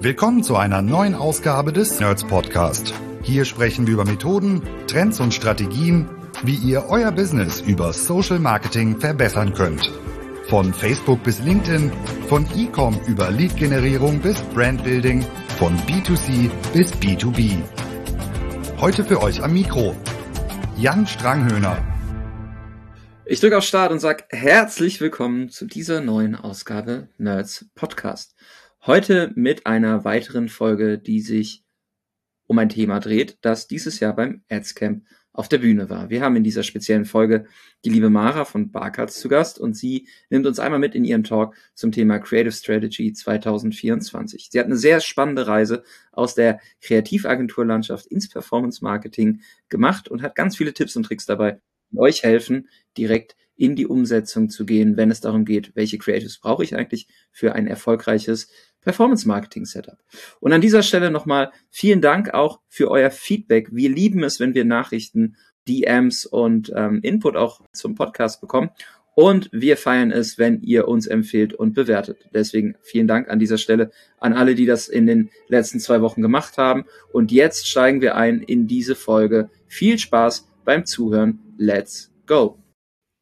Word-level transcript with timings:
Willkommen 0.00 0.44
zu 0.44 0.54
einer 0.54 0.80
neuen 0.80 1.16
Ausgabe 1.16 1.72
des 1.72 1.98
Nerds 1.98 2.22
Podcast. 2.22 2.94
Hier 3.24 3.44
sprechen 3.44 3.88
wir 3.88 3.94
über 3.94 4.04
Methoden, 4.04 4.62
Trends 4.86 5.18
und 5.18 5.34
Strategien, 5.34 6.08
wie 6.44 6.54
ihr 6.54 6.84
euer 6.88 7.10
Business 7.10 7.60
über 7.62 7.92
Social 7.92 8.38
Marketing 8.38 9.00
verbessern 9.00 9.54
könnt. 9.54 9.90
Von 10.46 10.72
Facebook 10.72 11.24
bis 11.24 11.40
LinkedIn, 11.40 11.90
von 12.28 12.46
E-Com 12.54 13.00
über 13.08 13.32
Lead-Generierung 13.32 14.20
bis 14.20 14.40
Brandbuilding, 14.54 15.26
von 15.58 15.76
B2C 15.78 16.48
bis 16.72 16.92
B2B. 16.92 17.60
Heute 18.80 19.04
für 19.04 19.20
euch 19.20 19.42
am 19.42 19.52
Mikro 19.52 19.96
Jan 20.76 21.08
Stranghöhner. 21.08 21.76
Ich 23.24 23.40
drücke 23.40 23.58
auf 23.58 23.64
Start 23.64 23.90
und 23.90 23.98
sage 23.98 24.26
herzlich 24.30 25.00
willkommen 25.00 25.48
zu 25.48 25.66
dieser 25.66 26.00
neuen 26.00 26.36
Ausgabe 26.36 27.08
Nerds 27.18 27.66
Podcast. 27.74 28.36
Heute 28.86 29.32
mit 29.34 29.66
einer 29.66 30.04
weiteren 30.04 30.48
Folge, 30.48 30.98
die 30.98 31.20
sich 31.20 31.64
um 32.46 32.58
ein 32.58 32.68
Thema 32.68 33.00
dreht, 33.00 33.36
das 33.42 33.66
dieses 33.66 34.00
Jahr 34.00 34.14
beim 34.14 34.42
Adscamp 34.48 35.04
auf 35.32 35.48
der 35.48 35.58
Bühne 35.58 35.90
war. 35.90 36.10
Wir 36.10 36.22
haben 36.22 36.36
in 36.36 36.44
dieser 36.44 36.62
speziellen 36.62 37.04
Folge 37.04 37.46
die 37.84 37.90
liebe 37.90 38.08
Mara 38.08 38.44
von 38.44 38.70
Barcards 38.70 39.18
zu 39.20 39.28
Gast 39.28 39.58
und 39.58 39.76
sie 39.76 40.08
nimmt 40.30 40.46
uns 40.46 40.58
einmal 40.58 40.78
mit 40.78 40.94
in 40.94 41.04
ihren 41.04 41.24
Talk 41.24 41.54
zum 41.74 41.92
Thema 41.92 42.18
Creative 42.18 42.52
Strategy 42.52 43.12
2024. 43.12 44.48
Sie 44.50 44.58
hat 44.58 44.66
eine 44.66 44.76
sehr 44.76 45.00
spannende 45.00 45.46
Reise 45.46 45.82
aus 46.12 46.34
der 46.34 46.60
Kreativagenturlandschaft 46.80 48.06
ins 48.06 48.28
Performance 48.28 48.82
Marketing 48.82 49.42
gemacht 49.68 50.08
und 50.08 50.22
hat 50.22 50.34
ganz 50.34 50.56
viele 50.56 50.72
Tipps 50.72 50.96
und 50.96 51.02
Tricks 51.02 51.26
dabei, 51.26 51.60
die 51.90 51.98
euch 51.98 52.22
helfen, 52.22 52.68
direkt 52.96 53.36
in 53.58 53.74
die 53.74 53.86
Umsetzung 53.86 54.50
zu 54.50 54.64
gehen, 54.64 54.96
wenn 54.96 55.10
es 55.10 55.20
darum 55.20 55.44
geht, 55.44 55.74
welche 55.74 55.98
Creatives 55.98 56.38
brauche 56.38 56.62
ich 56.62 56.76
eigentlich 56.76 57.08
für 57.32 57.54
ein 57.54 57.66
erfolgreiches 57.66 58.48
Performance 58.88 59.28
Marketing 59.28 59.66
Setup. 59.66 59.98
Und 60.40 60.54
an 60.54 60.62
dieser 60.62 60.82
Stelle 60.82 61.10
nochmal 61.10 61.52
vielen 61.68 62.00
Dank 62.00 62.32
auch 62.32 62.60
für 62.68 62.90
euer 62.90 63.10
Feedback. 63.10 63.68
Wir 63.70 63.90
lieben 63.90 64.24
es, 64.24 64.40
wenn 64.40 64.54
wir 64.54 64.64
Nachrichten, 64.64 65.36
DMs 65.68 66.24
und 66.24 66.72
ähm, 66.74 67.00
Input 67.02 67.36
auch 67.36 67.60
zum 67.74 67.94
Podcast 67.94 68.40
bekommen. 68.40 68.70
Und 69.14 69.50
wir 69.52 69.76
feiern 69.76 70.10
es, 70.10 70.38
wenn 70.38 70.62
ihr 70.62 70.88
uns 70.88 71.06
empfehlt 71.06 71.52
und 71.52 71.74
bewertet. 71.74 72.16
Deswegen 72.32 72.76
vielen 72.80 73.06
Dank 73.06 73.28
an 73.28 73.38
dieser 73.38 73.58
Stelle 73.58 73.90
an 74.20 74.32
alle, 74.32 74.54
die 74.54 74.64
das 74.64 74.88
in 74.88 75.06
den 75.06 75.28
letzten 75.48 75.80
zwei 75.80 76.00
Wochen 76.00 76.22
gemacht 76.22 76.56
haben. 76.56 76.86
Und 77.12 77.30
jetzt 77.30 77.68
steigen 77.68 78.00
wir 78.00 78.16
ein 78.16 78.40
in 78.40 78.66
diese 78.66 78.94
Folge. 78.94 79.50
Viel 79.66 79.98
Spaß 79.98 80.48
beim 80.64 80.86
Zuhören. 80.86 81.40
Let's 81.58 82.10
go! 82.26 82.56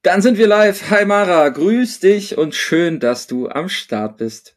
Dann 0.02 0.22
sind 0.22 0.38
wir 0.38 0.46
live. 0.46 0.90
Hi 0.90 1.04
Mara, 1.04 1.48
grüß 1.48 1.98
dich 1.98 2.38
und 2.38 2.54
schön, 2.54 3.00
dass 3.00 3.26
du 3.26 3.48
am 3.48 3.68
Start 3.68 4.18
bist. 4.18 4.55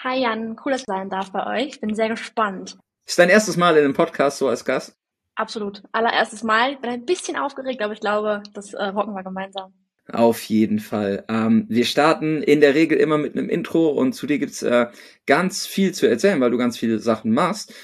Hi 0.00 0.22
Jan, 0.22 0.56
cool, 0.64 0.70
dass 0.70 0.82
ich 0.82 0.86
sein 0.86 1.10
darf 1.10 1.32
bei 1.32 1.44
euch. 1.44 1.70
Ich 1.70 1.80
bin 1.80 1.92
sehr 1.92 2.08
gespannt. 2.08 2.78
Ist 3.04 3.18
dein 3.18 3.30
erstes 3.30 3.56
Mal 3.56 3.76
in 3.76 3.84
einem 3.84 3.94
Podcast 3.94 4.38
so 4.38 4.46
als 4.46 4.64
Gast? 4.64 4.96
Absolut. 5.34 5.82
Allererstes 5.90 6.44
Mal. 6.44 6.74
Ich 6.74 6.78
bin 6.78 6.90
ein 6.90 7.04
bisschen 7.04 7.36
aufgeregt, 7.36 7.82
aber 7.82 7.94
ich 7.94 8.00
glaube, 8.00 8.44
das 8.54 8.74
äh, 8.74 8.84
rocken 8.84 9.14
wir 9.14 9.24
gemeinsam. 9.24 9.72
Auf 10.06 10.40
jeden 10.44 10.78
Fall. 10.78 11.24
Ähm, 11.28 11.66
wir 11.68 11.84
starten 11.84 12.44
in 12.44 12.60
der 12.60 12.76
Regel 12.76 12.96
immer 12.96 13.18
mit 13.18 13.36
einem 13.36 13.48
Intro 13.48 13.88
und 13.88 14.12
zu 14.12 14.28
dir 14.28 14.38
gibt's 14.38 14.62
äh, 14.62 14.86
ganz 15.26 15.66
viel 15.66 15.92
zu 15.92 16.08
erzählen, 16.08 16.40
weil 16.40 16.52
du 16.52 16.58
ganz 16.58 16.78
viele 16.78 17.00
Sachen 17.00 17.32
machst. 17.32 17.74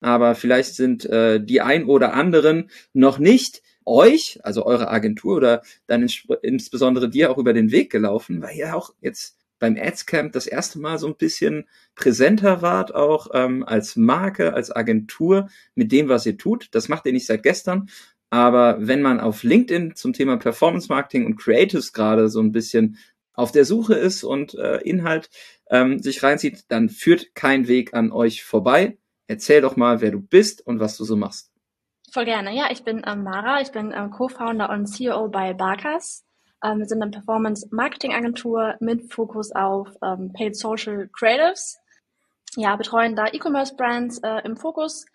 Aber 0.00 0.34
vielleicht 0.34 0.74
sind 0.74 1.04
äh, 1.04 1.38
die 1.38 1.60
ein 1.60 1.84
oder 1.84 2.14
anderen 2.14 2.70
noch 2.94 3.18
nicht 3.18 3.62
euch, 3.84 4.40
also 4.42 4.64
eure 4.64 4.88
Agentur 4.88 5.36
oder 5.36 5.62
dann 5.86 6.00
ins 6.00 6.22
insbesondere 6.40 7.10
dir 7.10 7.30
auch 7.30 7.36
über 7.36 7.52
den 7.52 7.70
Weg 7.72 7.90
gelaufen, 7.90 8.40
weil 8.40 8.56
ihr 8.56 8.74
auch 8.74 8.94
jetzt 9.00 9.37
beim 9.58 9.76
Adscamp 9.76 10.32
das 10.32 10.46
erste 10.46 10.78
Mal 10.78 10.98
so 10.98 11.06
ein 11.06 11.16
bisschen 11.16 11.68
präsenter 11.94 12.62
wart, 12.62 12.94
auch 12.94 13.28
ähm, 13.34 13.64
als 13.64 13.96
Marke, 13.96 14.54
als 14.54 14.74
Agentur 14.74 15.48
mit 15.74 15.92
dem, 15.92 16.08
was 16.08 16.26
ihr 16.26 16.36
tut. 16.36 16.68
Das 16.72 16.88
macht 16.88 17.06
ihr 17.06 17.12
nicht 17.12 17.26
seit 17.26 17.42
gestern. 17.42 17.88
Aber 18.30 18.76
wenn 18.80 19.02
man 19.02 19.20
auf 19.20 19.42
LinkedIn 19.42 19.94
zum 19.94 20.12
Thema 20.12 20.36
Performance 20.36 20.88
Marketing 20.88 21.26
und 21.26 21.36
Creatives 21.36 21.92
gerade 21.92 22.28
so 22.28 22.40
ein 22.40 22.52
bisschen 22.52 22.98
auf 23.32 23.52
der 23.52 23.64
Suche 23.64 23.94
ist 23.94 24.24
und 24.24 24.54
äh, 24.54 24.78
Inhalt 24.78 25.30
ähm, 25.70 26.00
sich 26.00 26.22
reinzieht, 26.22 26.64
dann 26.68 26.88
führt 26.88 27.34
kein 27.34 27.68
Weg 27.68 27.94
an 27.94 28.12
euch 28.12 28.44
vorbei. 28.44 28.98
Erzähl 29.28 29.60
doch 29.60 29.76
mal, 29.76 30.00
wer 30.00 30.10
du 30.10 30.20
bist 30.20 30.66
und 30.66 30.80
was 30.80 30.96
du 30.96 31.04
so 31.04 31.16
machst. 31.16 31.52
Voll 32.10 32.24
gerne. 32.24 32.54
Ja, 32.54 32.68
ich 32.70 32.84
bin 32.84 33.02
ähm, 33.06 33.22
Mara, 33.22 33.60
ich 33.60 33.70
bin 33.70 33.92
ähm, 33.94 34.10
Co-Founder 34.10 34.70
und 34.70 34.86
CEO 34.86 35.28
bei 35.28 35.52
Barkas. 35.54 36.24
Ähm, 36.64 36.78
wir 36.78 36.86
sind 36.86 37.02
eine 37.02 37.10
Performance-Marketing-Agentur 37.10 38.76
mit 38.80 39.12
Fokus 39.12 39.52
auf 39.52 39.88
ähm, 40.02 40.32
Paid 40.32 40.56
Social 40.56 41.08
Creatives. 41.08 41.78
Ja, 42.56 42.76
betreuen 42.76 43.14
da 43.14 43.26
E-Commerce-Brands 43.26 44.18
äh, 44.18 44.40
im 44.44 44.56
Fokus. 44.56 45.06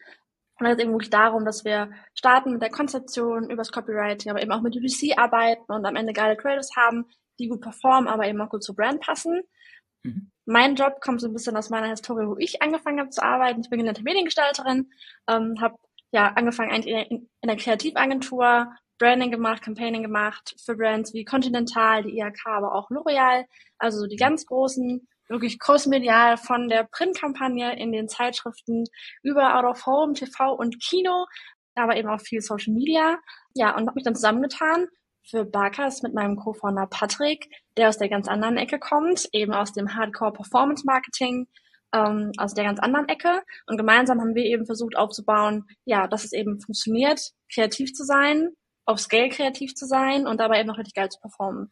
Und 0.60 0.68
es 0.68 0.78
geht 0.78 0.86
eben 0.86 0.94
wirklich 0.94 1.10
darum, 1.10 1.46
dass 1.46 1.66
wir 1.66 1.92
starten 2.14 2.54
mit 2.54 2.62
der 2.62 2.70
Konzeption 2.70 3.50
übers 3.50 3.72
Copywriting, 3.72 4.32
aber 4.32 4.42
eben 4.42 4.52
auch 4.52 4.62
mit 4.62 4.76
UGC 4.76 5.18
arbeiten 5.18 5.72
und 5.72 5.86
am 5.86 5.96
Ende 5.96 6.14
geile 6.14 6.38
Creatives 6.38 6.76
haben, 6.76 7.06
die 7.40 7.48
gut 7.48 7.62
performen, 7.62 8.08
aber 8.08 8.28
eben 8.28 8.40
auch 8.40 8.50
gut 8.50 8.64
zur 8.64 8.76
Brand 8.76 9.02
passen. 9.02 9.42
Mhm. 10.04 10.32
Mein 10.46 10.76
Job 10.76 11.02
kommt 11.02 11.22
so 11.22 11.28
ein 11.28 11.34
bisschen 11.34 11.58
aus 11.58 11.70
meiner 11.70 11.90
Historie, 11.90 12.28
wo 12.28 12.38
ich 12.38 12.62
angefangen 12.62 13.00
habe 13.00 13.10
zu 13.10 13.24
arbeiten. 13.24 13.62
Ich 13.62 13.70
bin 13.70 13.80
gelernte 13.80 14.04
Mediengestalterin, 14.04 14.92
ähm, 15.28 15.56
habe 15.60 15.78
ja, 16.12 16.28
angefangen 16.36 16.72
eigentlich 16.72 17.10
in, 17.10 17.30
in 17.42 17.48
der 17.48 17.58
Kreativagentur, 17.58 18.72
Branding 19.04 19.32
gemacht, 19.32 19.62
Campaigning 19.62 20.02
gemacht 20.02 20.56
für 20.64 20.78
Brands 20.78 21.14
wie 21.14 21.26
Continental, 21.26 22.04
die 22.04 22.18
IHK, 22.20 22.46
aber 22.46 22.74
auch 22.74 22.90
L'Oreal, 22.90 23.44
also 23.78 24.00
so 24.00 24.08
die 24.08 24.16
ganz 24.16 24.46
großen, 24.46 25.06
wirklich 25.28 25.60
großmedial 25.60 26.38
von 26.38 26.70
der 26.70 26.88
Printkampagne 26.90 27.78
in 27.78 27.92
den 27.92 28.08
Zeitschriften 28.08 28.86
über 29.22 29.58
Out 29.58 29.66
of 29.66 29.86
Home, 29.86 30.14
TV 30.14 30.54
und 30.54 30.82
Kino, 30.82 31.26
aber 31.76 31.98
eben 31.98 32.08
auch 32.08 32.22
viel 32.22 32.40
Social 32.40 32.74
Media. 32.74 33.18
Ja, 33.56 33.76
und 33.76 33.88
habe 33.88 33.96
mich 33.96 34.06
dann 34.06 34.16
zusammengetan 34.16 34.88
für 35.30 35.44
Barkas 35.44 36.02
mit 36.02 36.14
meinem 36.14 36.38
Co-Founder 36.38 36.88
Patrick, 36.88 37.50
der 37.76 37.90
aus 37.90 37.98
der 37.98 38.08
ganz 38.08 38.30
anderen 38.30 38.56
Ecke 38.56 38.80
kommt, 38.80 39.28
eben 39.34 39.52
aus 39.52 39.74
dem 39.74 39.96
Hardcore 39.96 40.32
Performance 40.32 40.86
Marketing, 40.86 41.48
ähm, 41.94 42.32
aus 42.38 42.54
der 42.54 42.64
ganz 42.64 42.80
anderen 42.80 43.10
Ecke. 43.10 43.42
Und 43.68 43.76
gemeinsam 43.76 44.22
haben 44.22 44.34
wir 44.34 44.46
eben 44.46 44.66
versucht 44.66 44.96
aufzubauen, 44.96 45.66
ja, 45.84 46.08
dass 46.08 46.24
es 46.24 46.32
eben 46.32 46.62
funktioniert, 46.62 47.32
kreativ 47.54 47.92
zu 47.92 48.06
sein, 48.06 48.56
auf 48.86 49.00
Scale 49.00 49.30
kreativ 49.30 49.76
zu 49.76 49.86
sein 49.86 50.28
und 50.28 50.40
dabei 50.40 50.60
eben 50.60 50.68
noch 50.68 50.78
richtig 50.78 50.96
geil 50.96 51.10
zu 51.10 51.20
performen. 51.20 51.72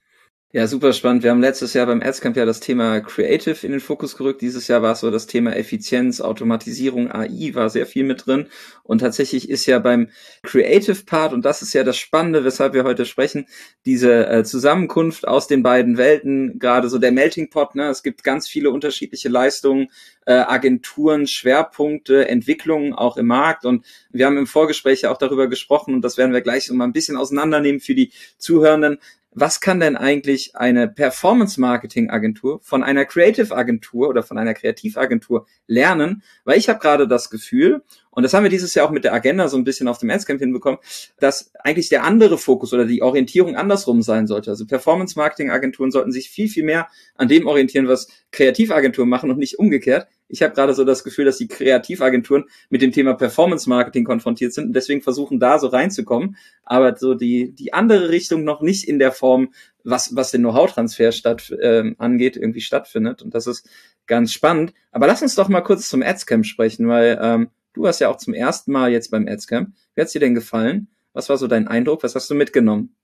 Ja, 0.53 0.67
super 0.67 0.91
spannend. 0.91 1.23
Wir 1.23 1.31
haben 1.31 1.39
letztes 1.39 1.73
Jahr 1.73 1.85
beim 1.85 2.01
Adscamp 2.01 2.35
ja 2.35 2.44
das 2.45 2.59
Thema 2.59 3.00
Creative 3.00 3.66
in 3.66 3.72
den 3.72 3.79
Fokus 3.79 4.17
gerückt. 4.17 4.41
Dieses 4.41 4.67
Jahr 4.67 4.81
war 4.81 4.91
es 4.91 5.00
so 5.00 5.09
das 5.09 5.25
Thema 5.25 5.56
Effizienz, 5.56 6.19
Automatisierung, 6.19 7.09
AI 7.09 7.51
war 7.53 7.69
sehr 7.69 7.85
viel 7.85 8.03
mit 8.03 8.25
drin. 8.25 8.47
Und 8.84 9.00
tatsächlich 9.00 9.50
ist 9.50 9.66
ja 9.66 9.79
beim 9.79 10.09
Creative 10.44 11.06
Part, 11.06 11.31
und 11.31 11.45
das 11.45 11.62
ist 11.62 11.73
ja 11.73 11.85
das 11.85 11.95
Spannende, 11.95 12.44
weshalb 12.44 12.73
wir 12.73 12.84
heute 12.84 13.06
sprechen, 13.06 13.45
diese 13.85 14.28
äh, 14.28 14.44
Zusammenkunft 14.44 15.25
aus 15.25 15.47
den 15.47 15.63
beiden 15.63 15.95
Welten, 15.97 16.59
gerade 16.59 16.89
so 16.89 16.97
der 16.97 17.13
Melting 17.13 17.50
Pot, 17.50 17.75
ne? 17.75 17.88
Es 17.88 18.03
gibt 18.03 18.22
ganz 18.25 18.50
viele 18.50 18.72
unterschiedliche 18.72 19.29
Leistungen, 19.29 19.88
äh, 20.25 20.33
Agenturen, 20.33 21.28
Schwerpunkte, 21.28 22.28
Entwicklungen 22.28 22.91
auch 22.91 23.16
im 23.16 23.28
Markt. 23.28 23.63
Und 23.63 23.85
wir 24.12 24.25
haben 24.25 24.38
im 24.38 24.47
Vorgespräch 24.47 25.03
ja 25.03 25.12
auch 25.12 25.18
darüber 25.18 25.47
gesprochen, 25.47 25.94
und 25.94 26.01
das 26.01 26.18
werden 26.18 26.33
wir 26.33 26.41
gleich 26.41 26.66
so 26.66 26.73
mal 26.73 26.83
ein 26.83 26.94
bisschen 26.94 27.16
auseinandernehmen 27.16 27.79
für 27.79 27.95
die 27.95 28.12
Zuhörenden, 28.38 29.00
was 29.34 29.62
kann 29.62 29.80
denn 29.80 29.96
eigentlich 29.96 30.56
eine 30.56 30.90
Performance-Marketing-Agentur 30.90 32.59
von 32.62 32.84
einer 32.84 33.06
Creative-Agentur 33.06 34.09
oder 34.09 34.24
von 34.24 34.38
einer 34.38 34.53
Kreativagentur 34.53 35.47
lernen? 35.68 36.22
Weil 36.44 36.58
ich 36.58 36.68
habe 36.68 36.80
gerade 36.80 37.08
das 37.08 37.30
Gefühl, 37.30 37.81
und 38.09 38.24
das 38.24 38.34
haben 38.34 38.44
wir 38.44 38.50
dieses 38.50 38.74
Jahr 38.75 38.86
auch 38.86 38.92
mit 38.92 39.06
der 39.06 39.14
Agenda 39.14 39.47
so 39.47 39.56
ein 39.56 39.64
bisschen 39.64 39.88
auf 39.88 40.00
dem 40.00 40.09
Adscamp 40.09 40.42
hinbekommen, 40.42 40.80
dass 41.19 41.53
eigentlich 41.64 41.88
der 41.88 42.03
andere 42.03 42.38
Fokus 42.38 42.74
oder 42.74 42.86
die 42.86 43.02
Orientierung 43.02 43.56
andersrum 43.56 44.02
sein 44.02 44.28
sollte. 44.28 44.50
Also 44.50 44.66
Performance-Marketing-Agenturen 44.66 45.92
sollten 45.92 46.12
sich 46.12 46.30
viel, 46.30 46.50
viel 46.50 46.66
mehr 46.66 46.90
an 47.16 47.30
dem 47.30 47.48
orientieren, 47.48 47.88
was 47.88 48.09
Kreativagenturen 48.31 49.09
machen 49.09 49.31
und 49.31 49.40
nicht 49.40 49.59
umgekehrt. 49.59 50.08
Ich 50.31 50.42
habe 50.42 50.53
gerade 50.53 50.74
so 50.74 50.84
das 50.84 51.04
Gefühl, 51.04 51.25
dass 51.25 51.38
die 51.38 51.48
Kreativagenturen 51.48 52.45
mit 52.69 52.81
dem 52.81 52.92
Thema 52.92 53.13
Performance 53.13 53.69
Marketing 53.69 54.04
konfrontiert 54.04 54.54
sind 54.54 54.68
und 54.68 54.74
deswegen 54.74 55.01
versuchen 55.01 55.39
da 55.39 55.60
so 55.60 55.68
reinzukommen, 55.68 56.38
aber 56.63 56.95
so 56.95 57.13
die 57.13 57.51
die 57.54 57.74
andere 57.74 58.10
Richtung 58.10 58.44
noch 58.44 58.62
nicht 58.62 58.88
in 58.88 59.00
der 59.00 59.12
Form, 59.12 59.54
was 59.83 60.16
was 60.16 60.31
den 60.31 60.42
Know-how-Transfer 60.42 61.12
statt 61.12 61.51
äh, 61.51 61.94
angeht, 61.98 62.38
irgendwie 62.38 62.62
stattfindet 62.62 63.22
und 63.22 63.36
das 63.36 63.48
ist 63.48 63.69
ganz 64.07 64.33
spannend. 64.33 64.74
Aber 64.92 65.07
lass 65.07 65.22
uns 65.22 65.36
doch 65.36 65.50
mal 65.50 65.62
kurz 65.62 65.89
zum 65.89 66.01
Adscamp 66.01 66.45
sprechen, 66.45 66.88
weil 66.88 67.19
ähm, 67.22 67.50
du 67.74 67.88
hast 67.88 68.00
ja 68.00 68.10
auch 68.10 68.18
zum 68.18 68.34
ersten 68.34 68.72
Mal 68.72 68.92
jetzt 68.92 69.12
beim 69.12 69.27
Adscamp. 69.27 69.74
Wie 69.95 70.01
hat's 70.01 70.13
dir 70.13 70.19
denn 70.19 70.36
gefallen? 70.36 70.88
Was 71.13 71.30
war 71.30 71.38
so 71.38 71.48
dein 71.48 71.68
Eindruck? 71.68 72.04
Was 72.04 72.16
hast 72.16 72.30
du 72.30 72.36
mitgenommen? 72.36 72.95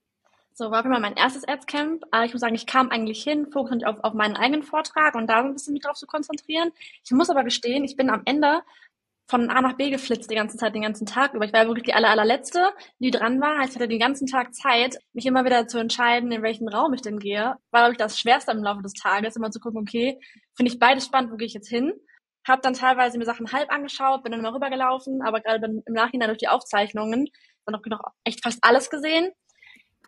So, 0.58 0.72
war 0.72 0.82
für 0.82 0.88
mal 0.88 0.98
mein 0.98 1.14
erstes 1.14 1.46
Adscamp. 1.46 2.02
Aber 2.10 2.24
ich 2.24 2.32
muss 2.32 2.40
sagen, 2.40 2.56
ich 2.56 2.66
kam 2.66 2.90
eigentlich 2.90 3.22
hin, 3.22 3.46
fokussiert 3.52 3.86
auf, 3.86 4.02
auf 4.02 4.12
meinen 4.14 4.36
eigenen 4.36 4.64
Vortrag 4.64 5.14
und 5.14 5.28
da 5.28 5.42
so 5.42 5.46
ein 5.46 5.52
bisschen 5.52 5.72
mich 5.72 5.84
drauf 5.84 5.96
zu 5.96 6.08
konzentrieren. 6.08 6.72
Ich 7.04 7.12
muss 7.12 7.30
aber 7.30 7.44
gestehen, 7.44 7.84
ich 7.84 7.96
bin 7.96 8.10
am 8.10 8.22
Ende 8.24 8.62
von 9.28 9.50
A 9.50 9.60
nach 9.60 9.74
B 9.74 9.90
geflitzt 9.90 10.28
die 10.32 10.34
ganze 10.34 10.56
Zeit, 10.56 10.74
den 10.74 10.82
ganzen 10.82 11.06
Tag 11.06 11.34
über. 11.34 11.44
Ich 11.44 11.52
war 11.52 11.68
wirklich 11.68 11.84
die 11.84 11.94
aller, 11.94 12.10
allerletzte, 12.10 12.72
die 12.98 13.12
dran 13.12 13.40
war. 13.40 13.60
Ich 13.68 13.76
hatte 13.76 13.86
den 13.86 14.00
ganzen 14.00 14.26
Tag 14.26 14.52
Zeit, 14.52 14.98
mich 15.12 15.26
immer 15.26 15.44
wieder 15.44 15.68
zu 15.68 15.78
entscheiden, 15.78 16.32
in 16.32 16.42
welchen 16.42 16.68
Raum 16.68 16.92
ich 16.92 17.02
denn 17.02 17.20
gehe. 17.20 17.54
War, 17.70 17.82
glaube 17.82 17.92
ich, 17.92 17.98
das 17.98 18.18
Schwerste 18.18 18.50
im 18.50 18.64
Laufe 18.64 18.82
des 18.82 18.94
Tages, 18.94 19.36
immer 19.36 19.52
zu 19.52 19.60
gucken, 19.60 19.82
okay, 19.82 20.18
finde 20.56 20.72
ich 20.72 20.80
beides 20.80 21.04
spannend, 21.04 21.30
wo 21.30 21.36
gehe 21.36 21.46
ich 21.46 21.54
jetzt 21.54 21.68
hin? 21.68 21.92
habe 22.48 22.62
dann 22.62 22.72
teilweise 22.72 23.18
mir 23.18 23.26
Sachen 23.26 23.52
halb 23.52 23.70
angeschaut, 23.70 24.22
bin 24.22 24.32
dann 24.32 24.40
mal 24.40 24.54
rübergelaufen, 24.54 25.20
aber 25.20 25.40
gerade 25.40 25.66
im 25.66 25.92
Nachhinein 25.92 26.28
durch 26.28 26.38
die 26.38 26.48
Aufzeichnungen 26.48 27.28
dann 27.66 27.74
auch 27.74 27.86
noch 27.86 28.00
echt 28.24 28.42
fast 28.42 28.58
alles 28.62 28.88
gesehen. 28.88 29.30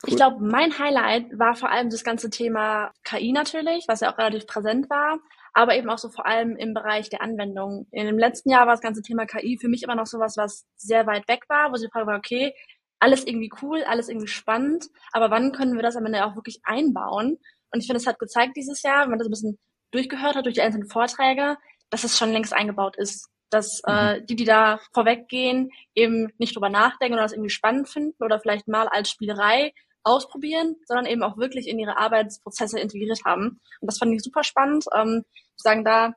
Cool. 0.03 0.11
Ich 0.11 0.17
glaube, 0.17 0.39
mein 0.41 0.79
Highlight 0.79 1.39
war 1.39 1.55
vor 1.55 1.71
allem 1.71 1.91
das 1.91 2.05
ganze 2.05 2.31
Thema 2.31 2.91
KI 3.05 3.33
natürlich, 3.33 3.85
was 3.87 4.01
ja 4.01 4.13
auch 4.13 4.19
relativ 4.19 4.47
präsent 4.47 4.89
war, 4.89 5.19
aber 5.53 5.77
eben 5.77 5.91
auch 5.91 5.99
so 5.99 6.09
vor 6.09 6.27
allem 6.27 6.57
im 6.57 6.73
Bereich 6.73 7.11
der 7.11 7.21
Anwendung. 7.21 7.87
In 7.91 8.07
dem 8.07 8.19
letzten 8.19 8.51
Jahr 8.51 8.67
war 8.67 8.75
das 8.75 8.81
ganze 8.81 9.03
Thema 9.03 9.27
KI 9.27 9.59
für 9.61 9.69
mich 9.69 9.83
immer 9.83 9.97
noch 9.97 10.07
sowas, 10.07 10.37
was 10.39 10.65
sehr 10.77 11.07
weit 11.07 11.29
weg 11.29 11.43
war, 11.49 11.71
wo 11.71 11.75
die 11.77 11.89
Frage 11.93 12.07
war, 12.07 12.17
okay, 12.17 12.55
alles 12.99 13.27
irgendwie 13.27 13.51
cool, 13.63 13.83
alles 13.83 14.09
irgendwie 14.09 14.29
spannend, 14.29 14.87
aber 15.13 15.31
wann 15.31 15.53
können 15.53 15.75
wir 15.75 15.83
das 15.83 15.97
am 15.97 16.07
Ende 16.07 16.25
auch 16.25 16.35
wirklich 16.35 16.61
einbauen? 16.65 17.39
Und 17.73 17.81
ich 17.81 17.87
finde, 17.87 17.99
es 17.99 18.07
hat 18.07 18.19
gezeigt 18.19 18.57
dieses 18.57 18.83
Jahr, 18.83 19.03
wenn 19.03 19.11
man 19.11 19.19
das 19.19 19.29
ein 19.29 19.33
bisschen 19.33 19.59
durchgehört 19.91 20.37
hat 20.37 20.45
durch 20.45 20.55
die 20.55 20.63
einzelnen 20.63 20.89
Vorträge, 20.89 21.57
dass 21.91 22.05
es 22.05 22.17
schon 22.17 22.33
längst 22.33 22.53
eingebaut 22.53 22.97
ist. 22.97 23.29
Dass 23.51 23.81
äh, 23.87 24.21
mhm. 24.21 24.27
die, 24.27 24.37
die 24.37 24.45
da 24.45 24.81
vorweggehen, 24.95 25.71
eben 25.95 26.33
nicht 26.39 26.55
drüber 26.55 26.69
nachdenken 26.69 27.15
oder 27.15 27.25
das 27.25 27.33
irgendwie 27.33 27.51
spannend 27.51 27.89
finden 27.89 28.23
oder 28.23 28.39
vielleicht 28.39 28.69
mal 28.69 28.87
als 28.87 29.11
Spielerei 29.11 29.73
ausprobieren, 30.03 30.77
sondern 30.87 31.07
eben 31.07 31.23
auch 31.23 31.37
wirklich 31.37 31.69
in 31.69 31.79
ihre 31.79 31.97
Arbeitsprozesse 31.97 32.79
integriert 32.79 33.25
haben. 33.25 33.61
Und 33.81 33.91
das 33.91 33.99
fand 33.99 34.13
ich 34.15 34.23
super 34.23 34.45
spannend. 34.45 34.85
Ähm, 34.95 35.25
ich 35.35 35.63
sagen, 35.63 35.85
da 35.85 36.15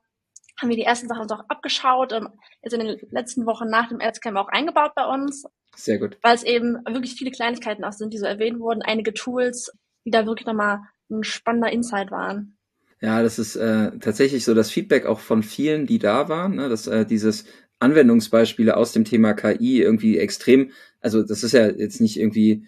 haben 0.60 0.70
wir 0.70 0.76
die 0.76 0.84
ersten 0.84 1.08
Sachen 1.08 1.30
auch 1.32 1.44
abgeschaut, 1.50 2.14
ähm, 2.14 2.30
jetzt 2.62 2.74
in 2.74 2.80
den 2.80 2.98
letzten 3.12 3.46
Wochen 3.46 3.70
nach 3.70 3.90
dem 3.90 4.00
Erzcamp 4.00 4.38
auch 4.38 4.50
eingebaut 4.50 4.92
bei 4.96 5.06
uns. 5.06 5.46
Sehr 5.76 5.98
gut. 5.98 6.18
Weil 6.22 6.36
es 6.36 6.44
eben 6.44 6.84
wirklich 6.86 7.16
viele 7.16 7.32
Kleinigkeiten 7.32 7.84
auch 7.84 7.92
sind, 7.92 8.14
die 8.14 8.20
so 8.20 8.26
erwähnt 8.26 8.60
wurden, 8.60 8.82
einige 8.82 9.14
Tools, 9.14 9.72
die 10.06 10.12
da 10.12 10.26
wirklich 10.26 10.46
nochmal 10.46 10.82
ein 11.10 11.24
spannender 11.24 11.72
Insight 11.72 12.12
waren. 12.12 12.58
Ja, 13.02 13.22
das 13.22 13.38
ist 13.38 13.56
äh, 13.56 13.98
tatsächlich 14.00 14.46
so 14.46 14.54
das 14.54 14.72
Feedback 14.72 15.06
auch 15.06 15.20
von 15.20 15.44
vielen, 15.44 15.86
die 15.86 16.00
da 16.00 16.30
waren, 16.30 16.56
ne, 16.56 16.70
dass 16.70 16.88
äh, 16.88 17.06
dieses 17.06 17.46
Anwendungsbeispiele 17.80 18.78
aus 18.78 18.94
dem 18.94 19.04
Thema 19.04 19.34
KI 19.34 19.82
irgendwie 19.82 20.18
extrem, 20.18 20.72
also 21.02 21.22
das 21.22 21.44
ist 21.44 21.52
ja 21.52 21.68
jetzt 21.68 22.00
nicht 22.00 22.18
irgendwie, 22.18 22.66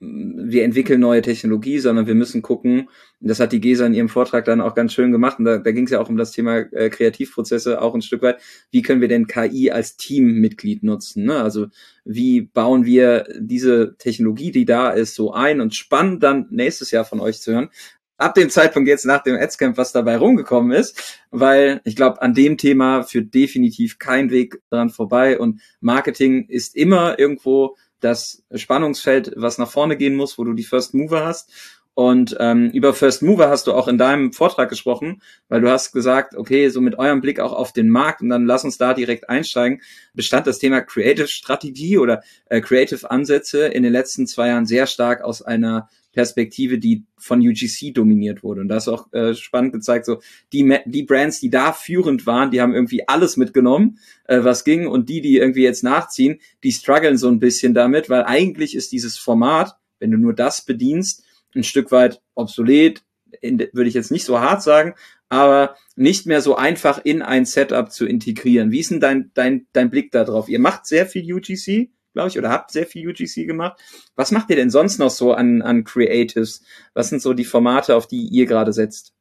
wir 0.00 0.62
entwickeln 0.62 1.00
neue 1.00 1.22
Technologie, 1.22 1.80
sondern 1.80 2.06
wir 2.06 2.14
müssen 2.14 2.40
gucken, 2.40 2.88
das 3.18 3.40
hat 3.40 3.50
die 3.50 3.60
Gesa 3.60 3.84
in 3.84 3.94
ihrem 3.94 4.08
Vortrag 4.08 4.44
dann 4.44 4.60
auch 4.60 4.76
ganz 4.76 4.92
schön 4.92 5.10
gemacht, 5.10 5.40
und 5.40 5.44
da, 5.44 5.58
da 5.58 5.72
ging 5.72 5.84
es 5.84 5.90
ja 5.90 6.00
auch 6.00 6.08
um 6.08 6.16
das 6.16 6.30
Thema 6.30 6.58
äh, 6.72 6.88
Kreativprozesse 6.88 7.82
auch 7.82 7.94
ein 7.94 8.02
Stück 8.02 8.22
weit, 8.22 8.40
wie 8.70 8.82
können 8.82 9.00
wir 9.00 9.08
denn 9.08 9.26
KI 9.26 9.72
als 9.72 9.96
Teammitglied 9.96 10.84
nutzen? 10.84 11.24
Ne? 11.24 11.42
Also 11.42 11.66
wie 12.04 12.42
bauen 12.42 12.84
wir 12.84 13.26
diese 13.40 13.96
Technologie, 13.98 14.52
die 14.52 14.64
da 14.64 14.90
ist, 14.90 15.16
so 15.16 15.32
ein 15.32 15.60
und 15.60 15.74
spannend 15.74 16.22
dann 16.22 16.46
nächstes 16.50 16.92
Jahr 16.92 17.04
von 17.04 17.18
euch 17.18 17.40
zu 17.40 17.52
hören, 17.52 17.70
ab 18.18 18.34
dem 18.34 18.50
Zeitpunkt 18.50 18.88
jetzt 18.88 19.06
nach 19.06 19.22
dem 19.22 19.36
Adscamp, 19.36 19.76
was 19.76 19.92
dabei 19.92 20.16
rumgekommen 20.16 20.72
ist, 20.72 21.20
weil 21.30 21.80
ich 21.84 21.96
glaube, 21.96 22.20
an 22.20 22.34
dem 22.34 22.56
Thema 22.56 23.02
führt 23.02 23.32
definitiv 23.32 23.98
kein 23.98 24.30
Weg 24.30 24.60
dran 24.70 24.90
vorbei 24.90 25.38
und 25.38 25.60
Marketing 25.80 26.46
ist 26.48 26.76
immer 26.76 27.18
irgendwo 27.18 27.76
das 28.00 28.42
Spannungsfeld, 28.54 29.32
was 29.36 29.58
nach 29.58 29.70
vorne 29.70 29.96
gehen 29.96 30.14
muss, 30.14 30.38
wo 30.38 30.44
du 30.44 30.52
die 30.52 30.64
First 30.64 30.94
Mover 30.94 31.24
hast. 31.24 31.50
Und 31.94 32.36
ähm, 32.38 32.70
über 32.70 32.94
First 32.94 33.22
Mover 33.22 33.48
hast 33.48 33.66
du 33.66 33.72
auch 33.72 33.88
in 33.88 33.98
deinem 33.98 34.32
Vortrag 34.32 34.68
gesprochen, 34.68 35.20
weil 35.48 35.60
du 35.60 35.68
hast 35.68 35.90
gesagt, 35.92 36.36
okay, 36.36 36.68
so 36.68 36.80
mit 36.80 36.96
eurem 36.96 37.20
Blick 37.20 37.40
auch 37.40 37.52
auf 37.52 37.72
den 37.72 37.88
Markt 37.88 38.20
und 38.20 38.28
dann 38.28 38.46
lass 38.46 38.62
uns 38.62 38.78
da 38.78 38.94
direkt 38.94 39.28
einsteigen, 39.28 39.82
bestand 40.14 40.46
das 40.46 40.60
Thema 40.60 40.80
Creative 40.80 41.26
Strategie 41.26 41.98
oder 41.98 42.22
äh, 42.46 42.60
Creative 42.60 43.10
Ansätze 43.10 43.66
in 43.66 43.82
den 43.82 43.92
letzten 43.92 44.28
zwei 44.28 44.46
Jahren 44.46 44.64
sehr 44.64 44.86
stark 44.86 45.22
aus 45.22 45.42
einer 45.42 45.88
Perspektive, 46.18 46.80
die 46.80 47.04
von 47.16 47.38
UGC 47.38 47.94
dominiert 47.94 48.42
wurde. 48.42 48.62
Und 48.62 48.66
das 48.66 48.88
ist 48.88 48.92
auch 48.92 49.12
äh, 49.12 49.36
spannend 49.36 49.72
gezeigt, 49.72 50.04
so 50.04 50.20
die, 50.52 50.76
die 50.84 51.04
Brands, 51.04 51.38
die 51.38 51.48
da 51.48 51.72
führend 51.72 52.26
waren, 52.26 52.50
die 52.50 52.60
haben 52.60 52.74
irgendwie 52.74 53.06
alles 53.06 53.36
mitgenommen, 53.36 54.00
äh, 54.24 54.42
was 54.42 54.64
ging. 54.64 54.88
Und 54.88 55.08
die, 55.08 55.20
die 55.20 55.36
irgendwie 55.36 55.62
jetzt 55.62 55.84
nachziehen, 55.84 56.40
die 56.64 56.72
strugglen 56.72 57.18
so 57.18 57.28
ein 57.28 57.38
bisschen 57.38 57.72
damit, 57.72 58.10
weil 58.10 58.24
eigentlich 58.24 58.74
ist 58.74 58.90
dieses 58.90 59.16
Format, 59.16 59.76
wenn 60.00 60.10
du 60.10 60.18
nur 60.18 60.34
das 60.34 60.64
bedienst, 60.64 61.22
ein 61.54 61.62
Stück 61.62 61.92
weit 61.92 62.20
obsolet, 62.34 63.04
in, 63.40 63.60
würde 63.60 63.86
ich 63.86 63.94
jetzt 63.94 64.10
nicht 64.10 64.24
so 64.24 64.40
hart 64.40 64.60
sagen, 64.60 64.94
aber 65.28 65.76
nicht 65.94 66.26
mehr 66.26 66.40
so 66.42 66.56
einfach 66.56 67.00
in 67.04 67.22
ein 67.22 67.44
Setup 67.44 67.92
zu 67.92 68.06
integrieren. 68.06 68.72
Wie 68.72 68.80
ist 68.80 68.90
denn 68.90 68.98
dein, 68.98 69.30
dein, 69.34 69.68
dein 69.72 69.88
Blick 69.88 70.10
da 70.10 70.24
drauf? 70.24 70.48
Ihr 70.48 70.58
macht 70.58 70.84
sehr 70.84 71.06
viel 71.06 71.32
UGC, 71.32 71.92
glaube 72.12 72.28
ich, 72.28 72.38
oder 72.38 72.50
habt 72.50 72.70
sehr 72.70 72.86
viel 72.86 73.08
UGC 73.08 73.46
gemacht. 73.46 73.80
Was 74.16 74.32
macht 74.32 74.50
ihr 74.50 74.56
denn 74.56 74.70
sonst 74.70 74.98
noch 74.98 75.10
so 75.10 75.32
an, 75.32 75.62
an 75.62 75.84
Creatives? 75.84 76.64
Was 76.94 77.08
sind 77.08 77.22
so 77.22 77.32
die 77.32 77.44
Formate, 77.44 77.94
auf 77.94 78.06
die 78.06 78.26
ihr 78.28 78.46
gerade 78.46 78.72
setzt? 78.72 79.14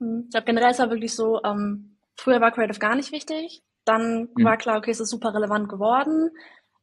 Hm, 0.00 0.24
ich 0.24 0.30
glaube, 0.30 0.46
generell 0.46 0.70
ist 0.70 0.78
ja 0.78 0.90
wirklich 0.90 1.14
so, 1.14 1.40
ähm, 1.44 1.96
früher 2.16 2.40
war 2.40 2.50
Creative 2.50 2.78
gar 2.78 2.96
nicht 2.96 3.12
wichtig. 3.12 3.62
Dann 3.84 4.28
mhm. 4.36 4.44
war 4.44 4.56
klar, 4.56 4.78
okay, 4.78 4.90
es 4.90 5.00
ist 5.00 5.10
super 5.10 5.34
relevant 5.34 5.68
geworden. 5.68 6.30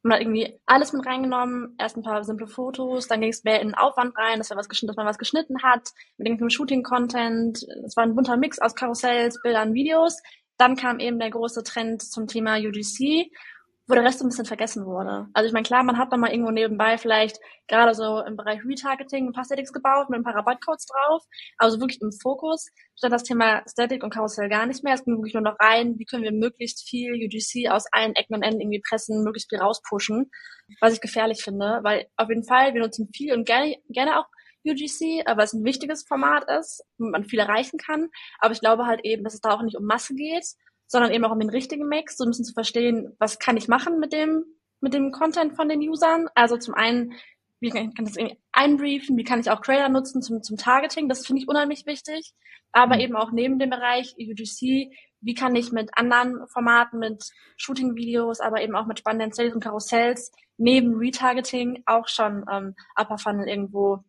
Man 0.02 0.14
hat 0.14 0.22
irgendwie 0.22 0.58
alles 0.66 0.94
mit 0.94 1.06
reingenommen, 1.06 1.76
erst 1.78 1.98
ein 1.98 2.04
paar 2.04 2.24
simple 2.24 2.48
Fotos, 2.48 3.10
dann 3.10 3.20
ging 3.20 3.32
es 3.32 3.44
mehr 3.44 3.60
in 3.60 3.70
den 3.70 3.76
Aufwand 3.76 4.18
rein, 4.18 4.38
dass, 4.38 4.50
was 4.52 4.70
dass 4.70 4.96
man 4.96 5.06
was 5.06 5.18
geschnitten 5.18 5.62
hat, 5.62 5.90
mit 6.18 6.28
dem 6.28 6.50
Shooting-Content. 6.50 7.68
Es 7.86 7.98
war 7.98 8.06
ein 8.06 8.16
bunter 8.16 8.38
Mix 8.38 8.60
aus 8.60 8.76
Karussells, 8.76 9.42
Bildern, 9.42 9.74
Videos. 9.74 10.22
Dann 10.58 10.78
kam 10.78 11.00
eben 11.00 11.20
der 11.20 11.32
große 11.32 11.64
Trend 11.64 12.02
zum 12.02 12.28
Thema 12.28 12.58
UGC 12.58 13.30
wo 13.90 13.96
der 13.96 14.04
Rest 14.04 14.20
so 14.20 14.26
ein 14.26 14.30
bisschen 14.30 14.46
vergessen 14.46 14.86
wurde. 14.86 15.28
Also 15.34 15.48
ich 15.48 15.54
meine, 15.54 15.66
klar, 15.66 15.84
man 15.84 15.98
hat 15.98 16.14
da 16.14 16.18
mal 16.18 16.30
irgendwo 16.30 16.52
nebenbei 16.52 17.00
vielleicht 17.00 17.40
gerade 17.68 17.96
so 17.96 18.20
im 18.20 18.38
Bereich 18.38 18.60
Retargeting 18.64 19.28
ein 19.28 19.34
paar 19.34 19.46
Statics 19.46 19.74
gebaut 19.74 20.10
mit 20.10 20.20
ein 20.20 20.24
paar 20.24 20.36
Rabattcodes 20.36 20.86
drauf, 20.86 21.24
also 21.58 21.80
wirklich 21.80 22.00
im 22.02 22.12
Fokus 22.12 22.68
stand 22.96 23.14
das 23.14 23.24
Thema 23.24 23.64
Static 23.68 24.04
und 24.04 24.14
Karussell 24.14 24.48
gar 24.48 24.68
nicht 24.68 24.84
mehr. 24.84 24.94
Es 24.94 25.04
ging 25.04 25.16
wirklich 25.16 25.34
nur 25.34 25.42
noch 25.42 25.60
rein, 25.60 25.98
wie 25.98 26.06
können 26.06 26.24
wir 26.24 26.32
möglichst 26.32 26.88
viel 26.88 27.14
UGC 27.14 27.72
aus 27.72 27.86
allen 27.92 28.14
Ecken 28.16 28.36
und 28.36 28.44
Enden 28.44 28.62
irgendwie 28.62 28.82
pressen, 28.88 29.24
möglichst 29.24 29.50
viel 29.50 29.60
rauspushen, 29.60 30.30
was 30.82 30.94
ich 30.94 31.02
gefährlich 31.02 31.44
finde, 31.44 31.80
weil 31.82 32.06
auf 32.16 32.30
jeden 32.30 32.44
Fall, 32.44 32.76
wir 32.76 32.82
nutzen 32.82 33.10
viel 33.14 33.34
und 33.34 33.46
gerne, 33.46 33.76
gerne 33.90 34.20
auch 34.20 34.26
UGC, 34.68 35.24
weil 35.26 35.46
es 35.46 35.54
ein 35.54 35.64
wichtiges 35.64 36.06
Format 36.08 36.46
ist, 36.60 36.84
man 36.98 37.24
viel 37.24 37.40
erreichen 37.40 37.78
kann. 37.78 38.10
Aber 38.40 38.52
ich 38.52 38.60
glaube 38.60 38.86
halt 38.86 39.02
eben, 39.04 39.24
dass 39.24 39.34
es 39.34 39.42
da 39.42 39.52
auch 39.52 39.64
nicht 39.64 39.78
um 39.78 39.86
Masse 39.86 40.14
geht, 40.16 40.46
sondern 40.90 41.12
eben 41.12 41.24
auch 41.24 41.32
um 41.32 41.40
den 41.40 41.50
richtigen 41.50 41.88
Mix, 41.88 42.18
so 42.18 42.26
ein 42.26 42.32
bisschen 42.32 42.46
zu 42.46 42.54
verstehen, 42.54 43.16
was 43.20 43.40
kann 43.40 43.56
ich 43.56 43.68
machen 43.68 44.00
mit 44.00 44.12
dem, 44.12 44.44
mit 44.82 44.94
dem 44.94 45.12
Content 45.12 45.56
von 45.56 45.70
den 45.70 45.80
Usern. 45.80 46.28
Also 46.34 46.58
zum 46.58 46.74
einen, 46.74 47.14
wie 47.60 47.70
kann 47.70 47.90
ich, 47.90 48.04
das 48.04 48.18
irgendwie 48.18 48.40
einbriefen, 48.52 49.16
wie 49.16 49.24
kann 49.24 49.40
ich 49.40 49.52
auch 49.52 49.62
Trailer 49.62 49.88
nutzen 49.88 50.22
zum, 50.22 50.42
zum 50.42 50.58
Targeting, 50.58 51.08
das 51.08 51.28
finde 51.28 51.44
ich 51.44 51.48
unheimlich 51.48 51.86
wichtig. 51.86 52.34
Aber 52.72 52.96
mhm. 52.96 53.02
eben 53.02 53.16
auch 53.16 53.32
neben 53.32 53.60
dem 53.60 53.70
Bereich 53.70 54.16
UGC, 54.18 54.92
wie 55.22 55.34
kann 55.36 55.56
ich 55.56 55.72
mit 55.72 55.92
anderen 55.96 56.48
Formaten, 56.48 56.98
mit 56.98 57.24
Shooting-Videos, 57.58 58.40
aber 58.40 58.62
eben 58.62 58.76
auch 58.76 58.88
mit 58.88 59.00
spannenden 59.00 59.32
Sales 59.32 59.54
und 59.54 59.64
Karussells 59.64 60.32
neben 60.58 60.96
Retargeting 60.96 61.84
auch 61.86 62.08
schon 62.08 62.46
ähm, 62.52 62.76
Upper 62.96 63.18
Funnel 63.18 63.48
irgendwo 63.48 64.00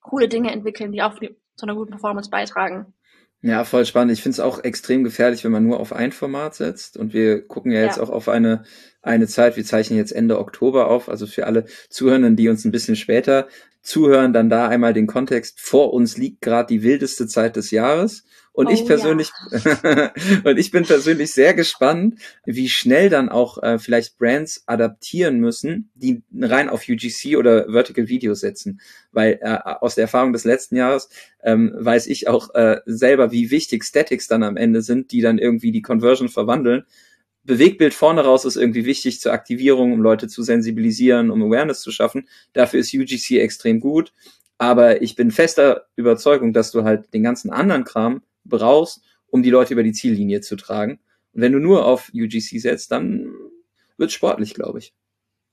coole 0.00 0.28
Dinge 0.28 0.50
entwickeln, 0.50 0.92
die 0.92 1.02
auch 1.02 1.14
zu 1.14 1.66
einer 1.66 1.74
guten 1.74 1.92
Performance 1.92 2.30
beitragen. 2.30 2.94
Ja, 3.42 3.64
voll 3.64 3.84
spannend. 3.86 4.12
Ich 4.12 4.22
finde 4.22 4.34
es 4.34 4.40
auch 4.40 4.64
extrem 4.64 5.04
gefährlich, 5.04 5.44
wenn 5.44 5.52
man 5.52 5.64
nur 5.64 5.78
auf 5.78 5.92
ein 5.92 6.12
Format 6.12 6.54
setzt. 6.54 6.96
Und 6.96 7.12
wir 7.12 7.46
gucken 7.46 7.70
ja 7.70 7.82
jetzt 7.82 7.98
ja. 7.98 8.02
auch 8.02 8.10
auf 8.10 8.28
eine, 8.28 8.64
eine 9.02 9.26
Zeit, 9.26 9.56
wir 9.56 9.64
zeichnen 9.64 9.98
jetzt 9.98 10.12
Ende 10.12 10.38
Oktober 10.38 10.88
auf. 10.88 11.08
Also 11.08 11.26
für 11.26 11.46
alle 11.46 11.66
Zuhörenden, 11.88 12.36
die 12.36 12.48
uns 12.48 12.64
ein 12.64 12.72
bisschen 12.72 12.96
später 12.96 13.46
zuhören, 13.82 14.32
dann 14.32 14.50
da 14.50 14.68
einmal 14.68 14.94
den 14.94 15.06
Kontext. 15.06 15.60
Vor 15.60 15.92
uns 15.92 16.16
liegt 16.16 16.40
gerade 16.40 16.66
die 16.66 16.82
wildeste 16.82 17.26
Zeit 17.26 17.56
des 17.56 17.70
Jahres. 17.70 18.24
Und 18.56 18.68
oh, 18.68 18.70
ich 18.70 18.86
persönlich, 18.86 19.32
ja. 19.52 20.14
und 20.44 20.56
ich 20.56 20.70
bin 20.70 20.84
persönlich 20.84 21.30
sehr 21.30 21.52
gespannt, 21.52 22.18
wie 22.46 22.70
schnell 22.70 23.10
dann 23.10 23.28
auch 23.28 23.62
äh, 23.62 23.78
vielleicht 23.78 24.16
Brands 24.16 24.62
adaptieren 24.64 25.40
müssen, 25.40 25.90
die 25.94 26.22
rein 26.40 26.70
auf 26.70 26.88
UGC 26.88 27.36
oder 27.36 27.70
Vertical 27.70 28.08
Video 28.08 28.32
setzen. 28.32 28.80
Weil 29.12 29.38
äh, 29.42 29.58
aus 29.58 29.96
der 29.96 30.04
Erfahrung 30.04 30.32
des 30.32 30.44
letzten 30.44 30.76
Jahres 30.76 31.10
ähm, 31.42 31.74
weiß 31.76 32.06
ich 32.06 32.28
auch 32.28 32.54
äh, 32.54 32.80
selber, 32.86 33.30
wie 33.30 33.50
wichtig 33.50 33.84
Statics 33.84 34.26
dann 34.26 34.42
am 34.42 34.56
Ende 34.56 34.80
sind, 34.80 35.12
die 35.12 35.20
dann 35.20 35.36
irgendwie 35.36 35.70
die 35.70 35.82
Conversion 35.82 36.30
verwandeln. 36.30 36.84
Bewegbild 37.44 37.92
vorne 37.92 38.22
raus 38.22 38.46
ist 38.46 38.56
irgendwie 38.56 38.86
wichtig 38.86 39.20
zur 39.20 39.34
Aktivierung, 39.34 39.92
um 39.92 40.00
Leute 40.00 40.28
zu 40.28 40.42
sensibilisieren, 40.42 41.30
um 41.30 41.42
Awareness 41.42 41.82
zu 41.82 41.90
schaffen. 41.90 42.26
Dafür 42.54 42.80
ist 42.80 42.94
UGC 42.94 43.38
extrem 43.38 43.80
gut. 43.80 44.14
Aber 44.56 45.02
ich 45.02 45.14
bin 45.14 45.30
fester 45.30 45.88
Überzeugung, 45.94 46.54
dass 46.54 46.70
du 46.70 46.84
halt 46.84 47.12
den 47.12 47.22
ganzen 47.22 47.50
anderen 47.50 47.84
Kram 47.84 48.22
brauchst, 48.48 49.02
um 49.28 49.42
die 49.42 49.50
Leute 49.50 49.74
über 49.74 49.82
die 49.82 49.92
Ziellinie 49.92 50.40
zu 50.40 50.56
tragen. 50.56 51.00
Und 51.32 51.42
wenn 51.42 51.52
du 51.52 51.58
nur 51.58 51.84
auf 51.84 52.10
UGC 52.14 52.60
setzt, 52.60 52.90
dann 52.92 53.34
wird 53.98 54.12
sportlich, 54.12 54.54
glaube 54.54 54.78
ich. 54.78 54.94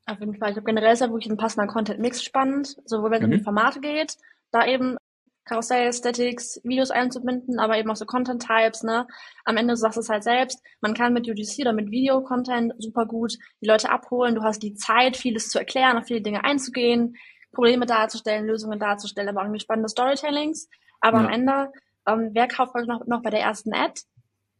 Auf 0.05 0.19
jeden 0.19 0.35
Fall. 0.35 0.49
Ich 0.49 0.55
glaube, 0.55 0.65
generell 0.65 0.93
ist 0.93 0.99
ja 0.99 1.09
wirklich 1.09 1.31
ein 1.31 1.37
passender 1.37 1.67
Content-Mix 1.67 2.23
spannend, 2.23 2.75
sowohl 2.85 3.11
wenn 3.11 3.21
es 3.21 3.27
mhm. 3.27 3.33
um 3.33 3.37
die 3.37 3.43
Formate 3.43 3.79
geht, 3.79 4.17
da 4.51 4.65
eben 4.65 4.97
Karussell, 5.45 5.91
Statics, 5.91 6.61
Videos 6.63 6.89
einzubinden, 6.89 7.59
aber 7.59 7.77
eben 7.77 7.89
auch 7.91 7.97
so 7.97 8.05
Content-Types, 8.05 8.83
ne? 8.83 9.07
Am 9.43 9.57
Ende, 9.57 9.73
du 9.73 9.77
sagst 9.77 9.97
es 9.97 10.07
halt 10.07 10.23
selbst, 10.23 10.61
man 10.79 10.93
kann 10.93 11.13
mit 11.13 11.27
UGC 11.27 11.59
oder 11.61 11.73
mit 11.73 11.91
Video-Content 11.91 12.73
super 12.79 13.05
gut 13.05 13.33
die 13.61 13.67
Leute 13.67 13.89
abholen. 13.89 14.35
Du 14.35 14.43
hast 14.43 14.63
die 14.63 14.73
Zeit, 14.73 15.17
vieles 15.17 15.49
zu 15.49 15.59
erklären, 15.59 15.97
auf 15.97 16.05
viele 16.05 16.21
Dinge 16.21 16.45
einzugehen, 16.45 17.17
Probleme 17.51 17.85
darzustellen, 17.85 18.47
Lösungen 18.47 18.79
darzustellen, 18.79 19.29
aber 19.29 19.41
auch 19.41 19.45
irgendwie 19.45 19.59
spannende 19.59 19.89
Storytellings. 19.89 20.69
Aber 21.01 21.19
ja. 21.19 21.25
am 21.25 21.33
Ende 21.33 21.71
ähm, 22.07 22.31
wer 22.33 22.47
kauft 22.47 22.75
euch 22.75 22.87
noch, 22.87 23.05
noch 23.05 23.21
bei 23.21 23.29
der 23.29 23.41
ersten 23.41 23.73
Ad? 23.73 24.01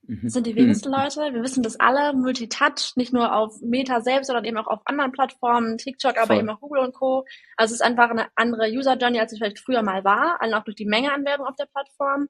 mhm. 0.08 0.30
sind 0.30 0.48
die 0.48 0.56
wenigsten 0.56 0.90
mhm. 0.90 0.96
Leute. 0.96 1.34
Wir 1.34 1.44
wissen 1.44 1.64
das 1.64 1.80
alle, 1.80 2.14
Multitouch, 2.14 2.96
nicht 2.96 3.14
nur 3.14 3.34
auf 3.34 3.62
Meta 3.62 4.02
selbst, 4.02 4.28
sondern 4.28 4.46
eben 4.46 4.58
auch 4.58 4.68
auf 4.68 4.82
anderen 4.86 5.12
Plattformen, 5.12 5.78
TikTok, 5.78 6.18
aber 6.18 6.28
Voll. 6.28 6.38
eben 6.40 6.50
auch 6.50 6.60
Google 6.60 6.84
und 6.84 6.94
Co. 6.94 7.26
Also 7.58 7.74
es 7.74 7.82
ist 7.82 7.86
einfach 7.86 8.10
eine 8.10 8.28
andere 8.36 8.70
User 8.70 8.98
Journey, 8.98 9.20
als 9.20 9.32
es 9.32 9.40
vielleicht 9.40 9.60
früher 9.60 9.84
mal 9.84 10.04
war, 10.04 10.42
allen 10.42 10.54
auch 10.54 10.64
durch 10.64 10.76
die 10.76 10.86
Menge 10.86 11.14
an 11.14 11.26
Werbung 11.26 11.48
auf 11.48 11.56
der 11.56 11.68
Plattform. 11.68 12.28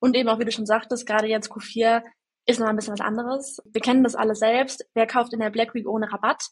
Und 0.00 0.14
eben 0.14 0.28
auch, 0.28 0.38
wie 0.38 0.44
du 0.44 0.52
schon 0.52 0.66
sagtest, 0.66 1.06
gerade 1.06 1.26
jetzt 1.26 1.50
Q4 1.50 2.02
ist 2.46 2.60
noch 2.60 2.68
ein 2.68 2.76
bisschen 2.76 2.92
was 2.92 3.00
anderes. 3.00 3.60
Wir 3.64 3.80
kennen 3.80 4.04
das 4.04 4.14
alle 4.14 4.34
selbst. 4.34 4.86
Wer 4.94 5.06
kauft 5.06 5.32
in 5.32 5.40
der 5.40 5.50
Black 5.50 5.74
Week 5.74 5.88
ohne 5.88 6.10
Rabatt? 6.10 6.48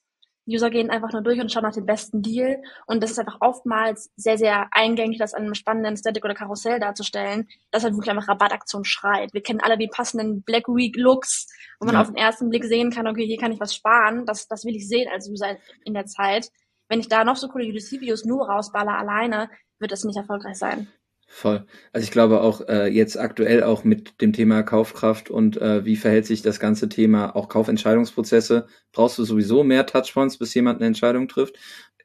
User 0.49 0.71
gehen 0.71 0.91
einfach 0.91 1.13
nur 1.13 1.23
durch 1.23 1.41
und 1.41 1.51
schauen 1.51 1.65
nach 1.65 1.75
dem 1.75 1.87
besten 1.87 2.23
Deal. 2.23 2.63
Und 2.87 3.03
das 3.03 3.11
ist 3.11 3.19
einfach 3.19 3.39
oftmals 3.41 4.13
sehr, 4.17 4.39
sehr 4.39 4.69
eingängig, 4.71 5.19
das 5.19 5.35
an 5.35 5.43
einem 5.43 5.55
spannenden 5.55 5.97
Static 5.97 6.25
oder 6.25 6.35
Karussell 6.35 6.79
darzustellen, 6.79 7.49
dass 7.71 7.83
halt 7.83 7.95
wirklich 7.95 8.11
einfach 8.11 8.29
Rabattaktion 8.29 8.85
schreit. 8.85 9.35
Wir 9.35 9.43
kennen 9.43 9.61
alle 9.61 9.77
die 9.77 9.89
passenden 9.89 10.43
Black 10.43 10.69
Week 10.69 10.97
Looks, 10.97 11.49
wo 11.81 11.87
man 11.87 11.97
ja. 11.97 12.01
auf 12.01 12.09
den 12.09 12.17
ersten 12.17 12.49
Blick 12.49 12.65
sehen 12.65 12.91
kann, 12.91 13.07
okay, 13.07 13.27
hier 13.27 13.39
kann 13.39 13.53
ich 13.53 13.61
was 13.61 13.75
sparen. 13.75 14.25
Das, 14.27 14.47
das 14.49 14.65
will 14.65 14.77
ich 14.77 14.89
sehen 14.89 15.11
als 15.13 15.29
User 15.29 15.57
in 15.85 15.95
der 15.95 16.07
Zeit. 16.07 16.51
Wenn 16.89 17.01
ich 17.01 17.09
da 17.09 17.25
noch 17.25 17.37
so 17.37 17.49
coole 17.49 17.67
UDC-Videos 17.67 18.25
nur 18.25 18.49
rausballer 18.49 18.97
alleine, 18.97 19.51
wird 19.79 19.93
das 19.93 20.05
nicht 20.05 20.17
erfolgreich 20.17 20.57
sein. 20.57 20.89
Voll. 21.29 21.67
Also 21.93 22.05
ich 22.05 22.13
glaube 22.13 22.41
auch 22.41 22.67
äh, 22.69 22.87
jetzt 22.87 23.19
aktuell 23.19 23.63
auch 23.63 23.85
mit 23.85 24.21
dem 24.21 24.33
Thema 24.33 24.63
Kaufkraft 24.63 25.29
und 25.29 25.61
äh, 25.61 25.85
wie 25.85 25.97
verhält 25.97 26.25
sich 26.25 26.41
das 26.41 26.61
ganze 26.61 26.89
Thema 26.89 27.35
auch 27.35 27.49
Kaufentscheidungsprozesse, 27.49 28.67
brauchst 28.93 29.19
du 29.19 29.25
sowieso 29.25 29.65
mehr 29.65 29.87
Touchpoints, 29.87 30.39
bis 30.39 30.55
jemand 30.55 30.79
eine 30.79 30.87
Entscheidung 30.87 31.29
trifft. 31.29 31.57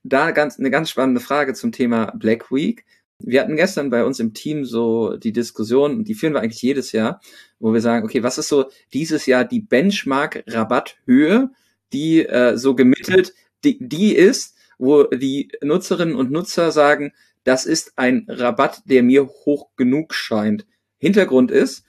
Da 0.04 0.32
ganz 0.32 0.58
eine 0.58 0.72
ganz 0.72 0.90
spannende 0.90 1.22
Frage 1.22 1.54
zum 1.54 1.72
Thema 1.72 2.08
Black 2.18 2.51
Week. 2.51 2.86
Wir 3.20 3.42
hatten 3.42 3.56
gestern 3.56 3.92
bei 3.92 4.04
uns 4.04 4.20
im 4.20 4.34
Team 4.34 4.66
so 4.66 5.16
die 5.16 5.32
Diskussion, 5.32 5.98
und 5.98 6.08
die 6.08 6.16
führen 6.16 6.34
wir 6.34 6.42
eigentlich 6.42 6.62
jedes 6.63 6.92
Jahr, 6.92 7.22
wo 7.60 7.72
wir 7.72 7.82
sagen, 7.82 8.04
okay, 8.04 8.24
was 8.24 8.40
ist 8.40 8.50
so 8.50 8.66
dieses 8.94 9.28
Jahr 9.28 9.46
die 9.46 9.62
Benchmark-Rabatthöhe, 9.62 11.51
die 11.94 12.25
äh, 12.25 12.58
so 12.58 12.74
gemittelt 12.74 13.34
die, 13.63 13.78
die 13.80 14.16
ist, 14.16 14.56
wo 14.78 15.04
die 15.04 15.51
Nutzerinnen 15.62 16.16
und 16.16 16.32
Nutzer 16.32 16.72
sagen, 16.72 17.13
das 17.43 17.65
ist 17.65 17.93
ein 17.95 18.25
Rabatt, 18.27 18.81
der 18.86 19.03
mir 19.03 19.27
hoch 19.27 19.69
genug 19.75 20.13
scheint. 20.13 20.65
Hintergrund 20.98 21.51
ist, 21.51 21.83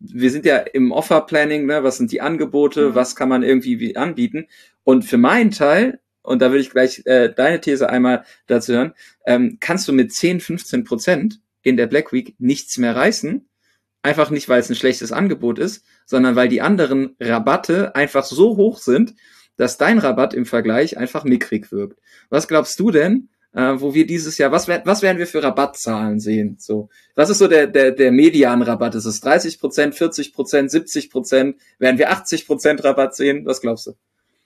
wir 0.00 0.30
sind 0.30 0.44
ja 0.44 0.58
im 0.58 0.92
Offer-Planning, 0.92 1.66
ne, 1.66 1.82
was 1.82 1.96
sind 1.96 2.12
die 2.12 2.20
Angebote, 2.20 2.90
mhm. 2.90 2.94
was 2.94 3.16
kann 3.16 3.28
man 3.28 3.42
irgendwie 3.42 3.80
wie 3.80 3.96
anbieten. 3.96 4.46
Und 4.84 5.04
für 5.04 5.18
meinen 5.18 5.50
Teil, 5.50 6.00
und 6.22 6.40
da 6.42 6.52
will 6.52 6.60
ich 6.60 6.70
gleich 6.70 7.02
äh, 7.06 7.32
deine 7.34 7.60
These 7.60 7.88
einmal 7.88 8.24
dazu 8.46 8.74
hören, 8.74 8.94
ähm, 9.26 9.58
kannst 9.60 9.88
du 9.88 9.92
mit 9.92 10.12
10, 10.12 10.40
15 10.40 10.84
Prozent 10.84 11.40
in 11.62 11.76
der 11.76 11.86
Black 11.86 12.12
Week 12.12 12.34
nichts 12.38 12.78
mehr 12.78 12.94
reißen. 12.94 13.48
Einfach 14.02 14.30
nicht, 14.30 14.48
weil 14.48 14.60
es 14.60 14.70
ein 14.70 14.76
schlechtes 14.76 15.10
Angebot 15.10 15.58
ist, 15.58 15.84
sondern 16.06 16.36
weil 16.36 16.48
die 16.48 16.60
anderen 16.60 17.16
Rabatte 17.18 17.96
einfach 17.96 18.24
so 18.24 18.56
hoch 18.56 18.78
sind, 18.78 19.14
dass 19.56 19.76
dein 19.76 19.98
Rabatt 19.98 20.34
im 20.34 20.46
Vergleich 20.46 20.96
einfach 20.96 21.24
mickrig 21.24 21.72
wirkt. 21.72 21.98
Was 22.30 22.46
glaubst 22.46 22.78
du 22.78 22.90
denn, 22.90 23.28
äh, 23.58 23.80
wo 23.80 23.92
wir 23.92 24.06
dieses 24.06 24.38
Jahr, 24.38 24.52
was, 24.52 24.68
was 24.68 25.02
werden 25.02 25.18
wir 25.18 25.26
für 25.26 25.42
Rabattzahlen 25.42 26.20
sehen? 26.20 26.56
So, 26.60 26.90
was 27.16 27.28
ist 27.28 27.38
so 27.38 27.48
der, 27.48 27.66
der, 27.66 27.90
der 27.90 28.12
Medianrabatt? 28.12 28.94
Ist 28.94 29.04
es 29.04 29.20
30 29.20 29.58
Prozent, 29.58 29.96
40 29.96 30.32
Prozent, 30.32 30.70
70 30.70 31.10
Prozent? 31.10 31.56
Werden 31.80 31.98
wir 31.98 32.12
80 32.12 32.46
Prozent 32.46 32.84
Rabatt 32.84 33.16
sehen? 33.16 33.44
Was 33.46 33.60
glaubst 33.60 33.88
du? 33.88 33.94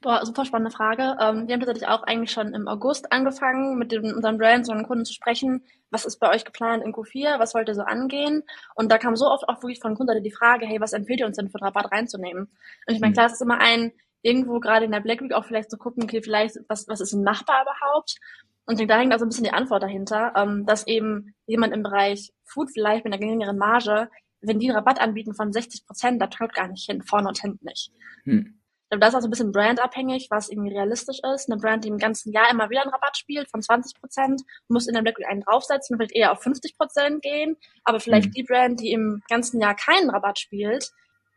Boah, 0.01 0.25
super 0.25 0.47
spannende 0.47 0.71
Frage. 0.71 1.03
Ähm, 1.21 1.47
wir 1.47 1.53
haben 1.53 1.61
tatsächlich 1.61 1.89
auch 1.89 2.05
eigentlich 2.05 2.33
schon 2.33 2.55
im 2.55 2.67
August 2.67 3.13
angefangen, 3.13 3.79
mit 3.79 3.93
den, 3.93 4.15
unseren 4.15 4.39
Brands 4.39 4.71
und 4.71 4.83
Kunden 4.85 5.05
zu 5.05 5.13
sprechen. 5.13 5.63
Was 5.91 6.07
ist 6.07 6.17
bei 6.17 6.31
euch 6.31 6.47
geplant 6.47 6.83
in 6.83 6.95
Q4? 6.95 7.39
Was 7.39 7.55
wollt 7.55 7.69
ihr 7.69 7.75
so 7.75 7.83
angehen? 7.83 8.43
Und 8.75 8.91
da 8.91 8.97
kam 8.97 9.15
so 9.15 9.27
oft 9.27 9.47
auch 9.47 9.63
wirklich 9.63 9.81
von 9.81 9.95
Kunden 9.95 10.23
die 10.23 10.31
Frage, 10.31 10.65
hey, 10.65 10.81
was 10.81 10.95
empfiehlt 10.95 11.21
ihr 11.21 11.27
uns 11.27 11.37
denn 11.37 11.51
für 11.51 11.61
Rabatt 11.61 11.93
reinzunehmen? 11.93 12.45
Und 12.87 12.95
ich 12.95 13.01
meine, 13.01 13.11
mhm. 13.11 13.15
klar, 13.15 13.27
es 13.27 13.35
ist 13.35 13.43
immer 13.43 13.61
ein, 13.61 13.93
irgendwo 14.23 14.59
gerade 14.59 14.87
in 14.87 14.91
der 14.91 15.01
Black 15.01 15.21
Week 15.21 15.35
auch 15.35 15.45
vielleicht 15.45 15.71
zu 15.71 15.77
gucken, 15.77 16.05
okay, 16.05 16.23
vielleicht, 16.23 16.57
was, 16.69 16.89
was 16.89 17.03
ist 17.03 17.13
machbar 17.13 17.63
überhaupt? 17.63 18.17
Und 18.67 18.79
da 18.89 18.99
hängt 18.99 19.13
also 19.13 19.25
ein 19.25 19.29
bisschen 19.29 19.45
die 19.45 19.53
Antwort 19.53 19.83
dahinter, 19.83 20.33
ähm, 20.37 20.67
dass 20.67 20.87
eben 20.87 21.35
jemand 21.47 21.73
im 21.73 21.83
Bereich 21.83 22.33
Food 22.45 22.71
vielleicht 22.73 23.05
mit 23.05 23.13
einer 23.13 23.21
geringeren 23.21 23.59
Marge, 23.59 24.09
wenn 24.41 24.59
die 24.59 24.69
einen 24.69 24.77
Rabatt 24.77 25.01
anbieten 25.01 25.35
von 25.35 25.53
60 25.53 25.87
Prozent, 25.87 26.23
da 26.23 26.27
traut 26.27 26.55
gar 26.55 26.69
nicht 26.69 26.87
hin, 26.89 27.03
vorne 27.03 27.29
und 27.29 27.41
hinten 27.41 27.65
nicht. 27.65 27.91
Hm. 28.25 28.59
Das 28.91 29.09
ist 29.09 29.15
also 29.15 29.29
ein 29.29 29.31
bisschen 29.31 29.53
brandabhängig, 29.53 30.27
was 30.31 30.51
irgendwie 30.51 30.75
realistisch 30.75 31.19
ist. 31.35 31.51
Eine 31.51 31.59
Brand, 31.59 31.85
die 31.85 31.89
im 31.89 31.97
ganzen 31.97 32.31
Jahr 32.31 32.51
immer 32.51 32.69
wieder 32.69 32.83
einen 32.83 32.91
Rabatt 32.91 33.17
spielt 33.17 33.51
von 33.51 33.63
20 33.63 33.99
Prozent, 33.99 34.43
muss 34.69 34.87
in 34.87 34.93
der 34.93 35.01
Black 35.01 35.19
Week 35.19 35.27
einen 35.27 35.41
draufsetzen, 35.41 35.99
wird 35.99 36.13
eher 36.15 36.31
auf 36.31 36.43
50 36.43 36.77
Prozent 36.77 37.23
gehen. 37.23 37.57
Aber 37.85 38.01
vielleicht 38.01 38.27
hm. 38.27 38.33
die 38.33 38.43
Brand, 38.43 38.81
die 38.81 38.93
im 38.93 39.23
ganzen 39.31 39.61
Jahr 39.61 39.75
keinen 39.75 40.11
Rabatt 40.11 40.39
spielt, 40.39 40.91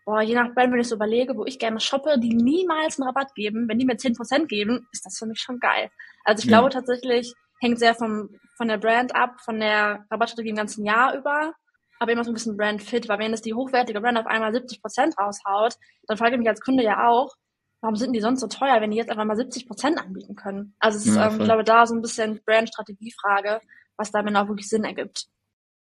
boah, 0.06 0.22
je 0.22 0.36
nach 0.36 0.54
Brand, 0.54 0.72
wenn 0.72 0.80
ich 0.80 0.88
so 0.88 0.96
überlege, 0.96 1.36
wo 1.36 1.46
ich 1.46 1.60
gerne 1.60 1.80
shoppe, 1.80 2.20
die 2.20 2.36
niemals 2.36 3.00
einen 3.00 3.08
Rabatt 3.08 3.34
geben, 3.36 3.68
wenn 3.68 3.80
die 3.80 3.86
mir 3.86 3.98
10% 3.98 4.46
geben, 4.46 4.88
ist 4.92 5.06
das 5.06 5.18
für 5.18 5.26
mich 5.26 5.40
schon 5.40 5.60
geil. 5.60 5.90
Also 6.24 6.40
ich 6.40 6.46
ja. 6.46 6.60
glaube 6.60 6.70
tatsächlich, 6.70 7.34
hängt 7.60 7.80
sehr 7.80 7.96
vom, 7.96 8.30
von 8.56 8.68
der 8.68 8.78
Brand 8.78 9.16
ab, 9.16 9.42
von 9.42 9.60
der 9.60 10.06
Rabattstrategie 10.12 10.52
im 10.52 10.56
ganzen 10.56 10.86
Jahr 10.86 11.16
über, 11.16 11.54
aber 12.00 12.12
immer 12.12 12.24
so 12.24 12.32
ein 12.32 12.36
bisschen 12.36 12.58
Brand-fit, 12.58 13.10
weil 13.10 13.20
wenn 13.20 13.34
es 13.34 13.42
die 13.42 13.54
hochwertige 13.54 14.00
Brand 14.02 14.18
auf 14.18 14.28
einmal 14.28 14.54
70% 14.54 15.18
raushaut, 15.18 15.76
dann 16.08 16.18
frage 16.18 16.34
ich 16.34 16.40
mich 16.40 16.50
als 16.50 16.62
Kunde 16.62 16.84
ja 16.84 17.08
auch, 17.08 17.34
warum 17.82 17.96
sind 17.96 18.14
die 18.14 18.22
sonst 18.22 18.42
so 18.42 18.48
teuer, 18.48 18.82
wenn 18.82 18.92
die 18.92 18.98
jetzt 18.98 19.10
einfach 19.10 19.26
mal 19.26 19.38
70% 19.38 19.96
anbieten 19.96 20.36
können? 20.36 20.76
Also 20.80 20.98
es 20.98 21.06
ist, 21.08 21.16
ja, 21.16 21.28
ähm, 21.28 21.40
ich 21.40 21.46
glaube, 21.46 21.64
da 21.64 21.86
so 21.86 21.96
ein 21.96 22.02
bisschen 22.02 22.42
Brand-Strategie-Frage, 22.46 23.62
was 23.98 24.12
da 24.12 24.22
genau 24.22 24.48
wirklich 24.48 24.68
Sinn 24.68 24.84
ergibt. 24.84 25.28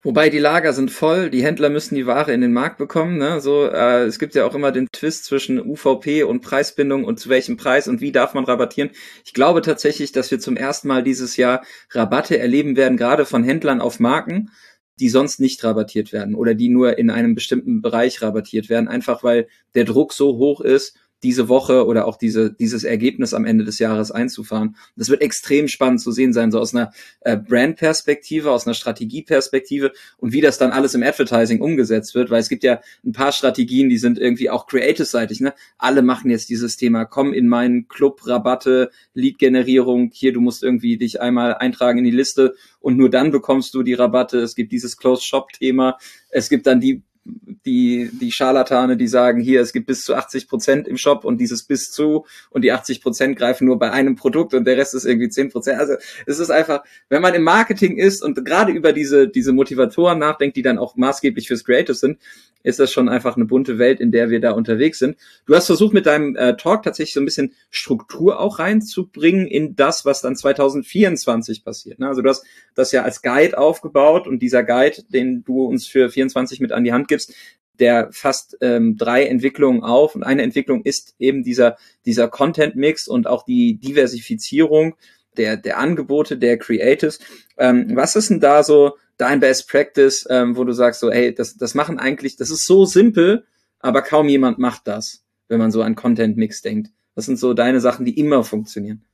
Wobei 0.04 0.30
die 0.30 0.40
Lager 0.40 0.72
sind 0.72 0.90
voll, 0.90 1.30
die 1.30 1.44
Händler 1.44 1.70
müssen 1.70 1.94
die 1.94 2.06
Ware 2.06 2.32
in 2.32 2.40
den 2.40 2.52
Markt 2.52 2.76
bekommen. 2.76 3.18
Ne? 3.18 3.40
So, 3.40 3.66
äh, 3.66 4.02
es 4.02 4.18
gibt 4.18 4.34
ja 4.34 4.44
auch 4.44 4.54
immer 4.56 4.72
den 4.72 4.88
Twist 4.90 5.24
zwischen 5.24 5.60
UVP 5.60 6.24
und 6.24 6.40
Preisbindung 6.40 7.04
und 7.04 7.20
zu 7.20 7.28
welchem 7.28 7.56
Preis 7.56 7.86
und 7.86 8.00
wie 8.00 8.10
darf 8.10 8.34
man 8.34 8.44
rabattieren. 8.44 8.90
Ich 9.24 9.32
glaube 9.32 9.62
tatsächlich, 9.62 10.10
dass 10.10 10.32
wir 10.32 10.40
zum 10.40 10.56
ersten 10.56 10.88
Mal 10.88 11.04
dieses 11.04 11.36
Jahr 11.36 11.64
Rabatte 11.90 12.36
erleben 12.36 12.76
werden, 12.76 12.96
gerade 12.96 13.24
von 13.24 13.44
Händlern 13.44 13.80
auf 13.80 14.00
Marken, 14.00 14.50
die 14.98 15.08
sonst 15.08 15.38
nicht 15.38 15.62
rabattiert 15.62 16.12
werden 16.12 16.34
oder 16.34 16.54
die 16.54 16.68
nur 16.68 16.98
in 16.98 17.08
einem 17.08 17.36
bestimmten 17.36 17.80
Bereich 17.80 18.22
rabattiert 18.22 18.68
werden, 18.68 18.88
einfach 18.88 19.22
weil 19.22 19.46
der 19.76 19.84
Druck 19.84 20.12
so 20.14 20.36
hoch 20.36 20.60
ist 20.60 20.98
diese 21.22 21.48
Woche 21.48 21.86
oder 21.86 22.06
auch 22.06 22.16
diese, 22.16 22.52
dieses 22.52 22.84
Ergebnis 22.84 23.34
am 23.34 23.44
Ende 23.44 23.64
des 23.64 23.78
Jahres 23.78 24.10
einzufahren. 24.10 24.76
Das 24.96 25.08
wird 25.08 25.22
extrem 25.22 25.68
spannend 25.68 26.00
zu 26.00 26.10
sehen 26.10 26.32
sein, 26.32 26.50
so 26.50 26.58
aus 26.58 26.74
einer 26.74 26.92
äh, 27.20 27.36
Brand-Perspektive, 27.36 28.50
aus 28.50 28.66
einer 28.66 28.74
Strategie-Perspektive 28.74 29.92
und 30.18 30.32
wie 30.32 30.40
das 30.40 30.58
dann 30.58 30.72
alles 30.72 30.94
im 30.94 31.02
Advertising 31.02 31.60
umgesetzt 31.60 32.14
wird, 32.14 32.30
weil 32.30 32.40
es 32.40 32.48
gibt 32.48 32.64
ja 32.64 32.80
ein 33.04 33.12
paar 33.12 33.32
Strategien, 33.32 33.88
die 33.88 33.98
sind 33.98 34.18
irgendwie 34.18 34.50
auch 34.50 34.66
creative-seitig. 34.66 35.40
Ne? 35.40 35.54
Alle 35.78 36.02
machen 36.02 36.30
jetzt 36.30 36.48
dieses 36.48 36.76
Thema, 36.76 37.04
komm 37.04 37.32
in 37.32 37.48
meinen 37.48 37.88
Club, 37.88 38.26
Rabatte, 38.26 38.90
Lead-Generierung, 39.14 40.10
hier, 40.12 40.32
du 40.32 40.40
musst 40.40 40.62
irgendwie 40.62 40.96
dich 40.96 41.20
einmal 41.20 41.54
eintragen 41.54 41.98
in 41.98 42.04
die 42.04 42.10
Liste 42.10 42.54
und 42.80 42.96
nur 42.96 43.10
dann 43.10 43.30
bekommst 43.30 43.74
du 43.74 43.82
die 43.82 43.94
Rabatte. 43.94 44.40
Es 44.40 44.54
gibt 44.54 44.72
dieses 44.72 44.96
Closed-Shop-Thema. 44.96 45.98
Es 46.30 46.48
gibt 46.48 46.66
dann 46.66 46.80
die 46.80 47.02
die, 47.24 48.10
die 48.20 48.32
Scharlatane, 48.32 48.96
die 48.96 49.06
sagen, 49.06 49.40
hier, 49.40 49.60
es 49.60 49.72
gibt 49.72 49.86
bis 49.86 50.02
zu 50.02 50.14
80 50.14 50.48
Prozent 50.48 50.88
im 50.88 50.96
Shop 50.96 51.24
und 51.24 51.38
dieses 51.38 51.62
bis 51.62 51.90
zu 51.90 52.26
und 52.50 52.62
die 52.62 52.72
80 52.72 53.00
Prozent 53.00 53.38
greifen 53.38 53.66
nur 53.66 53.78
bei 53.78 53.92
einem 53.92 54.16
Produkt 54.16 54.54
und 54.54 54.64
der 54.64 54.76
Rest 54.76 54.94
ist 54.94 55.04
irgendwie 55.04 55.28
10 55.28 55.50
Prozent. 55.50 55.78
Also 55.78 55.94
es 56.26 56.38
ist 56.38 56.50
einfach, 56.50 56.82
wenn 57.08 57.22
man 57.22 57.34
im 57.34 57.42
Marketing 57.42 57.96
ist 57.96 58.22
und 58.22 58.44
gerade 58.44 58.72
über 58.72 58.92
diese, 58.92 59.28
diese 59.28 59.52
Motivatoren 59.52 60.18
nachdenkt, 60.18 60.56
die 60.56 60.62
dann 60.62 60.78
auch 60.78 60.96
maßgeblich 60.96 61.46
fürs 61.46 61.64
Creative 61.64 61.94
sind, 61.94 62.18
ist 62.62 62.78
das 62.78 62.92
schon 62.92 63.08
einfach 63.08 63.36
eine 63.36 63.44
bunte 63.44 63.78
Welt, 63.78 64.00
in 64.00 64.12
der 64.12 64.30
wir 64.30 64.40
da 64.40 64.52
unterwegs 64.52 64.98
sind. 64.98 65.16
Du 65.46 65.54
hast 65.54 65.66
versucht, 65.66 65.94
mit 65.94 66.06
deinem 66.06 66.36
äh, 66.36 66.56
Talk 66.56 66.82
tatsächlich 66.82 67.14
so 67.14 67.20
ein 67.20 67.24
bisschen 67.24 67.54
Struktur 67.70 68.40
auch 68.40 68.58
reinzubringen 68.58 69.46
in 69.46 69.74
das, 69.76 70.04
was 70.04 70.20
dann 70.20 70.36
2024 70.36 71.64
passiert. 71.64 71.98
Ne? 71.98 72.08
Also 72.08 72.22
du 72.22 72.28
hast 72.28 72.44
das 72.74 72.92
ja 72.92 73.02
als 73.02 73.22
Guide 73.22 73.58
aufgebaut 73.58 74.26
und 74.26 74.40
dieser 74.40 74.62
Guide, 74.62 75.02
den 75.08 75.44
du 75.44 75.64
uns 75.64 75.86
für 75.86 76.08
24 76.08 76.60
mit 76.60 76.72
an 76.72 76.84
die 76.84 76.92
Hand 76.92 77.08
gibst, 77.12 77.34
der 77.78 78.10
fasst 78.12 78.56
ähm, 78.60 78.96
drei 78.96 79.24
Entwicklungen 79.24 79.82
auf 79.82 80.14
und 80.14 80.22
eine 80.22 80.42
Entwicklung 80.42 80.82
ist 80.82 81.14
eben 81.18 81.42
dieser 81.42 81.76
dieser 82.04 82.28
Content 82.28 82.76
Mix 82.76 83.08
und 83.08 83.26
auch 83.26 83.44
die 83.44 83.78
Diversifizierung 83.78 84.94
der 85.36 85.56
der 85.56 85.78
Angebote 85.78 86.36
der 86.36 86.58
Creatives. 86.58 87.18
Ähm, 87.58 87.92
was 87.94 88.16
ist 88.16 88.30
denn 88.30 88.40
da 88.40 88.62
so 88.62 88.96
dein 89.16 89.40
Best 89.40 89.68
Practice, 89.68 90.26
ähm, 90.30 90.56
wo 90.56 90.64
du 90.64 90.72
sagst 90.72 91.00
so, 91.00 91.10
hey, 91.10 91.34
das 91.34 91.56
das 91.56 91.74
machen 91.74 91.98
eigentlich, 91.98 92.36
das 92.36 92.50
ist 92.50 92.66
so 92.66 92.84
simpel, 92.84 93.44
aber 93.78 94.02
kaum 94.02 94.28
jemand 94.28 94.58
macht 94.58 94.86
das, 94.86 95.24
wenn 95.48 95.58
man 95.58 95.70
so 95.70 95.82
an 95.82 95.94
Content 95.96 96.36
Mix 96.36 96.62
denkt. 96.62 96.90
Das 97.14 97.26
sind 97.26 97.38
so 97.38 97.54
deine 97.54 97.80
Sachen, 97.80 98.04
die 98.04 98.18
immer 98.18 98.44
funktionieren. 98.44 99.04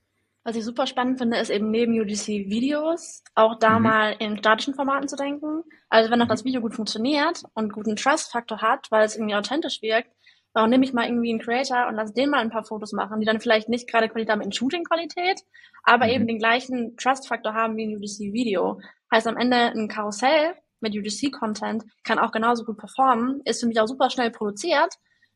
Was 0.49 0.55
ich 0.55 0.65
super 0.65 0.87
spannend 0.87 1.19
finde, 1.19 1.37
ist 1.37 1.51
eben 1.51 1.69
neben 1.69 1.93
UGC-Videos 2.01 3.23
auch 3.35 3.59
da 3.59 3.77
mhm. 3.77 3.83
mal 3.83 4.15
in 4.17 4.35
statischen 4.39 4.73
Formaten 4.73 5.07
zu 5.07 5.15
denken. 5.15 5.61
Also 5.89 6.09
wenn 6.09 6.19
auch 6.23 6.27
das 6.27 6.43
Video 6.43 6.59
gut 6.59 6.73
funktioniert 6.73 7.43
und 7.53 7.71
guten 7.71 7.95
Trust-Faktor 7.95 8.59
hat, 8.59 8.87
weil 8.89 9.05
es 9.05 9.15
irgendwie 9.15 9.35
authentisch 9.35 9.83
wirkt, 9.83 10.09
dann 10.55 10.71
nehme 10.71 10.83
ich 10.85 10.91
mal 10.91 11.05
irgendwie 11.05 11.29
einen 11.29 11.39
Creator 11.39 11.85
und 11.87 11.93
lasse 11.93 12.15
den 12.15 12.31
mal 12.31 12.39
ein 12.39 12.49
paar 12.49 12.63
Fotos 12.63 12.93
machen, 12.93 13.19
die 13.19 13.27
dann 13.27 13.39
vielleicht 13.39 13.69
nicht 13.69 13.87
gerade 13.87 14.09
Qualität 14.09 14.31
haben 14.31 14.41
in 14.41 14.51
Shooting-Qualität, 14.51 15.39
aber 15.83 16.05
mhm. 16.05 16.13
eben 16.13 16.27
den 16.27 16.39
gleichen 16.39 16.97
Trust-Faktor 16.97 17.53
haben 17.53 17.77
wie 17.77 17.85
ein 17.85 17.95
UGC-Video. 17.95 18.81
Heißt 19.13 19.27
am 19.27 19.37
Ende 19.37 19.55
ein 19.55 19.87
Karussell 19.87 20.55
mit 20.79 20.95
UGC-Content 20.95 21.83
kann 22.03 22.17
auch 22.17 22.31
genauso 22.31 22.65
gut 22.65 22.79
performen, 22.79 23.41
ist 23.45 23.59
für 23.59 23.67
mich 23.67 23.79
auch 23.79 23.87
super 23.87 24.09
schnell 24.09 24.31
produziert 24.31 24.95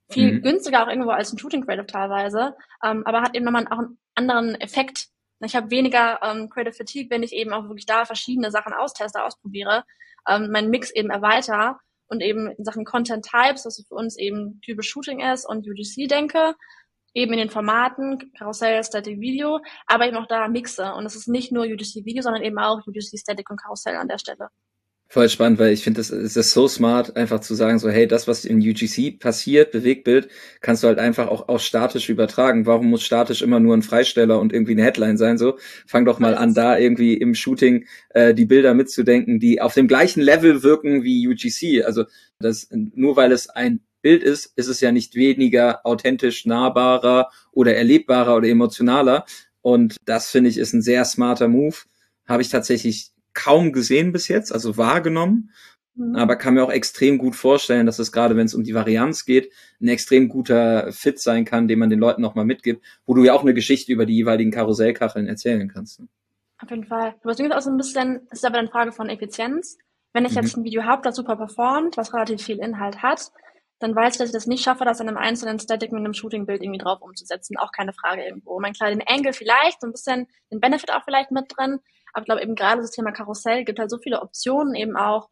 Viel 0.10 0.34
mhm. 0.34 0.42
günstiger 0.42 0.84
auch 0.84 0.90
irgendwo 0.90 1.12
als 1.12 1.32
ein 1.32 1.38
Shooting 1.38 1.66
Creative 1.66 1.86
teilweise, 1.86 2.56
ähm, 2.84 3.04
aber 3.06 3.22
hat 3.22 3.36
eben 3.36 3.46
nochmal 3.46 3.68
auch 3.68 3.80
einen 3.80 3.98
anderen 4.16 4.56
Effekt. 4.56 5.08
Ich 5.40 5.56
habe 5.56 5.72
weniger 5.72 6.20
ähm, 6.22 6.50
Creative 6.50 6.74
Fatigue, 6.74 7.10
wenn 7.10 7.24
ich 7.24 7.34
eben 7.34 7.52
auch 7.54 7.64
wirklich 7.64 7.86
da 7.86 8.06
verschiedene 8.06 8.52
Sachen 8.52 8.74
austeste, 8.74 9.24
ausprobiere, 9.24 9.84
ähm, 10.28 10.52
meinen 10.52 10.70
Mix 10.70 10.92
eben 10.92 11.10
erweitere 11.10 11.76
und 12.08 12.22
eben 12.22 12.52
in 12.52 12.64
Sachen 12.64 12.86
Content 12.86 13.26
Types, 13.26 13.66
was 13.66 13.84
für 13.88 13.96
uns 13.96 14.18
eben 14.18 14.62
typisch 14.62 14.90
Shooting 14.90 15.20
ist 15.20 15.46
und 15.46 15.68
UGC 15.68 16.08
denke, 16.08 16.56
eben 17.14 17.34
in 17.34 17.40
den 17.40 17.50
Formaten, 17.50 18.32
Karussell, 18.38 18.84
Static 18.84 19.20
Video, 19.20 19.60
aber 19.86 20.08
eben 20.08 20.18
auch 20.18 20.28
da 20.28 20.48
mixe. 20.48 20.94
Und 20.94 21.06
es 21.06 21.16
ist 21.16 21.28
nicht 21.28 21.52
nur 21.52 21.66
UGC 21.66 22.06
Video, 22.06 22.24
sondern 22.24 22.44
eben 22.44 22.58
auch 22.58 22.86
UGC 22.88 23.18
Static 23.18 23.50
und 23.50 23.62
Karussell 23.62 23.96
an 23.96 24.08
der 24.08 24.18
Stelle. 24.18 24.50
Voll 25.14 25.30
spannend, 25.30 25.60
weil 25.60 25.74
ich 25.74 25.84
finde, 25.84 26.00
das 26.00 26.10
ist 26.10 26.36
das 26.36 26.54
so 26.54 26.68
smart, 26.68 27.16
einfach 27.16 27.40
zu 27.40 27.54
sagen, 27.54 27.78
so, 27.78 27.88
hey, 27.88 28.08
das, 28.08 28.28
was 28.28 28.46
in 28.46 28.58
UGC 28.58 29.20
passiert, 29.20 29.72
Bewegtbild, 29.72 30.28
kannst 30.60 30.82
du 30.82 30.88
halt 30.88 30.98
einfach 30.98 31.28
auch, 31.28 31.50
auch 31.50 31.60
statisch 31.60 32.10
übertragen. 32.10 32.66
Warum 32.66 32.88
muss 32.90 33.04
statisch 33.04 33.44
immer 33.44 33.60
nur 33.60 33.78
ein 33.78 33.84
Freisteller 33.84 34.40
und 34.40 34.52
irgendwie 34.52 34.72
eine 34.72 34.82
Headline 34.82 35.18
sein? 35.18 35.38
So, 35.38 35.60
fang 35.86 36.06
doch 36.06 36.18
mal 36.18 36.34
an, 36.34 36.56
da 36.56 36.80
irgendwie 36.80 37.14
im 37.14 37.36
Shooting 37.36 37.86
äh, 38.10 38.34
die 38.34 38.46
Bilder 38.46 38.74
mitzudenken, 38.74 39.40
die 39.40 39.62
auf 39.62 39.76
dem 39.76 39.88
gleichen 39.88 40.22
Level 40.22 40.64
wirken 40.64 41.04
wie 41.04 41.28
UGC. 41.28 41.86
Also 41.86 42.06
das, 42.40 42.70
nur 42.72 43.16
weil 43.16 43.32
es 43.32 43.52
ein 43.52 43.82
Bild 44.02 44.24
ist, 44.24 44.52
ist 44.56 44.68
es 44.68 44.82
ja 44.82 44.92
nicht 44.92 45.14
weniger 45.14 45.86
authentisch, 45.86 46.48
nahbarer 46.48 47.30
oder 47.52 47.76
erlebbarer 47.76 48.36
oder 48.36 48.48
emotionaler. 48.48 49.26
Und 49.62 49.96
das 50.06 50.32
finde 50.32 50.50
ich 50.50 50.58
ist 50.58 50.74
ein 50.74 50.82
sehr 50.82 51.06
smarter 51.06 51.50
Move. 51.50 51.76
Habe 52.26 52.42
ich 52.42 52.50
tatsächlich 52.50 53.13
kaum 53.34 53.72
gesehen 53.72 54.12
bis 54.12 54.28
jetzt, 54.28 54.52
also 54.52 54.78
wahrgenommen. 54.78 55.52
Mhm. 55.96 56.16
Aber 56.16 56.36
kann 56.36 56.56
mir 56.56 56.64
auch 56.64 56.72
extrem 56.72 57.18
gut 57.18 57.36
vorstellen, 57.36 57.86
dass 57.86 58.00
es 58.00 58.12
gerade, 58.12 58.36
wenn 58.36 58.46
es 58.46 58.56
um 58.56 58.64
die 58.64 58.74
Varianz 58.74 59.26
geht, 59.26 59.52
ein 59.82 59.88
extrem 59.88 60.28
guter 60.28 60.92
Fit 60.92 61.20
sein 61.20 61.46
kann, 61.46 61.68
den 61.68 61.80
man 61.80 61.90
den 61.90 62.00
Leuten 62.00 62.22
nochmal 62.22 62.46
mitgibt, 62.46 62.84
wo 63.06 63.14
du 63.14 63.24
ja 63.24 63.34
auch 63.34 63.42
eine 63.42 63.54
Geschichte 63.54 63.92
über 63.92 64.06
die 64.06 64.16
jeweiligen 64.16 64.52
Karussellkacheln 64.52 65.28
erzählen 65.28 65.68
kannst. 65.68 66.00
Ne? 66.00 66.08
Auf 66.60 66.70
jeden 66.70 66.86
Fall. 66.86 67.16
Du 67.22 67.30
hast 67.30 67.42
auch 67.42 67.62
so 67.62 67.70
ein 67.70 67.78
bisschen, 67.78 68.22
es 68.32 68.40
ist 68.40 68.46
aber 68.46 68.58
eine 68.58 68.70
Frage 68.70 68.92
von 68.92 69.10
Effizienz. 69.10 69.78
Wenn 70.14 70.26
ich 70.26 70.32
mhm. 70.32 70.42
jetzt 70.42 70.58
ein 70.58 70.64
Video 70.64 70.84
habe, 70.84 71.02
das 71.04 71.16
super 71.16 71.36
performt, 71.36 71.98
was 71.98 72.14
relativ 72.14 72.42
viel 72.42 72.60
Inhalt 72.60 73.04
hat, 73.04 73.32
dann 73.80 73.96
weiß 73.96 74.14
ich, 74.14 74.18
dass 74.18 74.30
ich 74.30 74.34
das 74.34 74.48
nicht 74.48 74.64
schaffe, 74.64 74.86
das 74.86 75.02
in 75.02 75.10
einem 75.10 75.18
einzelnen 75.18 75.60
Static 75.60 75.92
mit 75.92 76.00
einem 76.00 76.14
Shooting-Bild 76.14 76.64
irgendwie 76.64 76.80
drauf 76.80 77.02
umzusetzen. 77.02 77.58
Auch 77.58 77.72
keine 77.72 77.92
Frage 77.92 78.24
irgendwo. 78.24 78.60
Mein 78.60 78.74
kleinen 78.74 79.02
Angle 79.06 79.34
vielleicht, 79.34 79.82
so 79.82 79.88
ein 79.88 79.92
bisschen 79.92 80.28
den 80.52 80.62
Benefit 80.62 80.92
auch 80.92 81.04
vielleicht 81.04 81.32
mit 81.32 81.46
drin, 81.56 81.80
aber 82.14 82.22
ich 82.22 82.26
glaube 82.26 82.42
eben 82.42 82.56
gerade 82.56 82.82
das 82.82 82.92
Thema 82.92 83.12
Karussell 83.12 83.66
gibt 83.66 83.80
halt 83.80 83.90
so 83.90 83.98
viele 83.98 84.22
Optionen, 84.22 84.76
eben 84.76 84.96
auch 84.96 85.30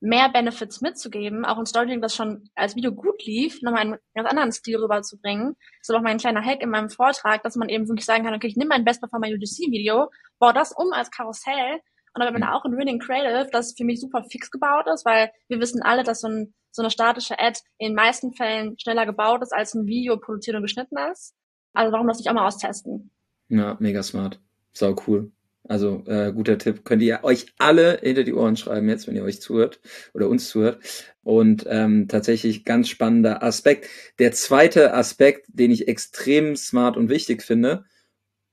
mehr 0.00 0.28
Benefits 0.28 0.82
mitzugeben, 0.82 1.46
auch 1.46 1.56
ein 1.56 1.66
Storytelling, 1.66 2.02
das 2.02 2.14
schon 2.14 2.50
als 2.54 2.76
Video 2.76 2.92
gut 2.92 3.24
lief, 3.24 3.62
nochmal 3.62 3.80
einen 3.80 3.96
ganz 4.14 4.28
anderen 4.28 4.52
Stil 4.52 4.76
rüberzubringen. 4.76 5.56
Das 5.80 5.88
ist 5.88 5.94
auch 5.94 6.02
mein 6.02 6.18
kleiner 6.18 6.44
Hack 6.44 6.60
in 6.60 6.68
meinem 6.68 6.90
Vortrag, 6.90 7.42
dass 7.42 7.56
man 7.56 7.70
eben 7.70 7.88
wirklich 7.88 8.04
sagen 8.04 8.24
kann, 8.24 8.34
okay, 8.34 8.48
ich 8.48 8.56
nehme 8.56 8.68
mein 8.68 8.84
Best 8.84 9.00
Performer 9.00 9.28
UGC-Video, 9.28 10.10
baue 10.38 10.52
das 10.52 10.72
um 10.72 10.92
als 10.92 11.10
Karussell 11.10 11.80
und 12.14 12.20
dann 12.20 12.26
hat 12.26 12.38
man 12.38 12.48
auch 12.48 12.64
ein 12.64 12.76
Winning 12.76 13.00
Creative, 13.00 13.48
das 13.50 13.74
für 13.76 13.84
mich 13.84 14.00
super 14.00 14.24
fix 14.30 14.50
gebaut 14.50 14.86
ist, 14.92 15.04
weil 15.04 15.32
wir 15.48 15.58
wissen 15.58 15.82
alle, 15.82 16.04
dass 16.04 16.20
so, 16.20 16.28
ein, 16.28 16.54
so 16.70 16.82
eine 16.82 16.90
statische 16.90 17.38
Ad 17.38 17.58
in 17.78 17.88
den 17.88 17.96
meisten 17.96 18.32
Fällen 18.34 18.78
schneller 18.78 19.04
gebaut 19.06 19.42
ist, 19.42 19.52
als 19.52 19.74
ein 19.74 19.86
Video 19.86 20.18
produziert 20.18 20.56
und 20.56 20.62
geschnitten 20.62 20.96
ist. 21.10 21.34
Also 21.72 21.92
warum 21.92 22.06
das 22.06 22.18
nicht 22.18 22.28
auch 22.28 22.34
mal 22.34 22.46
austesten? 22.46 23.10
Ja, 23.48 23.76
mega 23.80 24.02
smart. 24.02 24.38
Sau 24.72 24.94
cool. 25.06 25.32
Also 25.66 26.04
äh, 26.06 26.32
guter 26.32 26.58
Tipp, 26.58 26.84
könnt 26.84 27.02
ihr 27.02 27.20
euch 27.22 27.46
alle 27.58 27.98
hinter 28.02 28.24
die 28.24 28.34
Ohren 28.34 28.56
schreiben 28.56 28.88
jetzt, 28.88 29.06
wenn 29.06 29.16
ihr 29.16 29.24
euch 29.24 29.40
zuhört 29.40 29.80
oder 30.12 30.28
uns 30.28 30.48
zuhört. 30.48 30.80
Und 31.22 31.64
ähm, 31.68 32.06
tatsächlich 32.06 32.64
ganz 32.64 32.88
spannender 32.88 33.42
Aspekt. 33.42 33.88
Der 34.18 34.32
zweite 34.32 34.92
Aspekt, 34.92 35.46
den 35.48 35.70
ich 35.70 35.88
extrem 35.88 36.54
smart 36.54 36.98
und 36.98 37.08
wichtig 37.08 37.42
finde, 37.42 37.84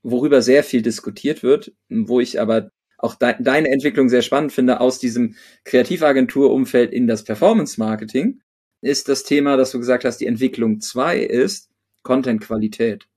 worüber 0.04 0.42
sehr 0.42 0.64
viel 0.64 0.82
diskutiert 0.82 1.44
wird, 1.44 1.74
wo 1.90 2.22
ich 2.22 2.40
aber 2.40 2.72
auch 2.98 3.16
de 3.16 3.36
deine 3.40 3.70
Entwicklung 3.70 4.10
sehr 4.10 4.22
spannend 4.22 4.54
finde 4.54 4.80
aus 4.80 5.00
diesem 5.00 5.36
Kreativagenturumfeld 5.66 6.94
in 6.94 7.08
das 7.08 7.24
Performance 7.24 7.80
Marketing, 7.80 8.42
ist 8.82 9.10
das 9.10 9.24
Thema, 9.24 9.58
dass 9.58 9.72
du 9.72 9.80
gesagt 9.80 10.06
hast, 10.06 10.18
die 10.18 10.28
Entwicklung 10.28 10.80
zwei 10.80 11.20
ist 11.20 11.70
Content-Qualität. 12.04 13.08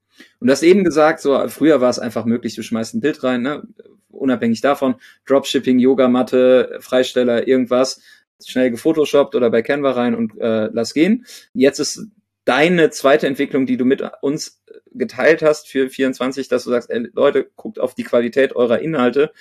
Und 0.40 0.48
du 0.48 0.52
hast 0.52 0.62
eben 0.62 0.84
gesagt, 0.84 1.20
so 1.20 1.48
früher 1.48 1.80
war 1.80 1.90
es 1.90 1.98
einfach 1.98 2.24
möglich, 2.24 2.54
du 2.54 2.62
schmeißt 2.62 2.94
ein 2.94 3.00
Bild 3.00 3.22
rein, 3.22 3.42
ne? 3.42 3.62
unabhängig 4.10 4.60
davon, 4.60 4.96
Dropshipping, 5.26 5.78
Yogamatte, 5.78 6.78
Freisteller, 6.80 7.46
irgendwas, 7.48 8.00
schnell 8.44 8.70
gefotoshoppt 8.70 9.34
oder 9.34 9.50
bei 9.50 9.62
Canva 9.62 9.92
rein 9.92 10.14
und 10.14 10.38
äh, 10.40 10.68
lass 10.72 10.94
gehen. 10.94 11.26
Jetzt 11.52 11.78
ist 11.78 12.06
deine 12.44 12.90
zweite 12.90 13.26
Entwicklung, 13.26 13.66
die 13.66 13.76
du 13.76 13.84
mit 13.84 14.02
uns 14.22 14.62
geteilt 14.92 15.42
hast 15.42 15.68
für 15.68 15.88
24, 15.88 16.48
dass 16.48 16.64
du 16.64 16.70
sagst, 16.70 16.90
ey, 16.90 17.08
Leute, 17.14 17.50
guckt 17.56 17.80
auf 17.80 17.94
die 17.94 18.04
Qualität 18.04 18.54
eurer 18.54 18.80
Inhalte, 18.80 19.32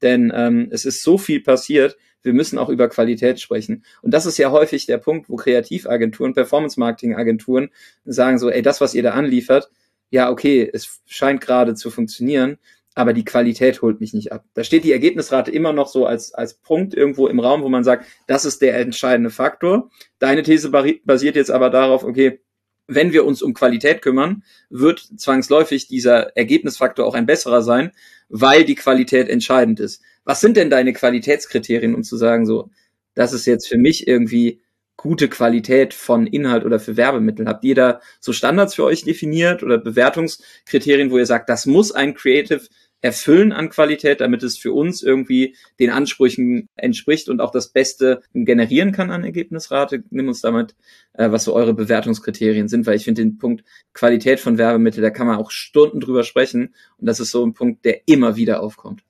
denn 0.00 0.32
ähm, 0.34 0.68
es 0.70 0.84
ist 0.84 1.02
so 1.02 1.18
viel 1.18 1.40
passiert, 1.40 1.96
wir 2.22 2.32
müssen 2.32 2.58
auch 2.58 2.68
über 2.68 2.88
Qualität 2.88 3.40
sprechen. 3.40 3.84
Und 4.00 4.14
das 4.14 4.26
ist 4.26 4.38
ja 4.38 4.52
häufig 4.52 4.86
der 4.86 4.98
Punkt, 4.98 5.28
wo 5.28 5.36
Kreativagenturen, 5.36 6.34
Performance-Marketing-Agenturen 6.34 7.70
sagen 8.04 8.38
so, 8.38 8.48
ey, 8.48 8.62
das, 8.62 8.80
was 8.80 8.94
ihr 8.94 9.02
da 9.02 9.10
anliefert, 9.10 9.70
ja, 10.12 10.30
okay, 10.30 10.68
es 10.70 11.00
scheint 11.06 11.40
gerade 11.40 11.74
zu 11.74 11.90
funktionieren, 11.90 12.58
aber 12.94 13.14
die 13.14 13.24
Qualität 13.24 13.80
holt 13.80 13.98
mich 14.00 14.12
nicht 14.12 14.30
ab. 14.30 14.44
Da 14.52 14.62
steht 14.62 14.84
die 14.84 14.92
Ergebnisrate 14.92 15.50
immer 15.50 15.72
noch 15.72 15.88
so 15.88 16.04
als, 16.04 16.34
als 16.34 16.54
Punkt 16.54 16.92
irgendwo 16.92 17.28
im 17.28 17.40
Raum, 17.40 17.62
wo 17.62 17.70
man 17.70 17.82
sagt, 17.82 18.04
das 18.26 18.44
ist 18.44 18.60
der 18.60 18.78
entscheidende 18.78 19.30
Faktor. 19.30 19.90
Deine 20.18 20.42
These 20.42 20.70
basiert 20.70 21.34
jetzt 21.34 21.50
aber 21.50 21.70
darauf, 21.70 22.04
okay, 22.04 22.42
wenn 22.86 23.14
wir 23.14 23.24
uns 23.24 23.40
um 23.40 23.54
Qualität 23.54 24.02
kümmern, 24.02 24.44
wird 24.68 25.00
zwangsläufig 25.16 25.88
dieser 25.88 26.36
Ergebnisfaktor 26.36 27.06
auch 27.06 27.14
ein 27.14 27.24
besserer 27.24 27.62
sein, 27.62 27.92
weil 28.28 28.64
die 28.64 28.74
Qualität 28.74 29.30
entscheidend 29.30 29.80
ist. 29.80 30.02
Was 30.24 30.42
sind 30.42 30.58
denn 30.58 30.68
deine 30.68 30.92
Qualitätskriterien, 30.92 31.94
um 31.94 32.02
zu 32.02 32.18
sagen, 32.18 32.44
so, 32.44 32.68
das 33.14 33.32
ist 33.32 33.46
jetzt 33.46 33.66
für 33.66 33.78
mich 33.78 34.06
irgendwie 34.06 34.61
gute 34.96 35.28
Qualität 35.28 35.94
von 35.94 36.26
Inhalt 36.26 36.64
oder 36.64 36.80
für 36.80 36.96
Werbemittel? 36.96 37.46
Habt 37.46 37.64
ihr 37.64 37.74
da 37.74 38.00
so 38.20 38.32
Standards 38.32 38.74
für 38.74 38.84
euch 38.84 39.04
definiert 39.04 39.62
oder 39.62 39.78
Bewertungskriterien, 39.78 41.10
wo 41.10 41.18
ihr 41.18 41.26
sagt, 41.26 41.48
das 41.48 41.66
muss 41.66 41.92
ein 41.92 42.14
Creative 42.14 42.62
erfüllen 43.02 43.52
an 43.52 43.68
Qualität, 43.68 44.20
damit 44.20 44.42
es 44.44 44.56
für 44.56 44.72
uns 44.72 45.02
irgendwie 45.02 45.56
den 45.80 45.90
Ansprüchen 45.90 46.68
entspricht 46.76 47.28
und 47.28 47.40
auch 47.40 47.50
das 47.50 47.72
Beste 47.72 48.22
generieren 48.32 48.92
kann 48.92 49.10
an 49.10 49.24
Ergebnisrate. 49.24 50.04
Nimm 50.10 50.28
uns 50.28 50.40
damit, 50.40 50.76
äh, 51.14 51.30
was 51.30 51.44
so 51.44 51.52
eure 51.52 51.74
Bewertungskriterien 51.74 52.68
sind, 52.68 52.86
weil 52.86 52.96
ich 52.96 53.04
finde 53.04 53.22
den 53.22 53.38
Punkt 53.38 53.64
Qualität 53.92 54.38
von 54.38 54.56
Werbemittel, 54.56 55.02
da 55.02 55.10
kann 55.10 55.26
man 55.26 55.36
auch 55.36 55.50
Stunden 55.50 56.00
drüber 56.00 56.22
sprechen 56.22 56.74
und 56.96 57.06
das 57.06 57.18
ist 57.18 57.32
so 57.32 57.44
ein 57.44 57.54
Punkt, 57.54 57.84
der 57.84 58.02
immer 58.06 58.36
wieder 58.36 58.62
aufkommt. 58.62 59.02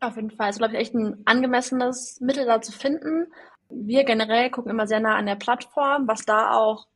Auf 0.00 0.16
jeden 0.16 0.30
Fall. 0.30 0.48
Es 0.48 0.56
ist, 0.56 0.60
glaube 0.60 0.74
ich, 0.74 0.80
echt 0.80 0.94
ein 0.94 1.22
angemessenes 1.24 2.20
Mittel 2.20 2.46
da 2.46 2.60
zu 2.62 2.72
finden. 2.72 3.26
Wir 3.68 4.04
generell 4.04 4.50
gucken 4.50 4.70
immer 4.70 4.86
sehr 4.86 5.00
nah 5.00 5.16
an 5.16 5.26
der 5.26 5.36
Plattform, 5.36 6.08
was 6.08 6.24
da 6.24 6.52
auch 6.52 6.86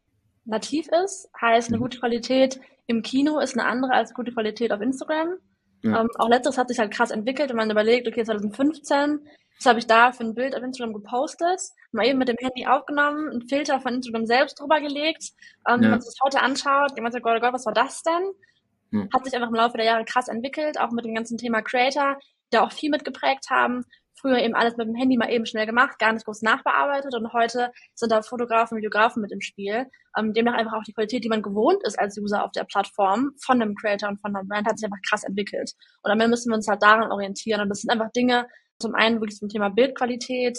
nativ 0.44 0.88
ist. 1.04 1.28
Heißt, 1.40 1.68
eine 1.68 1.78
mhm. 1.78 1.82
gute 1.82 1.98
Qualität 1.98 2.60
im 2.86 3.02
Kino 3.02 3.38
ist 3.38 3.58
eine 3.58 3.68
andere 3.68 3.92
als 3.92 4.14
gute 4.14 4.32
Qualität 4.32 4.72
auf 4.72 4.80
Instagram. 4.80 5.36
Ja. 5.82 6.00
Ähm, 6.00 6.08
auch 6.16 6.28
letztes 6.28 6.58
hat 6.58 6.68
sich 6.68 6.78
halt 6.78 6.92
krass 6.92 7.10
entwickelt, 7.10 7.50
wenn 7.50 7.56
man 7.56 7.70
überlegt, 7.70 8.06
okay, 8.06 8.24
2015, 8.24 9.20
was 9.58 9.66
habe 9.66 9.78
ich 9.78 9.86
da 9.86 10.12
für 10.12 10.24
ein 10.24 10.34
Bild 10.34 10.56
auf 10.56 10.62
Instagram 10.62 10.94
gepostet, 10.94 11.60
mal 11.92 12.06
eben 12.06 12.18
mit 12.18 12.28
dem 12.28 12.36
Handy 12.38 12.66
aufgenommen, 12.66 13.30
einen 13.30 13.48
Filter 13.48 13.80
von 13.80 13.94
Instagram 13.94 14.26
selbst 14.26 14.60
drüber 14.60 14.80
gelegt. 14.80 15.32
Ähm, 15.68 15.76
ja. 15.76 15.82
Wenn 15.82 15.90
man 15.90 16.00
sich 16.00 16.14
das 16.14 16.24
heute 16.24 16.40
anschaut, 16.40 16.92
jemand 16.96 17.12
sagt, 17.12 17.24
Gott, 17.24 17.36
oh 17.36 17.40
Gott, 17.40 17.52
was 17.52 17.66
war 17.66 17.74
das 17.74 18.02
denn? 18.02 18.32
Ja. 18.92 19.08
Hat 19.12 19.24
sich 19.24 19.34
einfach 19.34 19.48
im 19.48 19.54
Laufe 19.54 19.76
der 19.76 19.86
Jahre 19.86 20.04
krass 20.04 20.28
entwickelt, 20.28 20.78
auch 20.78 20.90
mit 20.90 21.04
dem 21.04 21.14
ganzen 21.14 21.38
Thema 21.38 21.62
Creator, 21.62 22.18
die 22.52 22.58
auch 22.58 22.72
viel 22.72 22.90
mitgeprägt 22.90 23.50
haben 23.50 23.84
früher 24.22 24.38
eben 24.38 24.54
alles 24.54 24.76
mit 24.76 24.86
dem 24.86 24.94
Handy 24.94 25.18
mal 25.18 25.30
eben 25.30 25.44
schnell 25.44 25.66
gemacht, 25.66 25.98
gar 25.98 26.12
nicht 26.12 26.24
groß 26.24 26.42
nachbearbeitet 26.42 27.14
und 27.14 27.32
heute 27.32 27.70
sind 27.94 28.10
da 28.10 28.22
Fotografen, 28.22 28.78
Videografen 28.78 29.20
mit 29.20 29.32
im 29.32 29.40
Spiel. 29.40 29.86
Ähm, 30.16 30.32
demnach 30.32 30.54
einfach 30.54 30.74
auch 30.74 30.84
die 30.84 30.94
Qualität, 30.94 31.24
die 31.24 31.28
man 31.28 31.42
gewohnt 31.42 31.82
ist 31.84 31.98
als 31.98 32.16
User 32.16 32.44
auf 32.44 32.52
der 32.52 32.64
Plattform 32.64 33.32
von 33.44 33.60
einem 33.60 33.74
Creator 33.74 34.08
und 34.08 34.20
von 34.20 34.34
einem 34.34 34.48
Brand, 34.48 34.66
hat 34.66 34.78
sich 34.78 34.86
einfach 34.86 35.02
krass 35.06 35.24
entwickelt. 35.24 35.72
Und 36.02 36.10
am 36.10 36.20
Ende 36.20 36.30
müssen 36.30 36.50
wir 36.50 36.56
uns 36.56 36.68
halt 36.68 36.82
daran 36.82 37.10
orientieren. 37.10 37.60
Und 37.60 37.68
das 37.68 37.80
sind 37.80 37.90
einfach 37.90 38.10
Dinge, 38.12 38.46
zum 38.78 38.94
einen 38.94 39.20
wirklich 39.20 39.38
zum 39.38 39.48
Thema 39.48 39.68
Bildqualität, 39.68 40.58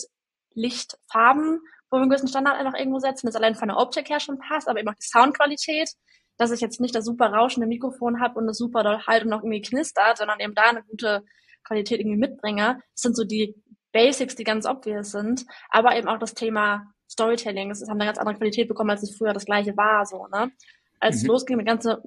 Licht, 0.54 0.98
Farben, 1.12 1.60
wo 1.90 1.98
wir 1.98 2.02
einen 2.02 2.10
gewissen 2.10 2.28
Standard 2.28 2.58
einfach 2.58 2.78
irgendwo 2.78 3.00
setzen, 3.00 3.28
das 3.28 3.36
allein 3.36 3.56
von 3.56 3.70
der 3.70 3.78
Optik 3.78 4.10
her 4.10 4.20
schon 4.20 4.40
passt, 4.40 4.68
aber 4.68 4.80
eben 4.80 4.90
auch 4.90 4.96
die 4.96 5.08
Soundqualität, 5.08 5.90
dass 6.38 6.52
ich 6.52 6.62
jetzt 6.62 6.82
nicht 6.82 6.96
das 6.96 7.06
super 7.06 7.28
rauschende 7.28 7.68
Mikrofon 7.68 8.20
habe 8.20 8.40
und 8.40 8.50
es 8.50 8.58
super 8.58 8.84
doll 8.84 9.00
halt 9.06 9.24
und 9.24 9.30
noch 9.30 9.44
irgendwie 9.44 9.62
knistert, 9.62 10.18
sondern 10.18 10.40
eben 10.40 10.56
da 10.56 10.64
eine 10.64 10.84
gute 10.84 11.24
Qualität 11.64 12.00
irgendwie 12.00 12.18
mitbringe. 12.18 12.80
Das 12.94 13.02
sind 13.02 13.16
so 13.16 13.24
die 13.24 13.56
Basics, 13.92 14.36
die 14.36 14.44
ganz 14.44 14.66
obvious 14.66 15.12
sind, 15.12 15.46
aber 15.70 15.96
eben 15.96 16.08
auch 16.08 16.20
das 16.20 16.34
Thema 16.34 16.94
Storytelling. 17.10 17.70
Das 17.70 17.82
haben 17.88 18.00
eine 18.00 18.06
ganz 18.06 18.18
andere 18.18 18.36
Qualität 18.36 18.68
bekommen, 18.68 18.90
als 18.90 19.04
es 19.04 19.16
früher 19.16 19.34
das 19.34 19.46
gleiche 19.46 19.78
war, 19.78 20.06
so, 20.06 20.28
ne? 20.28 20.52
Als 21.00 21.18
mhm. 21.18 21.22
es 21.22 21.28
losging 21.28 21.58
mit, 21.58 21.68
ganze, 21.68 22.02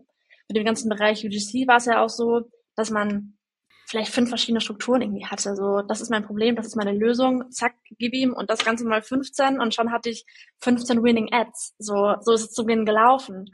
mit 0.49 0.57
dem 0.57 0.65
ganzen 0.65 0.89
Bereich 0.89 1.25
UGC 1.25 1.69
war 1.69 1.77
es 1.77 1.85
ja 1.87 2.03
auch 2.03 2.09
so, 2.09 2.51
dass 2.75 2.91
man 2.91 3.37
vielleicht 3.87 4.13
fünf 4.13 4.29
verschiedene 4.29 4.61
Strukturen 4.61 5.01
irgendwie 5.01 5.27
hatte. 5.27 5.55
So, 5.55 5.81
das 5.83 6.01
ist 6.01 6.11
mein 6.11 6.25
Problem, 6.25 6.57
das 6.57 6.67
ist 6.67 6.77
meine 6.77 6.93
Lösung, 6.93 7.51
zack, 7.51 7.75
gib 7.99 8.13
ihm 8.15 8.33
und 8.33 8.51
das 8.51 8.65
Ganze 8.65 8.85
mal 8.85 9.01
15 9.01 9.61
und 9.61 9.75
schon 9.75 9.93
hatte 9.93 10.11
ich 10.11 10.27
15 10.61 11.03
Winning 11.03 11.33
Ads. 11.33 11.77
So, 11.79 12.17
so 12.21 12.33
ist 12.33 12.43
es 12.43 12.53
zu 12.53 12.65
Beginn 12.67 12.85
gelaufen. 12.85 13.47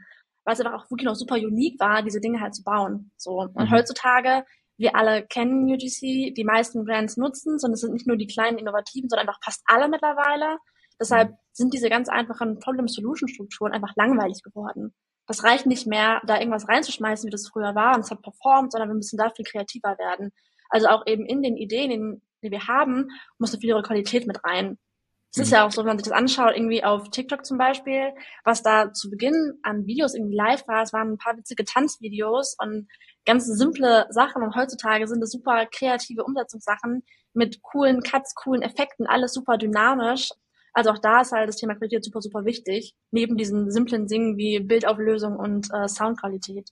Weil 0.45 0.55
es 0.55 0.59
aber 0.59 0.75
auch 0.75 0.89
wirklich 0.91 1.05
noch 1.05 1.15
super 1.15 1.35
unique 1.35 1.79
war, 1.79 2.01
diese 2.01 2.19
Dinge 2.19 2.41
halt 2.41 2.53
zu 2.53 2.63
bauen. 2.63 3.11
So. 3.15 3.41
Und 3.41 3.55
mhm. 3.55 3.71
heutzutage, 3.71 4.43
wir 4.77 4.95
alle 4.95 5.25
kennen 5.25 5.71
UGC, 5.71 6.33
die 6.33 6.43
meisten 6.43 6.85
Brands 6.85 7.17
nutzen 7.17 7.55
es 7.55 7.63
und 7.63 7.73
es 7.73 7.81
sind 7.81 7.93
nicht 7.93 8.07
nur 8.07 8.17
die 8.17 8.27
kleinen 8.27 8.57
Innovativen, 8.57 9.09
sondern 9.09 9.27
einfach 9.27 9.39
fast 9.43 9.61
alle 9.65 9.87
mittlerweile. 9.87 10.57
Deshalb 10.99 11.31
mhm. 11.31 11.35
sind 11.51 11.73
diese 11.73 11.89
ganz 11.89 12.09
einfachen 12.09 12.59
Problem-Solution-Strukturen 12.59 13.71
einfach 13.71 13.95
langweilig 13.95 14.41
geworden 14.43 14.93
das 15.27 15.43
reicht 15.43 15.65
nicht 15.65 15.87
mehr, 15.87 16.21
da 16.25 16.39
irgendwas 16.39 16.67
reinzuschmeißen, 16.67 17.27
wie 17.27 17.31
das 17.31 17.47
früher 17.47 17.75
war 17.75 17.95
und 17.95 18.01
es 18.01 18.11
hat 18.11 18.21
performt, 18.21 18.71
sondern 18.71 18.89
wir 18.89 18.95
müssen 18.95 19.17
da 19.17 19.29
viel 19.29 19.45
kreativer 19.45 19.97
werden. 19.97 20.31
Also 20.69 20.87
auch 20.87 21.05
eben 21.05 21.25
in 21.25 21.41
den 21.41 21.55
Ideen, 21.55 22.21
die 22.41 22.51
wir 22.51 22.67
haben, 22.67 23.09
muss 23.37 23.51
eine 23.51 23.61
viel 23.61 23.69
ihre 23.69 23.83
Qualität 23.83 24.27
mit 24.27 24.43
rein. 24.43 24.77
Es 25.31 25.37
ist 25.39 25.49
mhm. 25.49 25.53
ja 25.53 25.65
auch 25.65 25.71
so, 25.71 25.81
wenn 25.81 25.87
man 25.87 25.97
sich 25.97 26.07
das 26.07 26.17
anschaut, 26.17 26.55
irgendwie 26.55 26.83
auf 26.83 27.09
TikTok 27.09 27.45
zum 27.45 27.57
Beispiel, 27.57 28.11
was 28.43 28.63
da 28.63 28.91
zu 28.91 29.09
Beginn 29.09 29.59
an 29.63 29.85
Videos 29.85 30.13
irgendwie 30.13 30.35
live 30.35 30.67
war, 30.67 30.83
es 30.83 30.93
waren 30.93 31.13
ein 31.13 31.17
paar 31.17 31.37
witzige 31.37 31.63
Tanzvideos 31.63 32.55
und 32.59 32.87
ganz 33.25 33.45
simple 33.45 34.05
Sachen 34.09 34.43
und 34.43 34.55
heutzutage 34.55 35.07
sind 35.07 35.21
es 35.23 35.31
super 35.31 35.65
kreative 35.65 36.23
Umsetzungssachen 36.23 37.03
mit 37.33 37.61
coolen 37.61 38.01
Cuts, 38.01 38.35
coolen 38.35 38.61
Effekten, 38.61 39.07
alles 39.07 39.33
super 39.33 39.57
dynamisch 39.57 40.29
also 40.73 40.89
auch 40.89 40.97
da 40.97 41.21
ist 41.21 41.31
halt 41.31 41.47
das 41.47 41.57
Thema 41.57 41.75
Qualität 41.75 42.03
super, 42.03 42.21
super 42.21 42.45
wichtig, 42.45 42.95
neben 43.11 43.37
diesen 43.37 43.71
simplen 43.71 44.07
Dingen 44.07 44.37
wie 44.37 44.59
Bildauflösung 44.59 45.35
und 45.35 45.67
äh, 45.71 45.87
Soundqualität. 45.87 46.69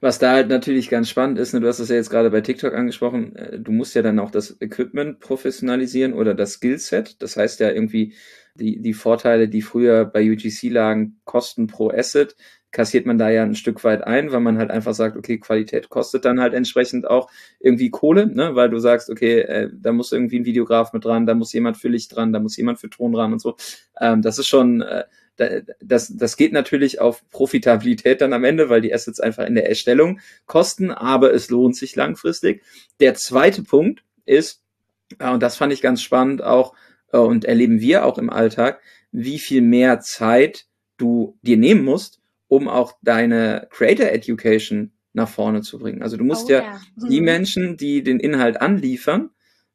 Was 0.00 0.20
da 0.20 0.30
halt 0.30 0.48
natürlich 0.48 0.90
ganz 0.90 1.08
spannend 1.08 1.38
ist, 1.38 1.54
ne, 1.54 1.60
du 1.60 1.66
hast 1.66 1.80
es 1.80 1.88
ja 1.88 1.96
jetzt 1.96 2.10
gerade 2.10 2.30
bei 2.30 2.42
TikTok 2.42 2.74
angesprochen, 2.74 3.34
äh, 3.34 3.58
du 3.58 3.72
musst 3.72 3.94
ja 3.94 4.02
dann 4.02 4.18
auch 4.18 4.30
das 4.30 4.60
Equipment 4.60 5.18
professionalisieren 5.18 6.12
oder 6.12 6.34
das 6.34 6.52
Skillset. 6.52 7.20
Das 7.22 7.36
heißt 7.36 7.58
ja 7.60 7.70
irgendwie 7.70 8.14
die, 8.54 8.80
die 8.80 8.92
Vorteile, 8.92 9.48
die 9.48 9.62
früher 9.62 10.04
bei 10.04 10.30
UGC 10.30 10.68
lagen, 10.68 11.20
Kosten 11.24 11.68
pro 11.68 11.90
Asset, 11.90 12.36
kassiert 12.70 13.06
man 13.06 13.18
da 13.18 13.30
ja 13.30 13.42
ein 13.42 13.54
Stück 13.54 13.82
weit 13.84 14.06
ein, 14.06 14.30
weil 14.30 14.40
man 14.40 14.58
halt 14.58 14.70
einfach 14.70 14.94
sagt, 14.94 15.16
okay, 15.16 15.38
Qualität 15.38 15.88
kostet 15.88 16.24
dann 16.24 16.40
halt 16.40 16.54
entsprechend 16.54 17.06
auch 17.08 17.30
irgendwie 17.60 17.90
Kohle, 17.90 18.26
ne? 18.26 18.54
weil 18.54 18.68
du 18.68 18.78
sagst, 18.78 19.08
okay, 19.10 19.40
äh, 19.40 19.70
da 19.72 19.92
muss 19.92 20.12
irgendwie 20.12 20.40
ein 20.40 20.44
Videograf 20.44 20.92
mit 20.92 21.04
dran, 21.04 21.26
da 21.26 21.34
muss 21.34 21.52
jemand 21.52 21.78
für 21.78 21.88
Licht 21.88 22.14
dran, 22.14 22.32
da 22.32 22.40
muss 22.40 22.56
jemand 22.56 22.78
für 22.78 22.90
Ton 22.90 23.12
dran 23.12 23.32
und 23.32 23.40
so. 23.40 23.56
Ähm, 24.00 24.20
das 24.22 24.38
ist 24.38 24.48
schon, 24.48 24.82
äh, 24.82 25.04
das, 25.80 26.16
das 26.16 26.36
geht 26.36 26.52
natürlich 26.52 27.00
auf 27.00 27.22
Profitabilität 27.30 28.20
dann 28.20 28.32
am 28.32 28.44
Ende, 28.44 28.68
weil 28.68 28.80
die 28.80 28.92
Assets 28.92 29.20
einfach 29.20 29.46
in 29.46 29.54
der 29.54 29.68
Erstellung 29.68 30.20
kosten, 30.46 30.90
aber 30.90 31.32
es 31.32 31.48
lohnt 31.48 31.76
sich 31.76 31.94
langfristig. 31.96 32.62
Der 33.00 33.14
zweite 33.14 33.62
Punkt 33.62 34.02
ist, 34.26 34.62
äh, 35.18 35.30
und 35.30 35.42
das 35.42 35.56
fand 35.56 35.72
ich 35.72 35.80
ganz 35.80 36.02
spannend 36.02 36.42
auch, 36.42 36.74
äh, 37.12 37.18
und 37.18 37.44
erleben 37.44 37.80
wir 37.80 38.04
auch 38.04 38.18
im 38.18 38.30
Alltag, 38.30 38.80
wie 39.10 39.38
viel 39.38 39.62
mehr 39.62 40.00
Zeit 40.00 40.66
du 40.98 41.38
dir 41.42 41.56
nehmen 41.56 41.84
musst, 41.84 42.17
um 42.48 42.68
auch 42.68 42.94
deine 43.02 43.68
Creator 43.70 44.06
Education 44.06 44.92
nach 45.12 45.28
vorne 45.28 45.62
zu 45.62 45.78
bringen. 45.78 46.02
Also 46.02 46.16
du 46.16 46.24
musst 46.24 46.46
oh, 46.46 46.52
ja, 46.52 46.62
ja 46.62 46.80
die 47.08 47.20
mhm. 47.20 47.24
Menschen, 47.24 47.76
die 47.76 48.02
den 48.02 48.20
Inhalt 48.20 48.60
anliefern, 48.60 49.30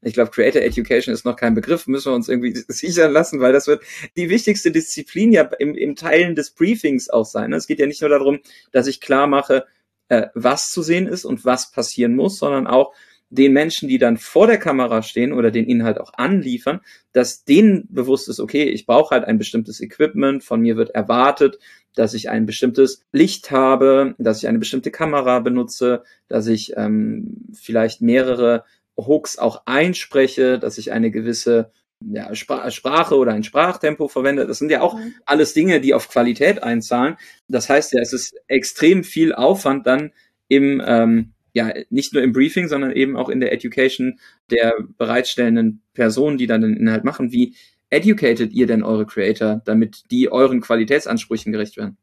ich 0.05 0.13
glaube, 0.13 0.31
Creator 0.31 0.61
Education 0.61 1.13
ist 1.13 1.25
noch 1.25 1.35
kein 1.35 1.53
Begriff, 1.53 1.87
müssen 1.87 2.11
wir 2.11 2.15
uns 2.15 2.29
irgendwie 2.29 2.53
sichern 2.67 3.11
lassen, 3.11 3.39
weil 3.39 3.53
das 3.53 3.67
wird 3.67 3.83
die 4.17 4.29
wichtigste 4.29 4.71
Disziplin 4.71 5.31
ja 5.31 5.43
im, 5.59 5.75
im 5.75 5.95
Teilen 5.95 6.35
des 6.35 6.51
Briefings 6.51 7.09
auch 7.09 7.25
sein. 7.25 7.51
Ne? 7.51 7.55
Es 7.55 7.67
geht 7.67 7.79
ja 7.79 7.87
nicht 7.87 8.01
nur 8.01 8.09
darum, 8.09 8.39
dass 8.71 8.87
ich 8.87 9.01
klar 9.01 9.27
mache, 9.27 9.65
äh, 10.09 10.27
was 10.33 10.71
zu 10.71 10.81
sehen 10.81 11.07
ist 11.07 11.25
und 11.25 11.45
was 11.45 11.71
passieren 11.71 12.15
muss, 12.15 12.37
sondern 12.37 12.67
auch, 12.67 12.93
den 13.33 13.53
Menschen, 13.53 13.89
die 13.89 13.97
dann 13.97 14.17
vor 14.17 14.47
der 14.47 14.57
Kamera 14.57 15.01
stehen 15.01 15.33
oder 15.33 15.49
den 15.49 15.65
Inhalt 15.65 15.99
auch 15.99 16.13
anliefern, 16.13 16.81
dass 17.13 17.43
denen 17.43 17.87
bewusst 17.89 18.29
ist, 18.29 18.39
okay, 18.39 18.63
ich 18.63 18.85
brauche 18.85 19.15
halt 19.15 19.25
ein 19.25 19.37
bestimmtes 19.37 19.81
Equipment, 19.81 20.43
von 20.43 20.61
mir 20.61 20.77
wird 20.77 20.91
erwartet, 20.91 21.57
dass 21.95 22.13
ich 22.13 22.29
ein 22.29 22.45
bestimmtes 22.45 23.01
Licht 23.11 23.51
habe, 23.51 24.15
dass 24.17 24.37
ich 24.37 24.47
eine 24.47 24.59
bestimmte 24.59 24.91
Kamera 24.91 25.39
benutze, 25.39 26.03
dass 26.27 26.47
ich 26.47 26.73
ähm, 26.77 27.47
vielleicht 27.53 28.01
mehrere 28.01 28.65
Hooks 28.97 29.39
auch 29.39 29.63
einspreche, 29.65 30.59
dass 30.59 30.77
ich 30.77 30.91
eine 30.91 31.09
gewisse 31.09 31.71
ja, 32.01 32.33
Sprache 32.35 33.15
oder 33.15 33.33
ein 33.33 33.43
Sprachtempo 33.43 34.07
verwende. 34.07 34.45
Das 34.45 34.59
sind 34.59 34.69
ja 34.69 34.81
auch 34.81 34.95
mhm. 34.95 35.15
alles 35.25 35.53
Dinge, 35.53 35.81
die 35.81 35.93
auf 35.93 36.09
Qualität 36.09 36.61
einzahlen. 36.61 37.17
Das 37.47 37.69
heißt 37.69 37.93
ja, 37.93 38.01
es 38.01 38.13
ist 38.13 38.35
extrem 38.47 39.03
viel 39.03 39.33
Aufwand 39.33 39.87
dann 39.87 40.11
im 40.47 40.81
ähm, 40.85 41.32
ja, 41.53 41.71
nicht 41.89 42.13
nur 42.13 42.23
im 42.23 42.33
Briefing, 42.33 42.67
sondern 42.67 42.91
eben 42.91 43.15
auch 43.15 43.29
in 43.29 43.39
der 43.39 43.53
Education 43.53 44.19
der 44.49 44.73
bereitstellenden 44.97 45.81
Personen, 45.93 46.37
die 46.37 46.47
dann 46.47 46.61
den 46.61 46.75
Inhalt 46.75 47.03
machen. 47.03 47.31
Wie 47.31 47.55
educated 47.89 48.51
ihr 48.51 48.67
denn 48.67 48.83
eure 48.83 49.05
Creator, 49.05 49.61
damit 49.65 50.03
die 50.11 50.31
euren 50.31 50.61
Qualitätsansprüchen 50.61 51.51
gerecht 51.51 51.77
werden? 51.77 51.97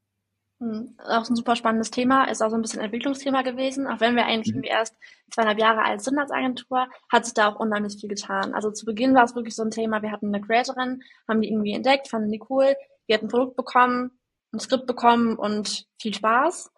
Hm, 0.60 0.94
auch 0.98 1.28
ein 1.28 1.36
super 1.36 1.56
spannendes 1.56 1.90
Thema, 1.90 2.24
ist 2.24 2.42
auch 2.42 2.50
so 2.50 2.56
ein 2.56 2.62
bisschen 2.62 2.82
Entwicklungsthema 2.82 3.42
gewesen. 3.42 3.86
Auch 3.86 4.00
wenn 4.00 4.14
wir 4.14 4.26
eigentlich 4.26 4.54
mhm. 4.54 4.62
erst 4.62 4.94
zweieinhalb 5.30 5.58
Jahre 5.58 5.82
alt 5.82 6.02
sind 6.02 6.18
als 6.18 6.30
Agentur, 6.30 6.86
hat 7.10 7.24
sich 7.24 7.34
da 7.34 7.48
auch 7.48 7.58
unheimlich 7.58 7.96
viel 7.98 8.10
getan. 8.10 8.54
Also 8.54 8.70
zu 8.70 8.84
Beginn 8.84 9.14
war 9.14 9.24
es 9.24 9.34
wirklich 9.34 9.56
so 9.56 9.62
ein 9.62 9.70
Thema, 9.70 10.02
wir 10.02 10.12
hatten 10.12 10.32
eine 10.32 10.44
Creatorin, 10.44 11.02
haben 11.26 11.40
die 11.40 11.50
irgendwie 11.50 11.72
entdeckt, 11.72 12.08
fanden 12.08 12.30
die 12.30 12.42
cool, 12.50 12.76
die 13.08 13.14
hat 13.14 13.22
ein 13.22 13.28
Produkt 13.28 13.56
bekommen, 13.56 14.12
ein 14.52 14.60
Skript 14.60 14.86
bekommen 14.86 15.36
und 15.36 15.86
viel 16.00 16.14
Spaß. 16.14 16.70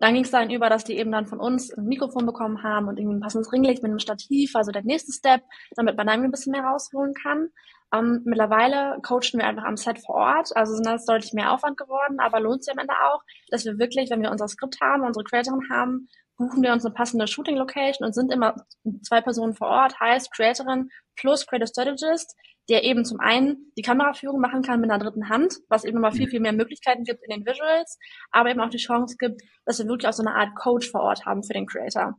Dann 0.00 0.14
ging 0.14 0.24
es 0.24 0.30
dann 0.30 0.50
über, 0.50 0.68
dass 0.70 0.84
die 0.84 0.96
eben 0.96 1.12
dann 1.12 1.26
von 1.26 1.38
uns 1.38 1.72
ein 1.72 1.84
Mikrofon 1.84 2.24
bekommen 2.26 2.62
haben 2.62 2.88
und 2.88 2.98
irgendwie 2.98 3.16
ein 3.16 3.20
passendes 3.20 3.52
Ringlicht 3.52 3.82
mit 3.82 3.90
einem 3.90 3.98
Stativ, 3.98 4.56
also 4.56 4.72
der 4.72 4.82
nächste 4.82 5.12
Step, 5.12 5.42
damit 5.76 5.96
man 5.96 6.06
dann 6.06 6.24
ein 6.24 6.30
bisschen 6.30 6.52
mehr 6.52 6.64
rausholen 6.64 7.12
kann. 7.14 7.50
Ähm, 7.92 8.22
mittlerweile 8.24 8.98
coachen 9.02 9.38
wir 9.40 9.46
einfach 9.46 9.64
am 9.64 9.76
Set 9.76 9.98
vor 9.98 10.14
Ort, 10.14 10.56
also 10.56 10.74
sind 10.74 10.86
das 10.86 11.04
deutlich 11.04 11.32
mehr 11.32 11.52
Aufwand 11.52 11.76
geworden, 11.76 12.18
aber 12.18 12.40
lohnt 12.40 12.64
sich 12.64 12.72
am 12.72 12.78
Ende 12.78 12.94
auch, 12.94 13.22
dass 13.50 13.64
wir 13.64 13.78
wirklich, 13.78 14.10
wenn 14.10 14.22
wir 14.22 14.30
unser 14.30 14.48
Skript 14.48 14.80
haben, 14.80 15.02
unsere 15.02 15.24
Creatorin 15.24 15.68
haben, 15.70 16.08
buchen 16.40 16.62
wir 16.62 16.72
uns 16.72 16.86
eine 16.86 16.94
passende 16.94 17.26
Shooting 17.26 17.56
Location 17.56 18.06
und 18.06 18.14
sind 18.14 18.32
immer 18.32 18.54
zwei 19.02 19.20
Personen 19.20 19.54
vor 19.54 19.68
Ort, 19.68 20.00
heißt 20.00 20.32
Creatorin 20.32 20.88
plus 21.14 21.46
Creative 21.46 21.68
Strategist, 21.68 22.34
der 22.70 22.82
eben 22.82 23.04
zum 23.04 23.20
einen 23.20 23.70
die 23.76 23.82
Kameraführung 23.82 24.40
machen 24.40 24.62
kann 24.62 24.80
mit 24.80 24.90
einer 24.90 25.04
dritten 25.04 25.28
Hand, 25.28 25.58
was 25.68 25.84
eben 25.84 25.98
immer 25.98 26.12
viel, 26.12 26.26
mhm. 26.26 26.30
viel 26.30 26.40
mehr 26.40 26.54
Möglichkeiten 26.54 27.04
gibt 27.04 27.22
in 27.24 27.30
den 27.30 27.46
Visuals, 27.46 27.98
aber 28.30 28.50
eben 28.50 28.60
auch 28.60 28.70
die 28.70 28.78
Chance 28.78 29.16
gibt, 29.18 29.42
dass 29.66 29.78
wir 29.78 29.86
wirklich 29.86 30.08
auch 30.08 30.14
so 30.14 30.24
eine 30.24 30.34
Art 30.34 30.54
Coach 30.56 30.90
vor 30.90 31.02
Ort 31.02 31.26
haben 31.26 31.42
für 31.42 31.52
den 31.52 31.66
Creator. 31.66 32.14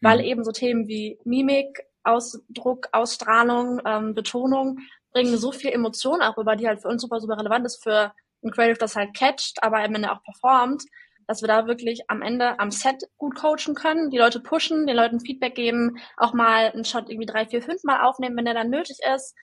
Weil 0.00 0.18
mhm. 0.18 0.24
eben 0.24 0.44
so 0.44 0.52
Themen 0.52 0.88
wie 0.88 1.18
Mimik, 1.24 1.82
Ausdruck, 2.02 2.88
Ausstrahlung, 2.92 3.82
ähm, 3.84 4.14
Betonung 4.14 4.78
bringen 5.12 5.36
so 5.36 5.52
viel 5.52 5.70
Emotion 5.70 6.22
auch 6.22 6.38
rüber, 6.38 6.56
die 6.56 6.66
halt 6.66 6.80
für 6.80 6.88
uns 6.88 7.02
super, 7.02 7.20
super 7.20 7.36
relevant 7.36 7.66
ist 7.66 7.82
für 7.82 8.12
ein 8.42 8.50
Creative, 8.52 8.78
das 8.78 8.96
halt 8.96 9.14
catcht, 9.14 9.62
aber 9.62 9.78
am 9.82 9.94
Ende 9.94 10.12
auch 10.12 10.22
performt, 10.22 10.82
dass 11.26 11.42
wir 11.42 11.48
da 11.48 11.66
wirklich 11.66 12.02
am 12.08 12.22
Ende 12.22 12.58
am 12.60 12.70
Set 12.70 13.04
gut 13.16 13.34
coachen 13.34 13.74
können, 13.74 14.10
die 14.10 14.18
Leute 14.18 14.40
pushen, 14.40 14.86
den 14.86 14.96
Leuten 14.96 15.20
Feedback 15.20 15.54
geben, 15.54 15.98
auch 16.16 16.34
mal 16.34 16.70
einen 16.72 16.84
Shot 16.84 17.08
irgendwie 17.08 17.26
drei, 17.26 17.46
vier, 17.46 17.62
fünf 17.62 17.82
Mal 17.84 18.04
aufnehmen, 18.04 18.36
wenn 18.36 18.44
der 18.44 18.54
dann 18.54 18.70
nötig 18.70 18.98
ist, 19.14 19.34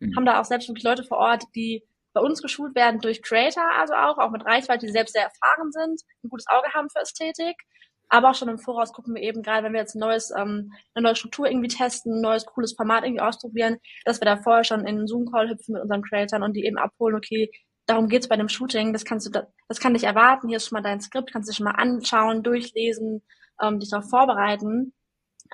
mhm. 0.00 0.16
haben 0.16 0.26
da 0.26 0.40
auch 0.40 0.44
selbst 0.44 0.68
wirklich 0.68 0.84
Leute 0.84 1.04
vor 1.04 1.18
Ort, 1.18 1.44
die 1.54 1.82
bei 2.12 2.20
uns 2.20 2.42
geschult 2.42 2.74
werden 2.74 3.00
durch 3.00 3.22
Creator, 3.22 3.64
also 3.78 3.94
auch, 3.94 4.18
auch 4.18 4.30
mit 4.30 4.44
Reichweite, 4.44 4.86
die 4.86 4.92
selbst 4.92 5.12
sehr 5.12 5.22
erfahren 5.22 5.70
sind, 5.70 6.00
ein 6.24 6.28
gutes 6.28 6.46
Auge 6.48 6.72
haben 6.74 6.88
für 6.90 7.00
Ästhetik. 7.00 7.56
Aber 8.12 8.30
auch 8.30 8.34
schon 8.34 8.48
im 8.48 8.58
Voraus 8.58 8.92
gucken 8.92 9.14
wir 9.14 9.22
eben 9.22 9.42
gerade, 9.42 9.64
wenn 9.64 9.72
wir 9.72 9.80
jetzt 9.80 9.94
ein 9.94 10.00
neues, 10.00 10.32
ähm, 10.36 10.72
eine 10.94 11.04
neue 11.04 11.14
Struktur 11.14 11.46
irgendwie 11.46 11.68
testen, 11.68 12.14
ein 12.14 12.20
neues 12.20 12.44
cooles 12.44 12.74
Format 12.74 13.04
irgendwie 13.04 13.20
ausprobieren, 13.22 13.76
dass 14.04 14.20
wir 14.20 14.24
da 14.24 14.36
vorher 14.36 14.64
schon 14.64 14.80
in 14.80 14.98
einen 14.98 15.06
Zoom-Call 15.06 15.48
hüpfen 15.48 15.74
mit 15.74 15.82
unseren 15.82 16.02
Creatoren 16.02 16.42
und 16.42 16.54
die 16.54 16.64
eben 16.64 16.76
abholen, 16.76 17.14
okay, 17.14 17.52
darum 17.90 18.08
geht's 18.08 18.28
bei 18.28 18.36
dem 18.36 18.48
Shooting, 18.48 18.92
das 18.92 19.04
kannst 19.04 19.26
du, 19.26 19.48
das 19.68 19.80
kann 19.80 19.94
dich 19.94 20.04
erwarten, 20.04 20.48
hier 20.48 20.58
ist 20.58 20.68
schon 20.68 20.76
mal 20.76 20.82
dein 20.82 21.00
Skript, 21.00 21.32
kannst 21.32 21.48
du 21.48 21.54
schon 21.54 21.64
mal 21.64 21.72
anschauen, 21.72 22.42
durchlesen, 22.42 23.22
ähm, 23.60 23.80
dich 23.80 23.90
darauf 23.90 24.08
vorbereiten, 24.08 24.92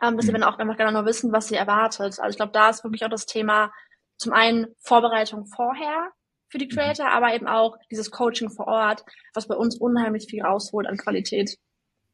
ähm, 0.02 0.16
dass 0.16 0.26
sie 0.26 0.32
mhm. 0.32 0.40
dann 0.40 0.44
auch 0.44 0.58
einfach 0.58 0.76
genau 0.76 0.90
nur 0.90 1.06
wissen, 1.06 1.32
was 1.32 1.48
sie 1.48 1.56
erwartet. 1.56 2.20
Also 2.20 2.28
ich 2.28 2.36
glaube, 2.36 2.52
da 2.52 2.68
ist 2.68 2.84
wirklich 2.84 3.04
auch 3.04 3.10
das 3.10 3.26
Thema, 3.26 3.72
zum 4.18 4.32
einen 4.32 4.66
Vorbereitung 4.80 5.46
vorher 5.46 6.10
für 6.48 6.58
die 6.58 6.66
mhm. 6.66 6.70
Creator, 6.70 7.08
aber 7.08 7.34
eben 7.34 7.46
auch 7.46 7.76
dieses 7.90 8.10
Coaching 8.10 8.50
vor 8.50 8.66
Ort, 8.66 9.04
was 9.34 9.48
bei 9.48 9.56
uns 9.56 9.78
unheimlich 9.78 10.26
viel 10.28 10.42
rausholt 10.42 10.86
an 10.86 10.96
Qualität. 10.96 11.56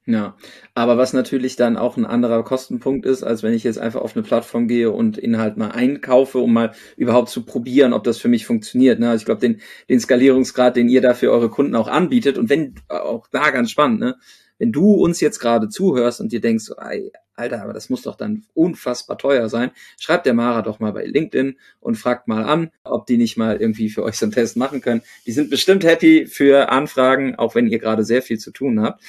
Ja, 0.05 0.37
aber 0.75 0.99
was 0.99 1.13
natürlich 1.13 1.55
dann 1.55 1.77
auch 1.77 1.97
ein 1.97 2.05
anderer 2.05 2.43
Kostenpunkt 2.43 3.07
ist, 3.07 3.23
als 3.23 3.45
wenn 3.45 3.55
ich 3.55 3.63
jetzt 3.63 3.79
einfach 3.79 4.01
auf 4.01 4.17
eine 4.17 4.25
Plattform 4.25 4.67
gehe 4.67 4.91
und 4.91 5.17
Inhalt 5.17 5.57
mal 5.57 5.71
einkaufe, 5.71 6.39
um 6.39 6.53
mal 6.53 6.73
überhaupt 6.97 7.29
zu 7.29 7.45
probieren, 7.45 7.93
ob 7.93 8.03
das 8.03 8.19
für 8.19 8.27
mich 8.27 8.45
funktioniert. 8.45 8.99
Ne? 8.99 9.11
Also 9.11 9.23
ich 9.23 9.27
glaube, 9.27 9.41
den, 9.41 9.61
den 9.89 10.01
Skalierungsgrad, 10.01 10.75
den 10.75 10.89
ihr 10.89 11.03
da 11.03 11.15
für 11.15 11.31
eure 11.31 11.51
Kunden 11.51 11.77
auch 11.77 11.87
anbietet 11.87 12.37
und 12.37 12.51
wenn, 12.51 12.75
auch 12.89 13.29
da 13.29 13.51
ganz 13.51 13.71
spannend, 13.71 14.01
ne? 14.01 14.17
wenn 14.59 14.73
du 14.73 14.93
uns 14.93 15.21
jetzt 15.21 15.39
gerade 15.39 15.69
zuhörst 15.69 16.21
und 16.21 16.33
dir 16.33 16.41
denkst, 16.41 16.71
ey, 16.79 17.13
Alter, 17.35 17.63
aber 17.63 17.73
das 17.73 17.89
muss 17.89 18.03
doch 18.03 18.17
dann 18.17 18.45
unfassbar 18.55 19.19
teuer 19.19 19.49
sein, 19.49 19.71
schreibt 19.99 20.27
der 20.27 20.35
Mara 20.35 20.63
doch 20.63 20.81
mal 20.81 20.93
bei 20.93 21.05
LinkedIn 21.05 21.57
und 21.81 21.97
fragt 21.97 22.29
mal 22.29 22.45
an, 22.45 22.71
ob 22.85 23.07
die 23.07 23.17
nicht 23.17 23.37
mal 23.37 23.57
irgendwie 23.57 23.89
für 23.89 24.03
euch 24.03 24.19
so 24.19 24.27
einen 24.27 24.33
Test 24.33 24.57
machen 24.57 24.81
können. 24.81 25.03
Die 25.27 25.33
sind 25.33 25.51
bestimmt 25.51 25.85
happy 25.85 26.27
für 26.27 26.69
Anfragen, 26.71 27.37
auch 27.37 27.55
wenn 27.55 27.69
ihr 27.69 27.79
gerade 27.79 28.05
sehr 28.05 28.23
viel 28.23 28.39
zu 28.39 28.51
tun 28.51 28.83
habt. 28.83 29.03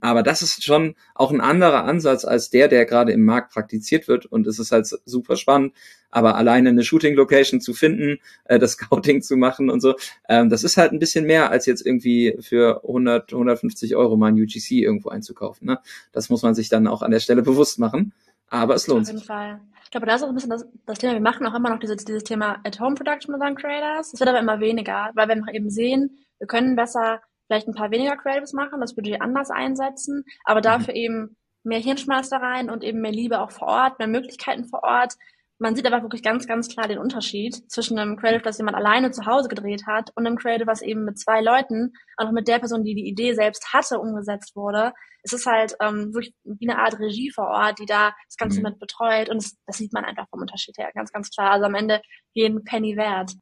Aber 0.00 0.22
das 0.22 0.42
ist 0.42 0.64
schon 0.64 0.94
auch 1.14 1.30
ein 1.30 1.40
anderer 1.40 1.84
Ansatz 1.84 2.24
als 2.24 2.50
der, 2.50 2.68
der 2.68 2.86
gerade 2.86 3.12
im 3.12 3.24
Markt 3.24 3.52
praktiziert 3.52 4.08
wird. 4.08 4.26
Und 4.26 4.46
es 4.46 4.58
ist 4.58 4.72
halt 4.72 4.86
super 5.04 5.36
spannend. 5.36 5.74
Aber 6.10 6.34
alleine 6.34 6.70
eine 6.70 6.82
Shooting-Location 6.82 7.60
zu 7.60 7.72
finden, 7.72 8.18
äh, 8.44 8.58
das 8.58 8.72
Scouting 8.80 9.22
zu 9.22 9.36
machen 9.36 9.70
und 9.70 9.80
so, 9.80 9.94
ähm, 10.28 10.50
das 10.50 10.64
ist 10.64 10.76
halt 10.76 10.92
ein 10.92 10.98
bisschen 10.98 11.26
mehr 11.26 11.50
als 11.50 11.66
jetzt 11.66 11.84
irgendwie 11.86 12.36
für 12.40 12.82
100, 12.84 13.32
150 13.32 13.94
Euro 13.96 14.16
mal 14.16 14.28
ein 14.28 14.40
UGC 14.40 14.82
irgendwo 14.82 15.10
einzukaufen. 15.10 15.66
Ne? 15.66 15.78
Das 16.12 16.28
muss 16.28 16.42
man 16.42 16.54
sich 16.54 16.68
dann 16.68 16.86
auch 16.86 17.02
an 17.02 17.10
der 17.10 17.20
Stelle 17.20 17.42
bewusst 17.42 17.78
machen. 17.78 18.12
Aber 18.48 18.74
es 18.74 18.88
lohnt 18.88 19.06
sich. 19.06 19.14
Auf 19.14 19.20
jeden 19.20 19.26
Fall. 19.26 19.60
Ich 19.84 19.90
glaube, 19.90 20.06
da 20.06 20.14
ist 20.14 20.22
auch 20.22 20.28
ein 20.28 20.34
bisschen 20.34 20.50
das, 20.50 20.66
das 20.86 20.98
Thema, 20.98 21.14
wir 21.14 21.20
machen 21.20 21.46
auch 21.46 21.54
immer 21.54 21.70
noch 21.70 21.80
dieses, 21.80 22.04
dieses 22.04 22.22
Thema 22.22 22.60
At-Home-Production 22.64 23.32
mit 23.32 23.40
unseren 23.40 23.56
Creators. 23.56 24.12
Es 24.12 24.20
wird 24.20 24.28
aber 24.28 24.38
immer 24.38 24.60
weniger, 24.60 25.10
weil 25.14 25.28
wir 25.28 25.54
eben 25.54 25.70
sehen, 25.70 26.18
wir 26.38 26.46
können 26.46 26.76
besser 26.76 27.20
vielleicht 27.50 27.66
ein 27.66 27.74
paar 27.74 27.90
weniger 27.90 28.16
Creatives 28.16 28.52
machen, 28.52 28.80
das 28.80 28.94
Budget 28.94 29.20
anders 29.20 29.50
einsetzen, 29.50 30.24
aber 30.44 30.60
dafür 30.60 30.94
mhm. 30.94 31.00
eben 31.00 31.36
mehr 31.64 31.80
Hirnschmalz 31.80 32.30
da 32.30 32.36
rein 32.36 32.70
und 32.70 32.84
eben 32.84 33.00
mehr 33.00 33.10
Liebe 33.10 33.40
auch 33.40 33.50
vor 33.50 33.68
Ort, 33.68 33.98
mehr 33.98 34.08
Möglichkeiten 34.08 34.64
vor 34.64 34.84
Ort. 34.84 35.14
Man 35.58 35.74
sieht 35.74 35.86
aber 35.86 36.00
wirklich 36.02 36.22
ganz, 36.22 36.46
ganz 36.46 36.68
klar 36.68 36.88
den 36.88 36.98
Unterschied 36.98 37.54
zwischen 37.70 37.98
einem 37.98 38.16
Creative, 38.16 38.40
das 38.40 38.56
jemand 38.56 38.76
alleine 38.76 39.10
zu 39.10 39.26
Hause 39.26 39.48
gedreht 39.48 39.82
hat 39.86 40.10
und 40.14 40.26
einem 40.26 40.38
Creative, 40.38 40.66
was 40.66 40.80
eben 40.80 41.04
mit 41.04 41.18
zwei 41.18 41.42
Leuten, 41.42 41.92
auch 42.16 42.30
mit 42.30 42.48
der 42.48 42.60
Person, 42.60 42.84
die 42.84 42.94
die 42.94 43.08
Idee 43.08 43.34
selbst 43.34 43.72
hatte, 43.74 43.98
umgesetzt 43.98 44.54
wurde. 44.54 44.92
Es 45.22 45.34
ist 45.34 45.44
halt 45.44 45.74
ähm, 45.82 46.14
wirklich 46.14 46.34
wie 46.44 46.70
eine 46.70 46.78
Art 46.78 46.98
Regie 46.98 47.30
vor 47.30 47.48
Ort, 47.48 47.78
die 47.78 47.84
da 47.84 48.14
das 48.28 48.36
Ganze 48.38 48.60
mhm. 48.60 48.68
mit 48.68 48.78
betreut 48.78 49.28
und 49.28 49.42
das, 49.42 49.58
das 49.66 49.76
sieht 49.76 49.92
man 49.92 50.04
einfach 50.04 50.28
vom 50.30 50.40
Unterschied 50.40 50.78
her 50.78 50.92
ganz, 50.94 51.12
ganz 51.12 51.28
klar. 51.30 51.50
Also 51.50 51.66
am 51.66 51.74
Ende 51.74 52.00
jeden 52.32 52.64
Penny 52.64 52.96
wert. 52.96 53.32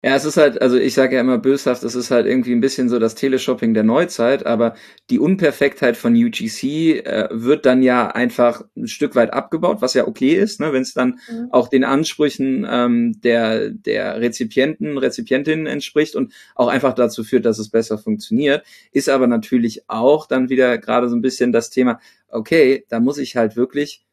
Ja, 0.00 0.14
es 0.14 0.24
ist 0.24 0.36
halt, 0.36 0.62
also 0.62 0.76
ich 0.76 0.94
sage 0.94 1.16
ja 1.16 1.20
immer 1.22 1.38
böshaft, 1.38 1.82
es 1.82 1.96
ist 1.96 2.12
halt 2.12 2.24
irgendwie 2.24 2.52
ein 2.52 2.60
bisschen 2.60 2.88
so 2.88 3.00
das 3.00 3.16
Teleshopping 3.16 3.74
der 3.74 3.82
Neuzeit, 3.82 4.46
aber 4.46 4.74
die 5.10 5.18
Unperfektheit 5.18 5.96
von 5.96 6.14
UGC 6.14 7.00
äh, 7.04 7.28
wird 7.32 7.66
dann 7.66 7.82
ja 7.82 8.06
einfach 8.06 8.62
ein 8.76 8.86
Stück 8.86 9.16
weit 9.16 9.32
abgebaut, 9.32 9.78
was 9.80 9.94
ja 9.94 10.06
okay 10.06 10.34
ist, 10.34 10.60
ne, 10.60 10.72
wenn 10.72 10.82
es 10.82 10.94
dann 10.94 11.18
mhm. 11.28 11.48
auch 11.50 11.66
den 11.66 11.82
Ansprüchen 11.82 12.64
ähm, 12.70 13.20
der, 13.22 13.70
der 13.70 14.20
Rezipienten, 14.20 14.98
Rezipientinnen 14.98 15.66
entspricht 15.66 16.14
und 16.14 16.32
auch 16.54 16.68
einfach 16.68 16.94
dazu 16.94 17.24
führt, 17.24 17.44
dass 17.44 17.58
es 17.58 17.68
besser 17.68 17.98
funktioniert, 17.98 18.64
ist 18.92 19.08
aber 19.08 19.26
natürlich 19.26 19.82
auch 19.88 20.26
dann 20.28 20.48
wieder 20.48 20.78
gerade 20.78 21.08
so 21.08 21.16
ein 21.16 21.22
bisschen 21.22 21.50
das 21.50 21.70
Thema, 21.70 21.98
okay, 22.28 22.84
da 22.88 23.00
muss 23.00 23.18
ich 23.18 23.34
halt 23.34 23.56
wirklich 23.56 24.04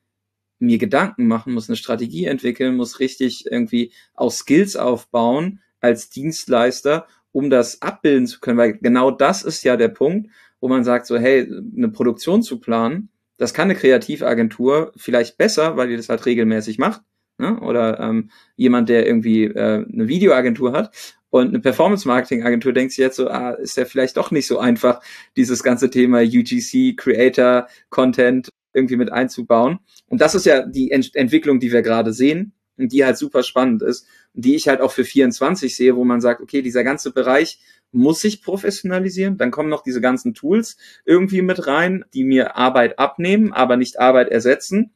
mir 0.57 0.79
Gedanken 0.79 1.27
machen, 1.27 1.53
muss 1.53 1.69
eine 1.69 1.75
Strategie 1.75 2.25
entwickeln, 2.25 2.75
muss 2.75 2.99
richtig 2.99 3.45
irgendwie 3.51 3.91
auch 4.15 4.31
Skills 4.31 4.75
aufbauen, 4.77 5.59
als 5.85 6.09
Dienstleister, 6.09 7.07
um 7.31 7.49
das 7.49 7.81
abbilden 7.81 8.27
zu 8.27 8.39
können, 8.39 8.57
weil 8.57 8.73
genau 8.77 9.11
das 9.11 9.43
ist 9.43 9.63
ja 9.63 9.77
der 9.77 9.89
Punkt, 9.89 10.29
wo 10.59 10.67
man 10.67 10.83
sagt 10.83 11.05
so, 11.05 11.17
hey, 11.17 11.51
eine 11.75 11.89
Produktion 11.89 12.41
zu 12.41 12.59
planen, 12.59 13.09
das 13.37 13.53
kann 13.53 13.65
eine 13.65 13.75
Kreativagentur 13.75 14.93
vielleicht 14.95 15.37
besser, 15.37 15.77
weil 15.77 15.89
die 15.89 15.97
das 15.97 16.09
halt 16.09 16.25
regelmäßig 16.25 16.77
macht, 16.77 17.01
ne? 17.37 17.59
oder 17.59 17.99
ähm, 17.99 18.31
jemand, 18.55 18.89
der 18.89 19.05
irgendwie 19.05 19.43
äh, 19.43 19.85
eine 19.85 20.07
Videoagentur 20.07 20.71
hat 20.71 21.15
und 21.29 21.49
eine 21.49 21.59
Performance-Marketing-Agentur 21.59 22.71
denkt 22.71 22.93
sich 22.93 22.99
jetzt 22.99 23.17
so, 23.17 23.27
ah, 23.27 23.51
ist 23.51 23.75
ja 23.75 23.85
vielleicht 23.85 24.15
doch 24.15 24.31
nicht 24.31 24.47
so 24.47 24.57
einfach, 24.57 25.01
dieses 25.35 25.63
ganze 25.63 25.89
Thema 25.89 26.21
UGC, 26.21 26.95
Creator, 26.95 27.67
Content 27.89 28.49
irgendwie 28.73 28.95
mit 28.95 29.11
einzubauen. 29.11 29.79
Und 30.07 30.21
das 30.21 30.35
ist 30.35 30.45
ja 30.45 30.65
die 30.65 30.91
Ent 30.91 31.15
Entwicklung, 31.15 31.59
die 31.59 31.71
wir 31.71 31.81
gerade 31.81 32.13
sehen 32.13 32.53
und 32.77 32.91
die 32.91 33.05
halt 33.05 33.17
super 33.17 33.43
spannend 33.43 33.81
ist 33.81 34.07
die 34.35 34.55
ich 34.55 34.67
halt 34.67 34.81
auch 34.81 34.91
für 34.91 35.05
24 35.05 35.75
sehe, 35.75 35.95
wo 35.95 36.03
man 36.03 36.21
sagt, 36.21 36.41
okay, 36.41 36.61
dieser 36.61 36.83
ganze 36.83 37.11
Bereich 37.11 37.59
muss 37.91 38.19
sich 38.19 38.41
professionalisieren. 38.41 39.37
Dann 39.37 39.51
kommen 39.51 39.69
noch 39.69 39.83
diese 39.83 40.01
ganzen 40.01 40.33
Tools 40.33 40.77
irgendwie 41.05 41.41
mit 41.41 41.67
rein, 41.67 42.05
die 42.13 42.23
mir 42.23 42.57
Arbeit 42.57 42.99
abnehmen, 42.99 43.53
aber 43.53 43.77
nicht 43.77 43.99
Arbeit 43.99 44.29
ersetzen. 44.29 44.91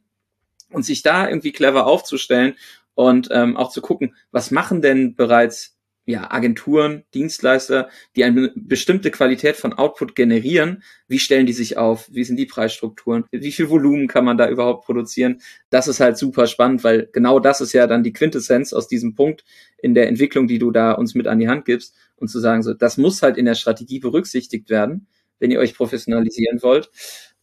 Und 0.70 0.84
sich 0.84 1.02
da 1.02 1.28
irgendwie 1.28 1.50
clever 1.50 1.86
aufzustellen 1.86 2.54
und 2.94 3.28
ähm, 3.32 3.56
auch 3.56 3.72
zu 3.72 3.80
gucken, 3.80 4.14
was 4.30 4.52
machen 4.52 4.82
denn 4.82 5.16
bereits 5.16 5.76
ja, 6.06 6.30
Agenturen, 6.30 7.04
Dienstleister, 7.14 7.88
die 8.16 8.24
eine 8.24 8.52
bestimmte 8.56 9.10
Qualität 9.10 9.56
von 9.56 9.72
Output 9.72 10.16
generieren, 10.16 10.82
wie 11.08 11.18
stellen 11.18 11.46
die 11.46 11.52
sich 11.52 11.76
auf? 11.76 12.08
Wie 12.10 12.24
sind 12.24 12.36
die 12.36 12.46
Preisstrukturen? 12.46 13.24
Wie 13.30 13.52
viel 13.52 13.70
Volumen 13.70 14.08
kann 14.08 14.24
man 14.24 14.36
da 14.36 14.48
überhaupt 14.48 14.84
produzieren? 14.84 15.40
Das 15.68 15.88
ist 15.88 16.00
halt 16.00 16.16
super 16.16 16.46
spannend, 16.46 16.84
weil 16.84 17.08
genau 17.12 17.38
das 17.38 17.60
ist 17.60 17.72
ja 17.72 17.86
dann 17.86 18.02
die 18.02 18.12
Quintessenz 18.12 18.72
aus 18.72 18.88
diesem 18.88 19.14
Punkt 19.14 19.44
in 19.78 19.94
der 19.94 20.08
Entwicklung, 20.08 20.48
die 20.48 20.58
du 20.58 20.70
da 20.70 20.92
uns 20.92 21.14
mit 21.14 21.26
an 21.26 21.38
die 21.38 21.48
Hand 21.48 21.64
gibst 21.64 21.94
und 22.16 22.28
zu 22.28 22.40
sagen, 22.40 22.62
so, 22.62 22.74
das 22.74 22.96
muss 22.96 23.22
halt 23.22 23.36
in 23.36 23.44
der 23.44 23.54
Strategie 23.54 24.00
berücksichtigt 24.00 24.70
werden, 24.70 25.06
wenn 25.38 25.50
ihr 25.50 25.60
euch 25.60 25.74
professionalisieren 25.74 26.62
wollt. 26.62 26.90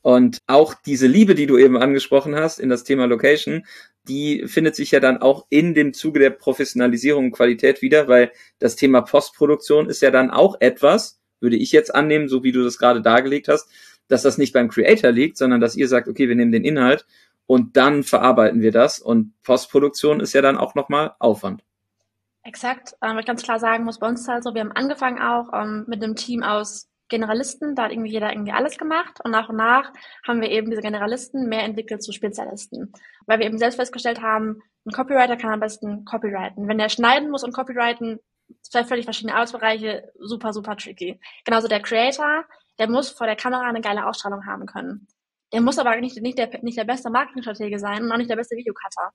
Und 0.01 0.39
auch 0.47 0.73
diese 0.73 1.07
Liebe, 1.07 1.35
die 1.35 1.47
du 1.47 1.57
eben 1.57 1.77
angesprochen 1.77 2.35
hast 2.35 2.59
in 2.59 2.69
das 2.69 2.83
Thema 2.83 3.07
Location, 3.07 3.65
die 4.07 4.47
findet 4.47 4.75
sich 4.75 4.91
ja 4.91 4.99
dann 4.99 5.17
auch 5.17 5.45
in 5.49 5.73
dem 5.73 5.93
Zuge 5.93 6.19
der 6.19 6.29
Professionalisierung 6.29 7.25
und 7.25 7.31
Qualität 7.31 7.81
wieder, 7.81 8.07
weil 8.07 8.31
das 8.59 8.75
Thema 8.75 9.01
Postproduktion 9.01 9.89
ist 9.89 10.01
ja 10.01 10.11
dann 10.11 10.31
auch 10.31 10.57
etwas, 10.59 11.19
würde 11.39 11.55
ich 11.55 11.71
jetzt 11.71 11.93
annehmen, 11.93 12.27
so 12.29 12.43
wie 12.43 12.51
du 12.51 12.63
das 12.63 12.77
gerade 12.77 13.01
dargelegt 13.01 13.47
hast, 13.47 13.69
dass 14.07 14.21
das 14.21 14.37
nicht 14.37 14.53
beim 14.53 14.69
Creator 14.69 15.11
liegt, 15.11 15.37
sondern 15.37 15.61
dass 15.61 15.75
ihr 15.75 15.87
sagt, 15.87 16.07
okay, 16.07 16.27
wir 16.29 16.35
nehmen 16.35 16.51
den 16.51 16.63
Inhalt 16.63 17.05
und 17.45 17.77
dann 17.77 18.03
verarbeiten 18.03 18.61
wir 18.61 18.71
das 18.71 18.99
und 18.99 19.33
Postproduktion 19.43 20.19
ist 20.19 20.33
ja 20.33 20.41
dann 20.41 20.57
auch 20.57 20.75
nochmal 20.75 21.13
Aufwand. 21.19 21.63
Exakt, 22.43 22.95
ähm, 23.01 23.19
ich 23.19 23.25
ganz 23.25 23.43
klar 23.43 23.59
sagen 23.59 23.83
muss, 23.83 23.99
bei 23.99 24.07
uns 24.07 24.21
ist 24.21 24.27
halt 24.29 24.43
so, 24.43 24.53
wir 24.53 24.61
haben 24.61 24.71
angefangen 24.71 25.19
auch 25.21 25.51
ähm, 25.53 25.83
mit 25.87 26.01
einem 26.01 26.15
Team 26.15 26.43
aus 26.43 26.87
Generalisten, 27.09 27.75
da 27.75 27.83
hat 27.83 27.91
irgendwie 27.91 28.11
jeder 28.11 28.31
irgendwie 28.31 28.51
alles 28.51 28.77
gemacht 28.77 29.19
und 29.23 29.31
nach 29.31 29.49
und 29.49 29.55
nach 29.55 29.93
haben 30.25 30.41
wir 30.41 30.49
eben 30.49 30.69
diese 30.69 30.81
Generalisten 30.81 31.47
mehr 31.47 31.63
entwickelt 31.63 32.03
zu 32.03 32.11
Spezialisten, 32.11 32.91
weil 33.25 33.39
wir 33.39 33.45
eben 33.45 33.57
selbst 33.57 33.77
festgestellt 33.77 34.21
haben, 34.21 34.61
ein 34.85 34.91
Copywriter 34.91 35.37
kann 35.37 35.51
am 35.51 35.59
besten 35.59 36.05
copyrighten. 36.05 36.67
Wenn 36.67 36.79
er 36.79 36.89
schneiden 36.89 37.29
muss 37.29 37.43
und 37.43 37.53
copyrighten, 37.53 38.19
zwei 38.61 38.83
völlig 38.83 39.05
verschiedene 39.05 39.35
Arbeitsbereiche, 39.35 40.11
super, 40.19 40.53
super 40.53 40.77
tricky. 40.77 41.19
Genauso 41.43 41.67
der 41.67 41.81
Creator, 41.81 42.45
der 42.79 42.89
muss 42.89 43.09
vor 43.09 43.27
der 43.27 43.35
Kamera 43.35 43.67
eine 43.67 43.81
geile 43.81 44.05
Ausstrahlung 44.05 44.45
haben 44.45 44.65
können. 44.65 45.07
Der 45.53 45.61
muss 45.61 45.79
aber 45.79 45.95
nicht, 45.97 46.21
nicht, 46.21 46.37
der, 46.37 46.49
nicht 46.61 46.77
der 46.77 46.83
beste 46.83 47.09
Marketingstratege 47.09 47.79
sein 47.79 48.03
und 48.03 48.11
auch 48.11 48.17
nicht 48.17 48.29
der 48.29 48.35
beste 48.35 48.55
Videocutter. 48.55 49.11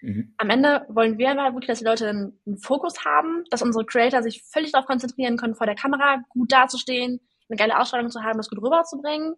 Mhm. 0.00 0.34
Am 0.36 0.50
Ende 0.50 0.86
wollen 0.88 1.18
wir 1.18 1.30
einfach 1.30 1.52
wirklich, 1.52 1.68
dass 1.68 1.78
die 1.80 1.84
Leute 1.84 2.08
einen, 2.08 2.40
einen 2.46 2.58
Fokus 2.58 3.04
haben, 3.04 3.44
dass 3.50 3.62
unsere 3.62 3.84
Creator 3.84 4.22
sich 4.22 4.44
völlig 4.44 4.72
darauf 4.72 4.86
konzentrieren 4.86 5.36
können, 5.36 5.54
vor 5.54 5.66
der 5.66 5.74
Kamera 5.74 6.22
gut 6.28 6.52
dazustehen, 6.52 7.20
eine 7.48 7.56
geile 7.56 7.78
Ausstrahlung 7.78 8.10
zu 8.10 8.22
haben, 8.22 8.38
das 8.38 8.50
gut 8.50 8.62
rüberzubringen, 8.62 9.34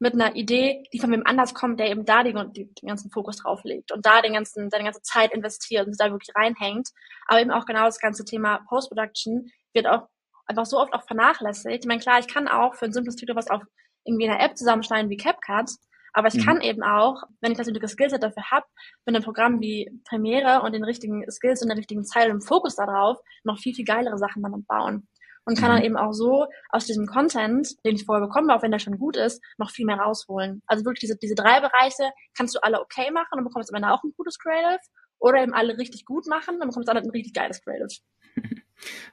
mit 0.00 0.14
einer 0.14 0.36
Idee, 0.36 0.84
die 0.92 1.00
von 1.00 1.10
wem 1.10 1.22
anders 1.24 1.54
kommt, 1.54 1.80
der 1.80 1.90
eben 1.90 2.04
da 2.04 2.22
die, 2.22 2.32
den 2.32 2.86
ganzen 2.86 3.10
Fokus 3.10 3.38
drauf 3.38 3.64
legt 3.64 3.90
und 3.92 4.06
da 4.06 4.22
den 4.22 4.34
ganzen, 4.34 4.70
seine 4.70 4.84
ganze 4.84 5.02
Zeit 5.02 5.32
investiert 5.32 5.86
und 5.86 5.96
da 5.98 6.10
wirklich 6.10 6.34
reinhängt. 6.36 6.88
Aber 7.26 7.40
eben 7.40 7.50
auch 7.50 7.66
genau 7.66 7.84
das 7.84 7.98
ganze 7.98 8.24
Thema 8.24 8.60
Post-Production 8.68 9.50
wird 9.72 9.86
auch 9.88 10.06
einfach 10.46 10.66
so 10.66 10.78
oft 10.78 10.92
auch 10.92 11.04
vernachlässigt. 11.04 11.84
Ich 11.84 11.88
meine, 11.88 12.00
klar, 12.00 12.20
ich 12.20 12.28
kann 12.28 12.48
auch 12.48 12.74
für 12.74 12.84
ein 12.84 12.92
simples 12.92 13.20
Video 13.20 13.34
was 13.34 13.50
auf 13.50 13.62
irgendwie 14.04 14.26
in 14.26 14.30
einer 14.30 14.42
App 14.42 14.56
zusammenschneiden 14.56 15.10
wie 15.10 15.16
CapCut, 15.16 15.70
aber 16.12 16.28
ich 16.28 16.34
mhm. 16.34 16.44
kann 16.44 16.60
eben 16.62 16.82
auch, 16.82 17.24
wenn 17.40 17.52
ich 17.52 17.58
das 17.58 17.66
nötige 17.66 17.88
Skillset 17.88 18.22
dafür 18.22 18.50
habe, 18.50 18.66
mit 19.04 19.14
einem 19.14 19.24
Programm 19.24 19.60
wie 19.60 19.90
Premiere 20.08 20.62
und 20.62 20.72
den 20.72 20.84
richtigen 20.84 21.28
Skills 21.30 21.60
und 21.60 21.68
der 21.68 21.76
richtigen 21.76 22.04
Zeit 22.04 22.30
und 22.30 22.46
Fokus 22.46 22.76
darauf, 22.76 23.18
noch 23.44 23.58
viel, 23.58 23.74
viel 23.74 23.84
geilere 23.84 24.16
Sachen 24.16 24.42
damit 24.42 24.66
bauen 24.66 25.08
und 25.48 25.58
kann 25.58 25.70
mhm. 25.70 25.76
dann 25.76 25.84
eben 25.84 25.96
auch 25.96 26.12
so 26.12 26.46
aus 26.68 26.84
diesem 26.84 27.06
Content, 27.06 27.74
den 27.84 27.96
ich 27.96 28.04
vorher 28.04 28.24
bekommen 28.26 28.50
auch 28.50 28.62
wenn 28.62 28.70
der 28.70 28.78
schon 28.78 28.98
gut 28.98 29.16
ist, 29.16 29.42
noch 29.56 29.70
viel 29.70 29.86
mehr 29.86 29.96
rausholen. 29.96 30.62
Also 30.66 30.84
wirklich 30.84 31.00
diese, 31.00 31.16
diese 31.16 31.34
drei 31.34 31.60
Bereiche 31.60 32.10
kannst 32.36 32.54
du 32.54 32.60
alle 32.62 32.80
okay 32.80 33.10
machen 33.10 33.38
und 33.38 33.44
bekommst 33.44 33.70
am 33.72 33.76
Ende 33.76 33.90
auch 33.90 34.04
ein 34.04 34.12
gutes 34.16 34.38
Creative 34.38 34.78
oder 35.18 35.42
eben 35.42 35.54
alle 35.54 35.78
richtig 35.78 36.04
gut 36.04 36.26
machen, 36.26 36.58
dann 36.58 36.68
bekommst 36.68 36.88
du 36.88 36.92
dann 36.92 37.02
ein 37.02 37.10
richtig 37.10 37.32
geiles 37.32 37.62
Creative. 37.62 37.88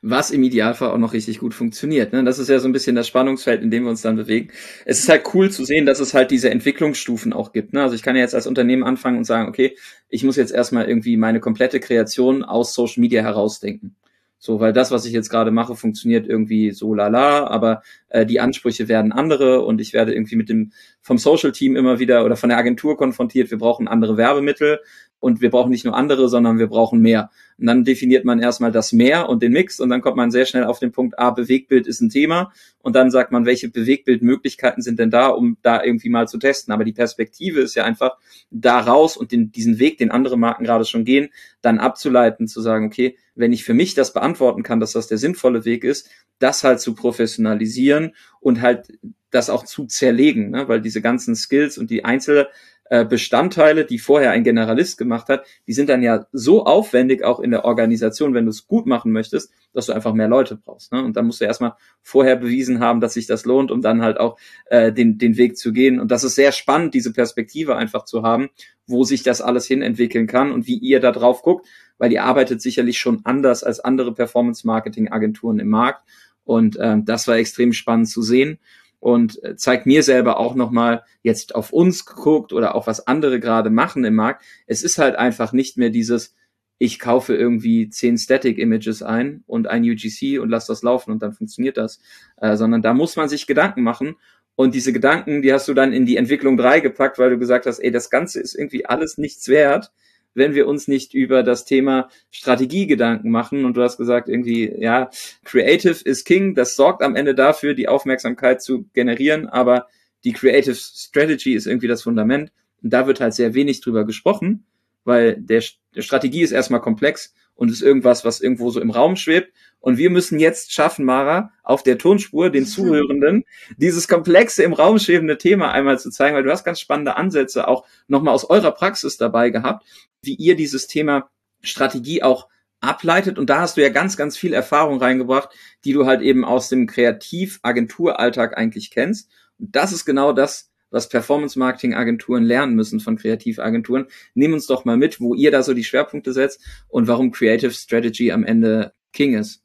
Was 0.02 0.30
im 0.30 0.43
Idealfall 0.43 0.91
auch 0.91 0.98
noch 0.98 1.13
richtig 1.13 1.39
gut 1.39 1.54
funktioniert. 1.54 2.12
Ne? 2.12 2.24
Das 2.24 2.38
ist 2.38 2.50
ja 2.50 2.60
so 2.60 2.67
ein 2.67 2.74
bisschen 2.74 2.95
das 2.95 3.08
Spannungsfeld, 3.08 3.63
in 3.63 3.71
dem 3.71 3.84
wir 3.84 3.89
uns 3.89 4.02
dann 4.02 4.17
bewegen. 4.17 4.52
Es 4.86 5.00
ist 5.00 5.10
halt 5.10 5.24
cool 5.34 5.50
zu 5.50 5.63
sehen, 5.63 5.86
dass 5.86 6.02
es 6.02 6.13
halt 6.13 6.30
diese 6.32 6.52
Entwicklungsstufen 6.52 7.34
auch 7.34 7.54
gibt. 7.54 7.74
Ne? 7.74 7.82
Also 7.82 7.95
ich 7.95 8.04
kann 8.04 8.15
ja 8.15 8.21
jetzt 8.21 8.36
als 8.36 8.45
Unternehmen 8.45 8.84
anfangen 8.84 9.17
und 9.17 9.24
sagen, 9.24 9.48
okay, 9.48 9.76
ich 10.10 10.24
muss 10.24 10.36
jetzt 10.36 10.52
erstmal 10.52 10.88
irgendwie 10.88 11.17
meine 11.17 11.39
komplette 11.39 11.80
Kreation 11.80 12.43
aus 12.43 12.74
Social 12.74 13.02
Media 13.02 13.24
herausdenken. 13.24 13.95
So, 14.38 14.60
weil 14.60 14.74
das, 14.74 14.91
was 14.91 15.06
ich 15.06 15.13
jetzt 15.13 15.30
gerade 15.30 15.52
mache, 15.52 15.76
funktioniert 15.76 16.28
irgendwie 16.28 16.71
so 16.71 16.93
lala, 16.93 17.48
aber 17.48 17.82
äh, 18.10 18.26
die 18.26 18.39
Ansprüche 18.39 18.88
werden 18.88 19.12
andere 19.12 19.62
und 19.62 19.82
ich 19.82 19.93
werde 19.93 20.13
irgendwie 20.13 20.36
mit 20.36 20.50
dem 20.50 20.71
vom 21.02 21.17
Social 21.17 21.52
Team 21.52 21.76
immer 21.76 22.00
wieder 22.00 22.26
oder 22.26 22.36
von 22.36 22.50
der 22.50 22.58
Agentur 22.58 22.98
konfrontiert, 22.98 23.50
wir 23.50 23.58
brauchen 23.58 23.88
andere 23.88 24.17
Werbemittel 24.17 24.80
und 25.25 25.41
wir 25.41 25.49
brauchen 25.49 25.71
nicht 25.71 25.85
nur 25.85 25.95
andere, 25.95 26.29
sondern 26.29 26.59
wir 26.59 26.67
brauchen 26.67 27.01
mehr. 27.01 27.31
Und 27.57 27.65
dann 27.65 27.83
definiert 27.83 28.25
man 28.25 28.39
erstmal 28.39 28.71
das 28.71 28.93
Mehr 28.93 29.27
und 29.27 29.41
den 29.41 29.53
Mix 29.53 29.79
und 29.79 29.89
dann 29.89 30.01
kommt 30.01 30.17
man 30.17 30.29
sehr 30.29 30.45
schnell 30.45 30.65
auf 30.65 30.77
den 30.77 30.91
Punkt, 30.91 31.17
ah, 31.17 31.31
Bewegtbild 31.31 31.88
ist 31.88 31.99
ein 31.99 32.11
Thema 32.11 32.51
und 32.83 32.95
dann 32.95 33.09
sagt 33.09 33.31
man, 33.31 33.43
welche 33.43 33.69
Bewegtbildmöglichkeiten 33.69 34.83
sind 34.83 34.99
denn 34.99 35.09
da, 35.09 35.29
um 35.29 35.57
da 35.63 35.83
irgendwie 35.83 36.09
mal 36.09 36.27
zu 36.27 36.38
testen. 36.38 36.71
Aber 36.71 36.83
die 36.83 36.93
Perspektive 36.93 37.61
ist 37.61 37.73
ja 37.73 37.85
einfach 37.85 38.17
da 38.51 38.79
raus 38.79 39.17
und 39.17 39.31
den, 39.31 39.51
diesen 39.51 39.79
Weg, 39.79 39.97
den 39.97 40.11
andere 40.11 40.38
Marken 40.38 40.63
gerade 40.63 40.85
schon 40.85 41.05
gehen, 41.05 41.29
dann 41.63 41.79
abzuleiten, 41.79 42.47
zu 42.47 42.61
sagen, 42.61 42.85
okay, 42.85 43.17
wenn 43.33 43.51
ich 43.51 43.63
für 43.63 43.73
mich 43.73 43.95
das 43.95 44.13
beantworten 44.13 44.61
kann, 44.61 44.79
dass 44.79 44.91
das 44.91 45.07
der 45.07 45.17
sinnvolle 45.17 45.65
Weg 45.65 45.83
ist, 45.83 46.07
das 46.38 46.63
halt 46.63 46.79
zu 46.79 46.93
professionalisieren 46.93 48.13
und 48.41 48.61
halt 48.61 48.89
das 49.31 49.49
auch 49.49 49.65
zu 49.65 49.85
zerlegen, 49.85 50.51
ne? 50.51 50.67
weil 50.67 50.81
diese 50.81 51.01
ganzen 51.01 51.35
Skills 51.35 51.79
und 51.79 51.89
die 51.89 52.05
einzelnen 52.05 52.45
äh, 52.45 52.49
Bestandteile, 52.89 53.86
die 53.86 53.98
vorher 53.98 54.30
ein 54.30 54.43
Generalist 54.43 55.00
gemacht 55.00 55.28
hat, 55.28 55.45
die 55.65 55.74
sind 55.74 55.89
dann 55.89 56.04
ja 56.04 56.28
so 56.32 56.65
aufwendig 56.65 57.24
auch 57.24 57.39
in 57.39 57.50
der 57.50 57.65
Organisation, 57.65 58.36
wenn 58.36 58.45
du 58.45 58.52
es 58.52 58.67
gut 58.67 58.86
machen 58.86 59.12
möchtest, 59.12 59.52
dass 59.74 59.88
du 59.88 59.93
einfach 59.93 60.13
mehr 60.13 60.28
Leute 60.28 60.56
brauchst. 60.56 60.93
Ne? 60.93 61.04
Und 61.04 61.17
dann 61.17 61.26
musst 61.26 61.41
du 61.41 61.45
erstmal 61.45 61.74
vorher 62.04 62.36
bewiesen 62.36 62.80
haben, 62.80 63.02
dass 63.02 63.15
sich 63.15 63.26
das 63.26 63.45
lohnt, 63.45 63.71
um 63.71 63.82
dann 63.82 64.04
halt 64.04 64.19
auch 64.19 64.38
äh, 64.67 64.93
den, 64.93 65.17
den 65.17 65.36
Weg 65.36 65.58
zu 65.58 65.74
gehen. 65.74 66.00
Und 66.00 66.12
das 66.12 66.24
ist 66.24 66.36
sehr 66.36 66.52
spannend, 66.52 66.93
diese 66.93 67.12
Perspektive 67.12 67.76
einfach 67.76 68.06
zu 68.06 68.21
haben, 68.21 68.50
wo 68.86 69.04
sich 69.04 69.24
das 69.24 69.41
alles 69.41 69.65
hin 69.65 69.82
entwickeln 69.82 70.28
kann 70.28 70.52
und 70.52 70.67
wie 70.67 70.78
ihr 70.78 71.00
da 71.00 71.12
drauf 71.12 71.41
guckt, 71.41 71.65
weil 71.98 72.12
ihr 72.12 72.24
arbeitet 72.24 72.62
sicherlich 72.62 73.00
schon 73.00 73.21
anders 73.24 73.63
als 73.63 73.80
andere 73.80 74.13
Performance-Marketing-Agenturen 74.13 75.58
im 75.58 75.69
Markt. 75.69 76.08
Und 76.43 76.78
ähm, 76.80 77.04
das 77.04 77.28
war 77.28 77.38
extrem 77.38 77.74
spannend 77.74 78.10
zu 78.10 78.21
sehen 78.21 78.60
und 78.99 79.43
äh, 79.43 79.55
zeigt 79.55 79.86
mir 79.86 80.03
selber 80.03 80.39
auch 80.39 80.55
nochmal 80.55 81.03
jetzt 81.21 81.55
auf 81.55 81.71
uns 81.71 82.05
geguckt 82.05 82.53
oder 82.53 82.75
auch 82.75 82.88
was 82.88 83.08
andere 83.08 83.39
gerade 83.39 83.69
machen 83.69 84.03
im 84.03 84.15
Markt. 84.15 84.43
Es 84.67 84.84
ist 84.84 84.97
halt 84.97 85.15
einfach 85.15 85.53
nicht 85.53 85.77
mehr 85.77 85.89
dieses, 85.89 86.36
ich 86.77 86.99
kaufe 86.99 87.36
irgendwie 87.36 87.89
zehn 87.89 88.17
Static 88.17 88.58
Images 88.58 89.01
ein 89.03 89.43
und 89.47 89.67
ein 89.67 89.84
UGC 89.84 90.39
und 90.39 90.49
lass 90.49 90.65
das 90.65 90.84
laufen 90.84 91.12
und 91.12 91.21
dann 91.21 91.34
funktioniert 91.34 91.77
das, 91.77 91.99
äh, 92.38 92.55
sondern 92.55 92.81
da 92.81 92.93
muss 92.93 93.15
man 93.15 93.29
sich 93.29 93.47
Gedanken 93.47 93.84
machen. 93.84 94.15
Und 94.55 94.73
diese 94.73 94.93
Gedanken, 94.93 95.41
die 95.41 95.51
hast 95.51 95.67
du 95.67 95.73
dann 95.73 95.91
in 95.91 96.05
die 96.05 96.15
Entwicklung 96.15 96.55
drei 96.55 96.79
gepackt, 96.79 97.19
weil 97.19 97.29
du 97.29 97.38
gesagt 97.38 97.65
hast, 97.65 97.79
ey, 97.79 97.91
das 97.91 98.10
Ganze 98.10 98.39
ist 98.39 98.55
irgendwie 98.55 98.86
alles 98.86 99.17
nichts 99.17 99.49
wert 99.49 99.91
wenn 100.36 100.54
wir 100.54 100.67
uns 100.67 100.88
nicht 100.88 101.13
über 101.15 101.41
das 101.41 101.65
Thema 101.65 102.10
Strategie 102.30 102.86
Gedanken 102.86 103.32
machen. 103.32 103.65
Und 103.65 103.76
du 103.76 103.82
hast 103.82 103.98
gesagt, 103.98 104.30
irgendwie, 104.30 104.71
ja, 104.78 105.10
Creative 105.43 105.98
is 106.04 106.24
King, 106.24 106.54
das 106.54 106.76
sorgt 106.76 107.02
am 107.02 107.15
Ende 107.15 107.34
dafür, 107.34 107.74
die 107.74 107.88
Aufmerksamkeit 107.88 108.62
zu 108.62 108.86
generieren, 108.93 109.48
aber 109.48 109.88
die 110.24 110.34
Creative 110.34 110.76
Strategy 110.76 111.54
ist 111.54 111.65
irgendwie 111.65 111.88
das 111.88 112.04
Fundament. 112.04 112.52
Und 112.84 112.91
da 112.91 113.08
wird 113.08 113.21
halt 113.21 113.34
sehr 113.34 113.54
wenig 113.54 113.82
drüber 113.82 114.06
gesprochen, 114.06 114.65
weil 115.06 115.38
der, 115.39 115.63
der 115.95 116.02
Strategie 116.02 116.41
ist 116.41 116.52
erstmal 116.52 116.82
komplex 116.82 117.34
und 117.56 117.72
ist 117.72 117.82
irgendwas, 117.82 118.26
was 118.26 118.41
irgendwo 118.41 118.70
so 118.70 118.80
im 118.80 118.91
Raum 118.91 119.15
schwebt. 119.15 119.54
Und 119.80 119.98
wir 119.98 120.10
müssen 120.10 120.39
jetzt 120.39 120.74
schaffen, 120.74 121.06
Mara, 121.06 121.52
auf 121.63 121.84
der 121.84 121.98
Tonspur 121.98 122.50
den 122.50 122.65
Zuhörenden 122.65 123.44
dieses 123.78 124.08
komplexe 124.08 124.63
im 124.63 124.74
Raum 124.74 125.00
schwebende 125.00 125.38
Thema 125.38 125.72
einmal 125.72 126.00
zu 126.00 126.10
zeigen, 126.10 126.36
weil 126.36 126.44
du 126.44 126.52
hast 126.52 126.63
ganz 126.63 126.80
spannende 126.80 127.15
Ansätze 127.15 127.68
auch 127.68 127.86
nochmal 128.08 128.34
aus 128.34 128.50
eurer 128.50 128.72
Praxis 128.72 129.18
dabei 129.18 129.50
gehabt, 129.50 129.86
wie 130.22 130.36
ihr 130.36 130.56
dieses 130.56 130.88
Thema 130.88 131.30
Strategie 131.62 132.24
auch 132.24 132.48
ableitet. 132.82 133.39
Und 133.39 133.50
da 133.50 133.62
hast 133.62 133.78
du 133.78 133.82
ja 133.82 133.89
ganz, 133.89 134.18
ganz 134.18 134.38
viel 134.38 134.54
Erfahrung 134.54 135.00
reingebracht, 135.00 135.50
die 135.84 135.94
du 135.94 136.06
halt 136.06 136.22
eben 136.22 136.46
aus 136.46 136.70
dem 136.70 136.88
Kreativagenturalltag 136.88 138.58
eigentlich 138.58 138.91
kennst. 138.91 139.30
Und 139.58 139.76
das 139.76 139.91
ist 139.91 140.06
genau 140.06 140.34
das, 140.34 140.72
was 140.95 141.10
Performance-Marketing-Agenturen 141.10 142.43
lernen 142.43 142.73
müssen 142.73 142.99
von 142.99 143.17
Kreativagenturen. 143.17 144.08
Nehmen 144.34 144.53
uns 144.53 144.65
doch 144.65 144.86
mal 144.86 144.97
mit, 144.97 145.19
wo 145.19 145.36
ihr 145.36 145.51
da 145.51 145.62
so 145.62 145.73
die 145.73 145.84
Schwerpunkte 145.84 146.31
setzt 146.34 146.65
und 146.88 147.08
warum 147.08 147.31
Creative 147.31 147.71
Strategy 147.71 148.31
am 148.31 148.45
Ende 148.45 148.93
King 149.12 149.38
ist. 149.38 149.62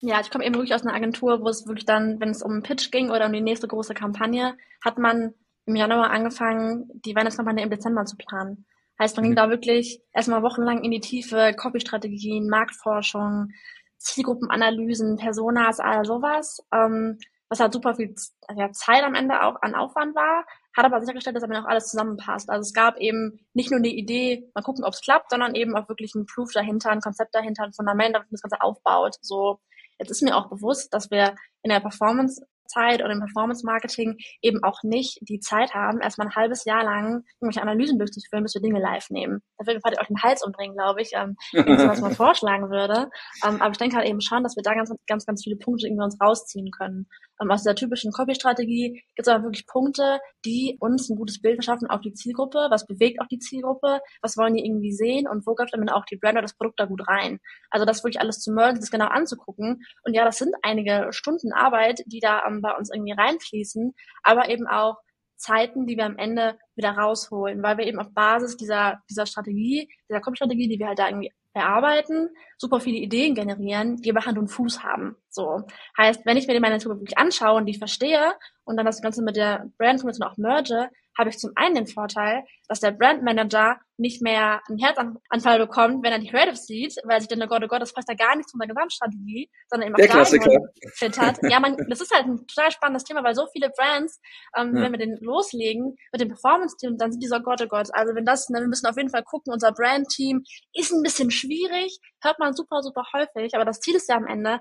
Ja, 0.00 0.20
ich 0.20 0.30
komme 0.30 0.46
eben 0.46 0.54
wirklich 0.54 0.74
aus 0.74 0.86
einer 0.86 0.94
Agentur, 0.94 1.40
wo 1.40 1.48
es 1.48 1.66
wirklich 1.66 1.84
dann, 1.84 2.20
wenn 2.20 2.30
es 2.30 2.42
um 2.42 2.52
einen 2.52 2.62
Pitch 2.62 2.92
ging 2.92 3.10
oder 3.10 3.26
um 3.26 3.32
die 3.32 3.40
nächste 3.40 3.66
große 3.66 3.94
Kampagne, 3.94 4.56
hat 4.80 4.98
man 4.98 5.34
im 5.66 5.74
Januar 5.74 6.10
angefangen, 6.10 6.88
die 7.04 7.16
Weihnachtskampagne 7.16 7.64
im 7.64 7.70
Dezember 7.70 8.04
zu 8.04 8.16
planen. 8.16 8.64
Heißt, 9.00 9.16
man 9.16 9.24
ging 9.24 9.32
mhm. 9.32 9.36
da 9.36 9.50
wirklich 9.50 10.00
erstmal 10.12 10.42
wochenlang 10.42 10.82
in 10.84 10.92
die 10.92 11.00
Tiefe, 11.00 11.52
Copy-Strategien, 11.56 12.48
Marktforschung, 12.48 13.50
Zielgruppenanalysen, 13.98 15.16
Personas, 15.16 15.80
all 15.80 16.04
sowas, 16.04 16.64
ähm, 16.72 17.18
was 17.48 17.60
halt 17.60 17.72
super 17.72 17.96
viel 17.96 18.14
Zeit 18.14 19.02
am 19.02 19.14
Ende 19.14 19.42
auch 19.42 19.60
an 19.62 19.74
Aufwand 19.74 20.14
war, 20.14 20.44
hat 20.76 20.84
aber 20.84 21.00
sichergestellt, 21.00 21.36
dass 21.36 21.42
am 21.42 21.52
auch 21.52 21.68
alles 21.68 21.88
zusammenpasst. 21.88 22.50
Also 22.50 22.62
es 22.62 22.72
gab 22.72 22.98
eben 22.98 23.40
nicht 23.52 23.70
nur 23.70 23.80
die 23.80 23.98
Idee, 23.98 24.50
mal 24.54 24.62
gucken, 24.62 24.84
ob 24.84 24.92
es 24.92 25.00
klappt, 25.00 25.30
sondern 25.30 25.54
eben 25.54 25.76
auch 25.76 25.88
wirklich 25.88 26.14
ein 26.14 26.26
Proof 26.26 26.52
dahinter, 26.52 26.90
ein 26.90 27.00
Konzept 27.00 27.34
dahinter, 27.34 27.64
ein 27.64 27.72
Fundament, 27.72 28.14
damit 28.14 28.28
das 28.30 28.42
Ganze 28.42 28.60
aufbaut. 28.60 29.16
So, 29.20 29.58
jetzt 29.98 30.10
ist 30.10 30.22
mir 30.22 30.36
auch 30.36 30.48
bewusst, 30.48 30.94
dass 30.94 31.10
wir 31.10 31.34
in 31.62 31.70
der 31.70 31.80
Performance 31.80 32.42
Zeit 32.68 33.02
oder 33.02 33.12
im 33.12 33.20
Performance 33.20 33.64
Marketing 33.64 34.16
eben 34.42 34.62
auch 34.62 34.82
nicht 34.82 35.18
die 35.22 35.40
Zeit 35.40 35.74
haben, 35.74 36.00
erstmal 36.00 36.28
ein 36.28 36.34
halbes 36.34 36.64
Jahr 36.64 36.84
lang 36.84 37.24
irgendwelche 37.40 37.62
Analysen 37.62 37.98
durchzuführen, 37.98 38.44
bis 38.44 38.54
wir 38.54 38.62
Dinge 38.62 38.80
live 38.80 39.10
nehmen. 39.10 39.40
Da 39.56 39.66
würde 39.66 39.80
ich 39.84 40.00
euch 40.00 40.06
den 40.06 40.22
Hals 40.22 40.44
umbringen, 40.44 40.76
glaube 40.76 41.02
ich, 41.02 41.12
ähm, 41.14 41.36
wenn 41.52 41.72
ich 41.72 41.80
sowas 41.80 42.00
mal 42.00 42.14
vorschlagen 42.14 42.70
würde. 42.70 43.10
Ähm, 43.44 43.60
aber 43.60 43.72
ich 43.72 43.78
denke 43.78 43.96
halt 43.96 44.06
eben 44.06 44.20
schon, 44.20 44.42
dass 44.42 44.56
wir 44.56 44.62
da 44.62 44.74
ganz, 44.74 44.92
ganz, 45.06 45.26
ganz 45.26 45.42
viele 45.42 45.56
Punkte 45.56 45.86
irgendwie 45.86 46.04
uns 46.04 46.20
rausziehen 46.20 46.70
können. 46.70 47.08
Ähm, 47.40 47.50
aus 47.50 47.62
dieser 47.62 47.74
typischen 47.74 48.12
Copy-Strategie 48.12 49.02
gibt 49.14 49.26
es 49.26 49.28
aber 49.28 49.44
wirklich 49.44 49.66
Punkte, 49.66 50.20
die 50.44 50.76
uns 50.80 51.08
ein 51.08 51.16
gutes 51.16 51.40
Bild 51.40 51.56
verschaffen 51.56 51.88
auf 51.88 52.00
die 52.00 52.12
Zielgruppe. 52.12 52.66
Was 52.70 52.86
bewegt 52.86 53.20
auch 53.20 53.28
die 53.28 53.38
Zielgruppe? 53.38 54.00
Was 54.22 54.36
wollen 54.36 54.54
die 54.54 54.64
irgendwie 54.64 54.92
sehen? 54.92 55.28
Und 55.28 55.46
wo 55.46 55.54
greift 55.54 55.74
dann 55.74 55.88
auch 55.88 56.04
die 56.04 56.16
Brand 56.16 56.34
oder 56.34 56.42
das 56.42 56.56
Produkt 56.56 56.80
da 56.80 56.86
gut 56.86 57.06
rein? 57.08 57.38
Also 57.70 57.86
das 57.86 58.02
wirklich 58.04 58.20
alles 58.20 58.40
zu 58.40 58.52
mergen, 58.52 58.80
das 58.80 58.90
genau 58.90 59.06
anzugucken. 59.06 59.82
Und 60.04 60.14
ja, 60.14 60.24
das 60.24 60.38
sind 60.38 60.54
einige 60.62 61.08
Stunden 61.10 61.52
Arbeit, 61.52 62.02
die 62.06 62.20
da 62.20 62.44
ähm, 62.46 62.60
bei 62.60 62.74
uns 62.76 62.90
irgendwie 62.92 63.12
reinfließen, 63.12 63.94
aber 64.22 64.48
eben 64.48 64.66
auch 64.66 64.98
Zeiten, 65.38 65.86
die 65.86 65.96
wir 65.96 66.04
am 66.04 66.18
Ende 66.18 66.58
wieder 66.74 66.90
rausholen, 66.90 67.62
weil 67.62 67.78
wir 67.78 67.86
eben 67.86 67.98
auf 67.98 68.12
Basis 68.12 68.56
dieser, 68.56 69.02
dieser 69.08 69.26
Strategie, 69.26 69.88
dieser 70.08 70.20
Copy-Strategie, 70.20 70.68
die 70.68 70.78
wir 70.78 70.88
halt 70.88 70.98
da 70.98 71.08
irgendwie 71.08 71.32
erarbeiten, 71.54 72.30
super 72.56 72.80
viele 72.80 72.98
Ideen 72.98 73.34
generieren, 73.34 73.96
die 73.96 74.10
aber 74.10 74.26
Hand 74.26 74.38
und 74.38 74.48
Fuß 74.48 74.82
haben. 74.82 75.16
So. 75.28 75.62
Heißt, 75.96 76.24
wenn 76.24 76.36
ich 76.36 76.46
mir 76.46 76.54
die 76.54 76.60
meine 76.60 76.76
Natur 76.76 76.96
wirklich 76.96 77.18
anschaue 77.18 77.56
und 77.56 77.66
die 77.66 77.78
verstehe 77.78 78.32
und 78.64 78.76
dann 78.76 78.86
das 78.86 79.02
Ganze 79.02 79.22
mit 79.22 79.36
der 79.36 79.70
Brand 79.78 80.02
auch 80.22 80.36
merge, 80.36 80.90
habe 81.18 81.30
ich 81.30 81.38
zum 81.38 81.50
einen 81.56 81.74
den 81.74 81.86
Vorteil, 81.88 82.44
dass 82.68 82.78
der 82.78 82.92
Brandmanager 82.92 83.80
nicht 83.96 84.22
mehr 84.22 84.62
einen 84.68 84.78
Herzanfall 84.78 85.58
bekommt, 85.58 86.04
wenn 86.04 86.12
er 86.12 86.20
die 86.20 86.28
Creatives 86.28 86.66
sieht, 86.66 86.94
weil 87.04 87.20
sich 87.20 87.28
denkt, 87.28 87.44
oh 87.44 87.48
Gott, 87.48 87.64
oh 87.64 87.66
Gott, 87.66 87.82
das 87.82 87.92
passt 87.92 88.08
ja 88.08 88.14
gar 88.14 88.36
nicht 88.36 88.48
zu 88.48 88.56
meiner 88.56 88.72
Gesamtstrategie, 88.72 89.50
sondern 89.68 89.88
eben 89.88 89.96
der 89.96 90.10
auch 90.10 90.30
da 90.30 90.60
fit 90.94 91.18
hat. 91.18 91.38
Ja, 91.42 91.58
man, 91.58 91.76
das 91.88 92.00
ist 92.00 92.14
halt 92.14 92.26
ein 92.26 92.46
total 92.46 92.70
spannendes 92.70 93.02
Thema, 93.02 93.24
weil 93.24 93.34
so 93.34 93.48
viele 93.52 93.70
Brands, 93.70 94.20
ähm, 94.56 94.76
ja. 94.76 94.82
wenn 94.82 94.92
wir 94.92 94.98
den 94.98 95.18
loslegen 95.20 95.96
mit 96.12 96.20
dem 96.20 96.28
Performance-Team, 96.28 96.96
dann 96.96 97.10
sind 97.10 97.20
die 97.20 97.26
so, 97.26 97.36
oh 97.36 97.40
Gott, 97.40 97.60
oh 97.62 97.66
Gott, 97.66 97.88
also 97.92 98.14
wenn 98.14 98.24
das, 98.24 98.48
ne, 98.48 98.60
wir 98.60 98.68
müssen 98.68 98.86
auf 98.86 98.96
jeden 98.96 99.10
Fall 99.10 99.24
gucken, 99.24 99.52
unser 99.52 99.72
Brand-Team 99.72 100.44
ist 100.74 100.92
ein 100.92 101.02
bisschen 101.02 101.32
schwierig, 101.32 101.98
hört 102.22 102.38
man 102.38 102.54
super, 102.54 102.82
super 102.82 103.02
häufig, 103.12 103.54
aber 103.54 103.64
das 103.64 103.80
Ziel 103.80 103.96
ist 103.96 104.08
ja 104.08 104.16
am 104.16 104.26
Ende, 104.26 104.60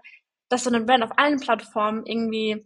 dass 0.49 0.63
so 0.63 0.71
eine 0.71 0.83
Brand 0.83 1.03
auf 1.03 1.17
allen 1.17 1.39
Plattformen 1.39 2.05
irgendwie 2.05 2.63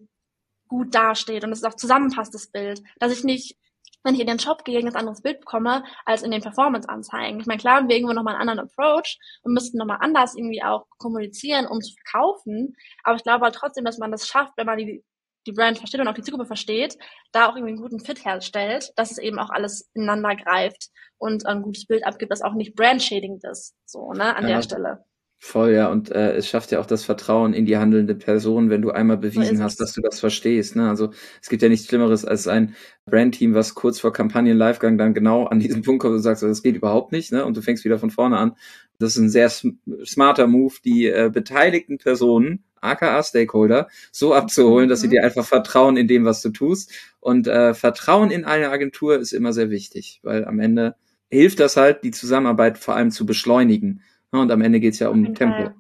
gut 0.72 0.96
dasteht 0.96 1.44
und 1.44 1.52
es 1.52 1.64
auch 1.66 1.76
zusammenpasst, 1.76 2.34
das 2.34 2.48
Bild. 2.48 2.82
Dass 3.00 3.12
ich 3.12 3.26
nicht 3.26 3.58
wenn 4.04 4.16
ich 4.16 4.22
in 4.22 4.28
den 4.28 4.40
Shop 4.40 4.64
gehe, 4.64 4.80
ein 4.80 4.86
ganz 4.86 4.96
anderes 4.96 5.22
Bild 5.22 5.40
bekomme 5.40 5.84
als 6.06 6.24
in 6.24 6.32
den 6.32 6.42
Performance-Anzeigen. 6.42 7.40
Ich 7.40 7.46
meine, 7.46 7.60
klar 7.60 7.78
haben 7.78 7.90
wir 7.90 7.96
irgendwo 7.96 8.14
nochmal 8.14 8.36
einen 8.36 8.50
anderen 8.50 8.70
Approach 8.70 9.20
und 9.44 9.54
müssten 9.54 9.78
nochmal 9.78 9.98
anders 10.02 10.36
irgendwie 10.36 10.64
auch 10.64 10.86
kommunizieren, 10.98 11.68
um 11.68 11.82
zu 11.82 11.94
verkaufen. 11.94 12.76
Aber 13.04 13.16
ich 13.16 13.24
glaube 13.24 13.46
halt 13.46 13.56
trotzdem, 13.56 13.86
dass 13.86 13.98
man 13.98 14.12
das 14.12 14.28
schafft, 14.28 14.54
wenn 14.58 14.66
man 14.66 14.78
die, 14.78 15.04
die 15.48 15.52
Brand 15.52 15.78
versteht 15.78 16.00
und 16.00 16.08
auch 16.08 16.14
die 16.14 16.22
Zielgruppe 16.22 16.48
versteht, 16.48 16.98
da 17.32 17.48
auch 17.48 17.56
irgendwie 17.56 17.74
einen 17.74 17.82
guten 17.82 18.00
Fit 18.00 18.26
herstellt, 18.26 18.92
dass 18.96 19.12
es 19.12 19.18
eben 19.18 19.40
auch 19.40 19.50
alles 19.50 19.90
ineinander 19.94 20.36
greift 20.36 20.90
und 21.18 21.46
ein 21.46 21.62
gutes 21.62 21.86
Bild 21.86 22.06
abgibt, 22.06 22.32
das 22.32 22.42
auch 22.42 22.54
nicht 22.54 22.76
brandschädigend 22.76 23.44
ist, 23.44 23.76
so, 23.86 24.12
ne, 24.14 24.36
an 24.36 24.48
ja. 24.48 24.56
der 24.56 24.62
Stelle. 24.64 25.06
Voll, 25.44 25.72
ja. 25.72 25.88
Und 25.88 26.12
äh, 26.12 26.34
es 26.36 26.48
schafft 26.48 26.72
ja 26.72 26.80
auch 26.80 26.86
das 26.86 27.04
Vertrauen 27.04 27.54
in 27.54 27.66
die 27.66 27.76
handelnde 27.76 28.14
Person, 28.14 28.70
wenn 28.70 28.84
du 28.84 28.92
einmal 28.92 29.18
bewiesen 29.18 29.64
hast, 29.64 29.82
dass 29.82 29.94
du 29.94 30.02
das 30.02 30.20
verstehst. 30.20 30.76
Ne? 30.76 30.88
Also 30.88 31.10
es 31.42 31.50
gibt 31.50 31.64
ja 31.64 31.68
nichts 31.68 31.88
Schlimmeres 31.88 32.26
als 32.26 32.48
ein 32.48 32.76
Brandteam, 33.08 33.56
was 33.56 33.74
kurz 33.74 34.00
vor 34.00 34.14
Kampagnen-Livegang 34.14 35.00
dann 35.00 35.16
genau 35.16 35.46
an 35.46 35.60
diesem 35.60 35.82
Punkt 35.84 36.04
kommt 36.04 36.14
und 36.14 36.22
sagt, 36.22 36.44
das 36.44 36.62
geht 36.62 36.76
überhaupt 36.76 37.12
nicht, 37.12 37.32
ne? 37.32 37.44
Und 37.44 37.58
du 37.58 37.64
fängst 37.64 37.84
wieder 37.84 37.98
von 37.98 38.12
vorne 38.12 38.38
an. 38.38 38.56
Das 39.00 39.16
ist 39.16 39.18
ein 39.18 39.30
sehr 39.30 39.50
sm 39.50 39.80
smarter 40.06 40.46
Move, 40.46 40.76
die 40.86 41.08
äh, 41.08 41.32
beteiligten 41.34 41.98
Personen, 41.98 42.64
aka 42.80 43.24
Stakeholder, 43.24 43.88
so 44.12 44.36
abzuholen, 44.36 44.90
dass 44.90 45.02
sie 45.02 45.08
mhm. 45.08 45.12
dir 45.12 45.24
einfach 45.24 45.46
vertrauen 45.46 45.98
in 45.98 46.08
dem, 46.08 46.24
was 46.24 46.44
du 46.44 46.50
tust. 46.50 46.92
Und 47.20 47.48
äh, 47.48 47.74
Vertrauen 47.74 48.30
in 48.30 48.46
eine 48.46 48.70
Agentur 48.70 49.18
ist 49.18 49.34
immer 49.34 49.54
sehr 49.54 49.72
wichtig, 49.72 50.20
weil 50.22 50.46
am 50.46 50.60
Ende 50.60 50.94
hilft 51.32 51.60
das 51.60 51.78
halt, 51.78 52.04
die 52.04 52.12
Zusammenarbeit 52.12 52.78
vor 52.78 52.96
allem 52.96 53.10
zu 53.10 53.26
beschleunigen. 53.26 54.04
Und 54.32 54.52
am 54.52 54.62
Ende 54.62 54.80
geht's 54.80 55.00
ja 55.00 55.10
um 55.10 55.36
Tempo. 55.36 55.64
Ja. 55.64 55.76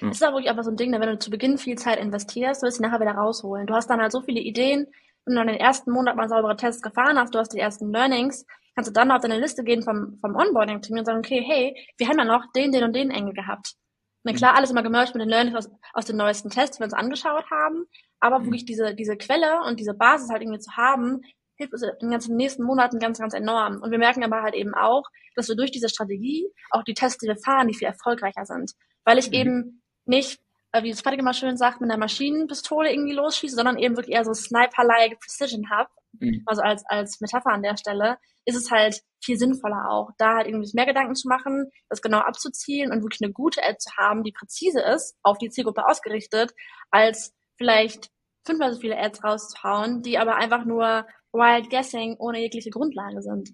Das 0.00 0.16
ist 0.16 0.24
auch 0.24 0.32
wirklich 0.32 0.50
einfach 0.50 0.64
so 0.64 0.70
ein 0.70 0.76
Ding, 0.76 0.92
wenn 0.92 1.00
du 1.00 1.18
zu 1.18 1.30
Beginn 1.30 1.58
viel 1.58 1.76
Zeit 1.76 1.98
investierst, 1.98 2.62
wirst 2.62 2.78
du 2.78 2.82
nachher 2.82 3.00
wieder 3.00 3.12
rausholen. 3.12 3.66
Du 3.66 3.74
hast 3.74 3.88
dann 3.88 4.00
halt 4.00 4.12
so 4.12 4.20
viele 4.20 4.40
Ideen, 4.40 4.86
wenn 5.24 5.34
du 5.34 5.40
dann 5.40 5.48
den 5.48 5.56
ersten 5.56 5.90
Monat 5.90 6.16
mal 6.16 6.28
saubere 6.28 6.56
Tests 6.56 6.82
gefahren 6.82 7.18
hast, 7.18 7.34
du 7.34 7.38
hast 7.38 7.52
die 7.52 7.58
ersten 7.58 7.90
Learnings, 7.90 8.46
kannst 8.74 8.88
du 8.88 8.94
dann 8.94 9.10
auf 9.10 9.20
deine 9.20 9.38
Liste 9.38 9.64
gehen 9.64 9.82
vom, 9.82 10.18
vom 10.20 10.36
Onboarding-Team 10.36 10.98
und 10.98 11.04
sagen, 11.04 11.18
okay, 11.18 11.42
hey, 11.46 11.74
wir 11.98 12.08
haben 12.08 12.18
ja 12.18 12.24
noch 12.24 12.50
den, 12.52 12.72
den 12.72 12.84
und 12.84 12.94
den 12.94 13.10
Engel 13.10 13.34
gehabt. 13.34 13.74
Na 14.22 14.32
klar, 14.32 14.54
alles 14.54 14.70
immer 14.70 14.82
gemerged 14.82 15.14
mit 15.14 15.22
den 15.22 15.30
Learnings 15.30 15.56
aus, 15.56 15.70
aus 15.94 16.04
den 16.04 16.16
neuesten 16.16 16.50
Tests, 16.50 16.76
die 16.76 16.80
wir 16.80 16.84
uns 16.84 16.94
angeschaut 16.94 17.50
haben, 17.50 17.84
aber 18.20 18.38
mhm. 18.38 18.46
wirklich 18.46 18.64
diese, 18.66 18.94
diese 18.94 19.16
Quelle 19.16 19.62
und 19.66 19.80
diese 19.80 19.94
Basis 19.94 20.30
halt 20.30 20.42
irgendwie 20.42 20.60
zu 20.60 20.76
haben, 20.76 21.22
hilft 21.60 21.72
uns 21.72 21.82
in 21.82 21.90
den 22.00 22.10
ganzen 22.10 22.36
nächsten 22.36 22.64
Monaten 22.64 22.98
ganz, 22.98 23.18
ganz 23.18 23.34
enorm. 23.34 23.80
Und 23.82 23.90
wir 23.90 23.98
merken 23.98 24.24
aber 24.24 24.42
halt 24.42 24.54
eben 24.54 24.74
auch, 24.74 25.04
dass 25.36 25.48
wir 25.48 25.56
durch 25.56 25.70
diese 25.70 25.88
Strategie 25.88 26.46
auch 26.70 26.82
die 26.82 26.94
Tests, 26.94 27.18
die 27.18 27.28
wir 27.28 27.36
fahren, 27.36 27.68
die 27.68 27.74
viel 27.74 27.86
erfolgreicher 27.86 28.44
sind. 28.44 28.72
Weil 29.04 29.18
ich 29.18 29.28
mhm. 29.28 29.34
eben 29.34 29.82
nicht 30.06 30.40
äh, 30.72 30.82
wie 30.82 30.90
es 30.90 31.02
Patrick 31.02 31.20
immer 31.20 31.34
schön 31.34 31.56
sagt, 31.56 31.80
mit 31.80 31.90
einer 31.90 31.98
Maschinenpistole 31.98 32.92
irgendwie 32.92 33.12
losschieße, 33.12 33.56
sondern 33.56 33.78
eben 33.78 33.96
wirklich 33.96 34.14
eher 34.14 34.24
so 34.24 34.32
Sniper-like 34.32 35.18
Precision 35.18 35.68
habe, 35.70 35.90
mhm. 36.12 36.42
also 36.46 36.62
als, 36.62 36.84
als 36.86 37.20
Metapher 37.20 37.50
an 37.50 37.62
der 37.62 37.76
Stelle, 37.76 38.18
ist 38.44 38.56
es 38.56 38.70
halt 38.70 39.02
viel 39.22 39.36
sinnvoller 39.36 39.90
auch, 39.90 40.10
da 40.16 40.36
halt 40.36 40.46
irgendwie 40.46 40.70
mehr 40.74 40.86
Gedanken 40.86 41.14
zu 41.14 41.28
machen, 41.28 41.70
das 41.88 42.00
genau 42.00 42.18
abzuzielen 42.18 42.90
und 42.90 43.02
wirklich 43.02 43.20
eine 43.22 43.32
gute 43.32 43.62
Ad 43.62 43.78
zu 43.78 43.90
haben, 43.96 44.22
die 44.22 44.32
präzise 44.32 44.80
ist, 44.80 45.16
auf 45.22 45.38
die 45.38 45.50
Zielgruppe 45.50 45.86
ausgerichtet, 45.86 46.52
als 46.90 47.34
vielleicht 47.56 48.10
fünfmal 48.46 48.72
so 48.72 48.80
viele 48.80 48.98
Ads 48.98 49.22
rauszuhauen, 49.22 50.02
die 50.02 50.18
aber 50.18 50.36
einfach 50.36 50.64
nur 50.64 51.06
Wild 51.32 51.70
Guessing 51.70 52.16
ohne 52.18 52.40
jegliche 52.40 52.70
Grundlage 52.70 53.22
sind. 53.22 53.50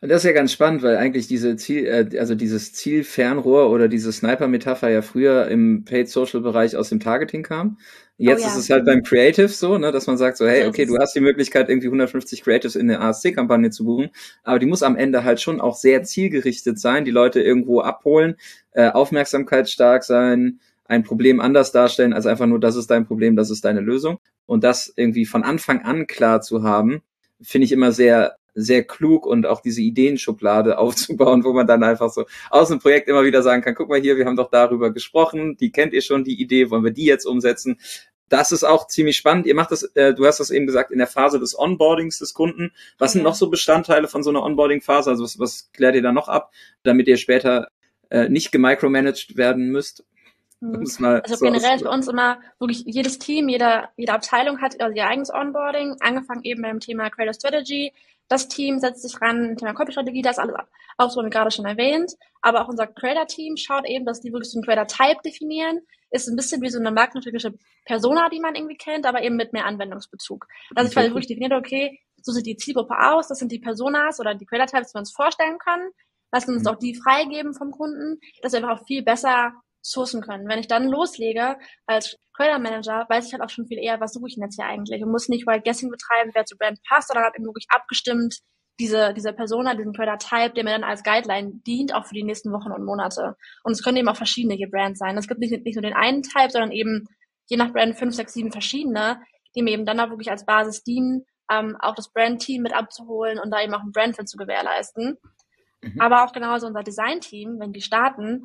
Und 0.00 0.08
das 0.08 0.18
ist 0.18 0.24
ja 0.24 0.32
ganz 0.32 0.52
spannend, 0.52 0.82
weil 0.82 0.96
eigentlich 0.96 1.28
diese 1.28 1.56
Ziel, 1.56 1.86
äh, 1.86 2.18
also 2.18 2.34
dieses 2.34 2.72
Zielfernrohr 2.72 3.70
oder 3.70 3.88
diese 3.88 4.12
Sniper-Metapher 4.12 4.88
ja 4.88 5.02
früher 5.02 5.48
im 5.48 5.84
Paid-Social-Bereich 5.84 6.76
aus 6.76 6.88
dem 6.88 7.00
Targeting 7.00 7.42
kam. 7.42 7.78
Jetzt 8.16 8.40
oh, 8.40 8.42
ja. 8.42 8.48
ist 8.48 8.58
es 8.58 8.70
halt 8.70 8.84
beim 8.84 9.02
Creative 9.02 9.48
so, 9.48 9.78
ne, 9.78 9.92
dass 9.92 10.06
man 10.06 10.16
sagt 10.16 10.38
so, 10.38 10.46
hey, 10.46 10.66
okay, 10.66 10.86
du 10.86 10.98
hast 10.98 11.14
die 11.14 11.20
Möglichkeit, 11.20 11.68
irgendwie 11.68 11.86
150 11.86 12.42
Creatives 12.42 12.74
in 12.74 12.90
eine 12.90 13.00
ASC-Kampagne 13.00 13.70
zu 13.70 13.84
buchen, 13.84 14.10
aber 14.42 14.58
die 14.58 14.66
muss 14.66 14.82
am 14.82 14.96
Ende 14.96 15.22
halt 15.22 15.40
schon 15.40 15.60
auch 15.60 15.76
sehr 15.76 16.02
zielgerichtet 16.02 16.80
sein, 16.80 17.04
die 17.04 17.12
Leute 17.12 17.40
irgendwo 17.40 17.80
abholen, 17.80 18.34
äh, 18.72 18.88
aufmerksamkeitsstark 18.88 20.02
sein, 20.02 20.58
ein 20.86 21.04
Problem 21.04 21.38
anders 21.38 21.70
darstellen 21.70 22.12
als 22.12 22.26
einfach 22.26 22.46
nur, 22.46 22.58
das 22.58 22.74
ist 22.74 22.90
dein 22.90 23.06
Problem, 23.06 23.36
das 23.36 23.50
ist 23.50 23.64
deine 23.64 23.80
Lösung. 23.80 24.18
Und 24.46 24.64
das 24.64 24.92
irgendwie 24.96 25.26
von 25.26 25.44
Anfang 25.44 25.82
an 25.82 26.06
klar 26.06 26.40
zu 26.40 26.62
haben, 26.62 27.02
finde 27.42 27.66
ich 27.66 27.72
immer 27.72 27.92
sehr, 27.92 28.36
sehr 28.54 28.82
klug 28.84 29.26
und 29.26 29.46
auch 29.46 29.60
diese 29.60 29.82
Ideenschublade 29.82 30.78
aufzubauen, 30.78 31.44
wo 31.44 31.52
man 31.52 31.66
dann 31.66 31.82
einfach 31.82 32.10
so 32.10 32.24
aus 32.50 32.68
dem 32.68 32.78
Projekt 32.78 33.08
immer 33.08 33.24
wieder 33.24 33.42
sagen 33.42 33.62
kann, 33.62 33.74
guck 33.74 33.88
mal 33.88 34.00
hier, 34.00 34.16
wir 34.16 34.26
haben 34.26 34.36
doch 34.36 34.50
darüber 34.50 34.92
gesprochen, 34.92 35.56
die 35.56 35.70
kennt 35.70 35.92
ihr 35.92 36.02
schon, 36.02 36.24
die 36.24 36.40
Idee, 36.40 36.70
wollen 36.70 36.84
wir 36.84 36.92
die 36.92 37.04
jetzt 37.04 37.24
umsetzen? 37.24 37.78
Das 38.28 38.52
ist 38.52 38.64
auch 38.64 38.88
ziemlich 38.88 39.16
spannend. 39.16 39.46
Ihr 39.46 39.54
macht 39.54 39.70
das, 39.70 39.84
äh, 39.94 40.12
du 40.12 40.26
hast 40.26 40.38
das 40.38 40.50
eben 40.50 40.66
gesagt, 40.66 40.90
in 40.90 40.98
der 40.98 41.06
Phase 41.06 41.40
des 41.40 41.58
Onboardings 41.58 42.18
des 42.18 42.34
Kunden. 42.34 42.72
Was 42.98 43.12
sind 43.12 43.22
noch 43.22 43.34
so 43.34 43.48
Bestandteile 43.48 44.06
von 44.06 44.22
so 44.22 44.28
einer 44.28 44.42
Onboarding-Phase? 44.42 45.08
Also 45.08 45.24
was, 45.24 45.38
was 45.38 45.70
klärt 45.72 45.94
ihr 45.94 46.02
da 46.02 46.12
noch 46.12 46.28
ab, 46.28 46.52
damit 46.82 47.08
ihr 47.08 47.16
später 47.16 47.68
äh, 48.10 48.28
nicht 48.28 48.52
gemicromanaged 48.52 49.38
werden 49.38 49.70
müsst? 49.70 50.04
Mhm. 50.60 50.80
also 50.80 51.36
so 51.36 51.44
generell 51.44 51.76
ist 51.76 51.84
bei 51.84 51.90
uns 51.90 52.08
immer 52.08 52.40
wirklich 52.58 52.82
jedes 52.84 53.18
Team, 53.18 53.48
jeder, 53.48 53.90
jede 53.96 54.12
Abteilung 54.12 54.60
hat 54.60 54.74
ihr 54.74 55.06
eigenes 55.06 55.32
Onboarding, 55.32 55.96
angefangen 56.00 56.42
eben 56.42 56.62
beim 56.62 56.80
Thema 56.80 57.10
Creator 57.10 57.34
Strategy. 57.34 57.92
Das 58.28 58.48
Team 58.48 58.78
setzt 58.78 59.02
sich 59.02 59.20
ran, 59.22 59.56
Thema 59.56 59.72
Copy-Strategie, 59.72 60.20
das 60.20 60.38
alles 60.38 60.54
auch 60.98 61.10
so 61.10 61.24
wie 61.24 61.30
gerade 61.30 61.50
schon 61.50 61.64
erwähnt. 61.64 62.12
Aber 62.42 62.62
auch 62.62 62.68
unser 62.68 62.86
Creator-Team 62.86 63.56
schaut 63.56 63.86
eben, 63.86 64.04
dass 64.04 64.20
die 64.20 64.32
wirklich 64.32 64.50
so 64.50 64.58
einen 64.58 64.64
Creator-Type 64.64 65.22
definieren. 65.24 65.80
Ist 66.10 66.28
ein 66.28 66.36
bisschen 66.36 66.60
wie 66.60 66.70
so 66.70 66.78
eine 66.78 66.90
markentypische 66.90 67.54
Persona, 67.84 68.28
die 68.28 68.40
man 68.40 68.54
irgendwie 68.54 68.76
kennt, 68.76 69.06
aber 69.06 69.22
eben 69.22 69.36
mit 69.36 69.52
mehr 69.52 69.64
Anwendungsbezug. 69.64 70.46
Dass 70.74 70.86
okay. 70.86 70.90
ich 70.90 70.96
halt 70.96 71.08
wirklich 71.10 71.28
definiert, 71.28 71.52
okay, 71.52 72.00
so 72.20 72.32
sieht 72.32 72.46
die 72.46 72.56
Zielgruppe 72.56 72.98
aus, 72.98 73.28
das 73.28 73.38
sind 73.38 73.52
die 73.52 73.60
Personas 73.60 74.18
oder 74.18 74.34
die 74.34 74.44
Creator-Types, 74.44 74.88
die 74.88 74.94
wir 74.94 75.00
uns 75.00 75.12
vorstellen 75.12 75.58
können. 75.58 75.90
Lassen 76.32 76.54
uns 76.54 76.64
mhm. 76.64 76.68
auch 76.68 76.78
die 76.78 76.94
freigeben 76.94 77.54
vom 77.54 77.70
Kunden, 77.70 78.20
dass 78.42 78.52
wir 78.52 78.58
einfach 78.58 78.80
auch 78.80 78.86
viel 78.86 79.02
besser 79.02 79.54
sourcen 79.82 80.20
können. 80.22 80.48
Wenn 80.48 80.58
ich 80.58 80.68
dann 80.68 80.88
loslege 80.88 81.56
als 81.86 82.16
Creator 82.34 82.58
Manager, 82.58 83.06
weiß 83.08 83.26
ich 83.26 83.32
halt 83.32 83.42
auch 83.42 83.50
schon 83.50 83.66
viel 83.66 83.78
eher, 83.78 84.00
was 84.00 84.12
suche 84.12 84.28
ich 84.28 84.34
denn 84.34 84.44
jetzt 84.44 84.56
hier 84.56 84.66
eigentlich 84.66 85.02
und 85.02 85.10
muss 85.10 85.28
nicht 85.28 85.46
Wild 85.46 85.64
Guessing 85.64 85.90
betreiben, 85.90 86.30
wer 86.34 86.44
zu 86.44 86.56
Brand 86.56 86.78
passt, 86.88 87.08
sondern 87.08 87.24
habe 87.24 87.36
eben 87.36 87.46
wirklich 87.46 87.66
abgestimmt, 87.70 88.38
diese, 88.80 89.12
diese 89.12 89.32
Persona, 89.32 89.74
diesen 89.74 89.92
Creator 89.92 90.18
Type, 90.18 90.54
der 90.54 90.64
mir 90.64 90.70
dann 90.70 90.84
als 90.84 91.02
Guideline 91.02 91.60
dient, 91.66 91.92
auch 91.94 92.06
für 92.06 92.14
die 92.14 92.22
nächsten 92.22 92.52
Wochen 92.52 92.70
und 92.70 92.84
Monate. 92.84 93.34
Und 93.64 93.72
es 93.72 93.82
können 93.82 93.96
eben 93.96 94.08
auch 94.08 94.16
verschiedene 94.16 94.56
Brands 94.68 95.00
sein. 95.00 95.18
Es 95.18 95.26
gibt 95.26 95.40
nicht, 95.40 95.64
nicht 95.64 95.74
nur 95.74 95.82
den 95.82 95.94
einen 95.94 96.22
Type, 96.22 96.50
sondern 96.50 96.70
eben 96.70 97.08
je 97.48 97.56
nach 97.56 97.72
Brand 97.72 97.96
fünf, 97.96 98.14
sechs, 98.14 98.34
sieben 98.34 98.52
verschiedene, 98.52 99.20
die 99.56 99.62
mir 99.62 99.72
eben 99.72 99.86
dann 99.86 99.98
auch 99.98 100.10
wirklich 100.10 100.30
als 100.30 100.46
Basis 100.46 100.84
dienen, 100.84 101.24
ähm, 101.50 101.76
auch 101.80 101.94
das 101.94 102.12
Brand-Team 102.12 102.62
mit 102.62 102.74
abzuholen 102.74 103.38
und 103.38 103.50
da 103.50 103.62
eben 103.62 103.74
auch 103.74 103.82
ein 103.82 103.92
Brandfit 103.92 104.28
zu 104.28 104.36
gewährleisten. 104.36 105.16
Mhm. 105.80 106.00
Aber 106.00 106.24
auch 106.24 106.32
genauso 106.32 106.66
unser 106.66 106.82
Design-Team, 106.82 107.58
wenn 107.58 107.72
die 107.72 107.80
starten, 107.80 108.44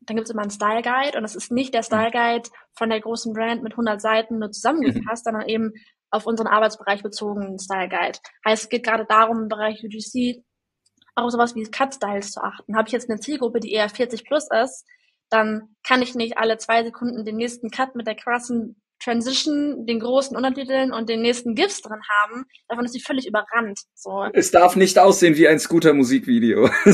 dann 0.00 0.16
gibt 0.16 0.28
es 0.28 0.32
immer 0.32 0.42
einen 0.42 0.50
Style 0.50 0.82
Guide 0.82 1.16
und 1.16 1.22
das 1.22 1.36
ist 1.36 1.52
nicht 1.52 1.74
der 1.74 1.82
Style 1.82 2.10
Guide 2.10 2.48
von 2.74 2.90
der 2.90 3.00
großen 3.00 3.32
Brand 3.32 3.62
mit 3.62 3.72
100 3.72 4.00
Seiten 4.00 4.38
nur 4.38 4.50
zusammengefasst, 4.50 5.24
sondern 5.24 5.48
eben 5.48 5.72
auf 6.10 6.26
unseren 6.26 6.48
Arbeitsbereich 6.48 7.02
bezogenen 7.02 7.58
Style 7.58 7.88
Guide. 7.88 8.18
Heißt, 8.46 8.64
es 8.64 8.68
geht 8.68 8.84
gerade 8.84 9.06
darum, 9.08 9.42
im 9.42 9.48
Bereich 9.48 9.84
UGC 9.84 10.42
auch 11.14 11.30
sowas 11.30 11.54
wie 11.54 11.64
Cut 11.64 11.94
Styles 11.94 12.32
zu 12.32 12.42
achten. 12.42 12.76
Habe 12.76 12.88
ich 12.88 12.92
jetzt 12.92 13.10
eine 13.10 13.20
Zielgruppe, 13.20 13.60
die 13.60 13.72
eher 13.72 13.88
40 13.88 14.24
plus 14.24 14.48
ist, 14.50 14.86
dann 15.28 15.76
kann 15.84 16.02
ich 16.02 16.14
nicht 16.14 16.38
alle 16.38 16.58
zwei 16.58 16.82
Sekunden 16.82 17.24
den 17.24 17.36
nächsten 17.36 17.70
Cut 17.70 17.94
mit 17.94 18.06
der 18.06 18.16
krassen 18.16 18.79
Transition, 19.02 19.86
den 19.86 19.98
großen 20.00 20.36
Untertiteln 20.36 20.92
und 20.92 21.08
den 21.08 21.22
nächsten 21.22 21.54
GIFs 21.54 21.80
drin 21.80 22.00
haben, 22.08 22.44
davon 22.68 22.84
ist 22.84 22.92
sie 22.92 23.00
völlig 23.00 23.26
überrannt. 23.26 23.80
So. 23.94 24.26
Es 24.32 24.50
darf 24.50 24.76
nicht 24.76 24.98
aussehen 24.98 25.36
wie 25.36 25.48
ein 25.48 25.58
Scooter-Musikvideo. 25.58 26.64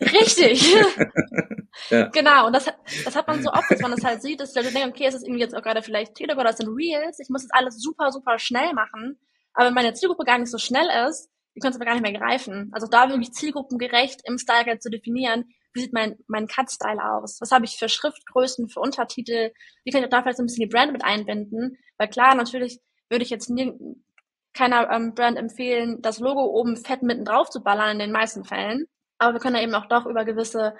Richtig. 0.00 0.74
ja. 1.90 2.08
Genau, 2.08 2.46
und 2.46 2.52
das, 2.54 2.66
das 3.04 3.16
hat 3.16 3.26
man 3.26 3.42
so 3.42 3.50
oft, 3.50 3.70
dass 3.70 3.80
man 3.80 3.90
das 3.90 4.04
halt 4.04 4.22
sieht, 4.22 4.40
dass 4.40 4.52
die 4.52 4.58
Leute 4.58 4.72
denken, 4.72 4.90
okay, 4.90 5.06
es 5.06 5.14
ist 5.14 5.22
irgendwie 5.22 5.40
jetzt 5.40 5.56
auch 5.56 5.62
gerade 5.62 5.82
vielleicht 5.82 6.14
TikTok 6.14 6.38
oder 6.38 6.50
es 6.50 6.58
sind 6.58 6.68
Reels, 6.68 7.18
ich 7.18 7.30
muss 7.30 7.42
das 7.42 7.50
alles 7.52 7.80
super, 7.80 8.12
super 8.12 8.38
schnell 8.38 8.74
machen. 8.74 9.18
Aber 9.54 9.66
wenn 9.66 9.74
meine 9.74 9.94
Zielgruppe 9.94 10.24
gar 10.24 10.38
nicht 10.38 10.50
so 10.50 10.58
schnell 10.58 10.86
ist, 11.08 11.30
die 11.54 11.60
können 11.60 11.70
es 11.70 11.76
aber 11.76 11.86
gar 11.86 11.94
nicht 11.94 12.02
mehr 12.02 12.18
greifen. 12.18 12.70
Also 12.72 12.86
da 12.86 13.08
wirklich 13.08 13.32
zielgruppengerecht 13.32 14.20
im 14.24 14.38
Style 14.38 14.64
Guide 14.64 14.80
zu 14.80 14.90
definieren, 14.90 15.44
sieht 15.80 15.92
mein, 15.92 16.16
mein 16.28 16.46
Cut-Style 16.46 17.02
aus? 17.02 17.40
Was 17.40 17.50
habe 17.50 17.64
ich 17.64 17.76
für 17.76 17.88
Schriftgrößen, 17.88 18.68
für 18.68 18.80
Untertitel? 18.80 19.52
Wie 19.84 19.90
kann 19.90 20.02
ich 20.02 20.10
da 20.10 20.22
vielleicht 20.22 20.38
so 20.38 20.42
ein 20.42 20.46
bisschen 20.46 20.68
die 20.68 20.74
Brand 20.74 20.92
mit 20.92 21.04
einbinden? 21.04 21.78
Weil 21.98 22.08
klar, 22.08 22.34
natürlich 22.34 22.80
würde 23.08 23.24
ich 23.24 23.30
jetzt 23.30 23.50
nie, 23.50 23.72
keiner 24.54 24.90
ähm, 24.90 25.14
Brand 25.14 25.36
empfehlen, 25.36 26.00
das 26.00 26.20
Logo 26.20 26.44
oben 26.44 26.76
fett 26.76 27.02
mitten 27.02 27.24
drauf 27.24 27.50
zu 27.50 27.62
ballern 27.62 27.90
in 27.90 27.98
den 27.98 28.12
meisten 28.12 28.44
Fällen. 28.44 28.86
Aber 29.18 29.34
wir 29.34 29.40
können 29.40 29.56
ja 29.56 29.62
eben 29.62 29.74
auch 29.74 29.86
doch 29.86 30.06
über 30.06 30.24
gewisse 30.24 30.74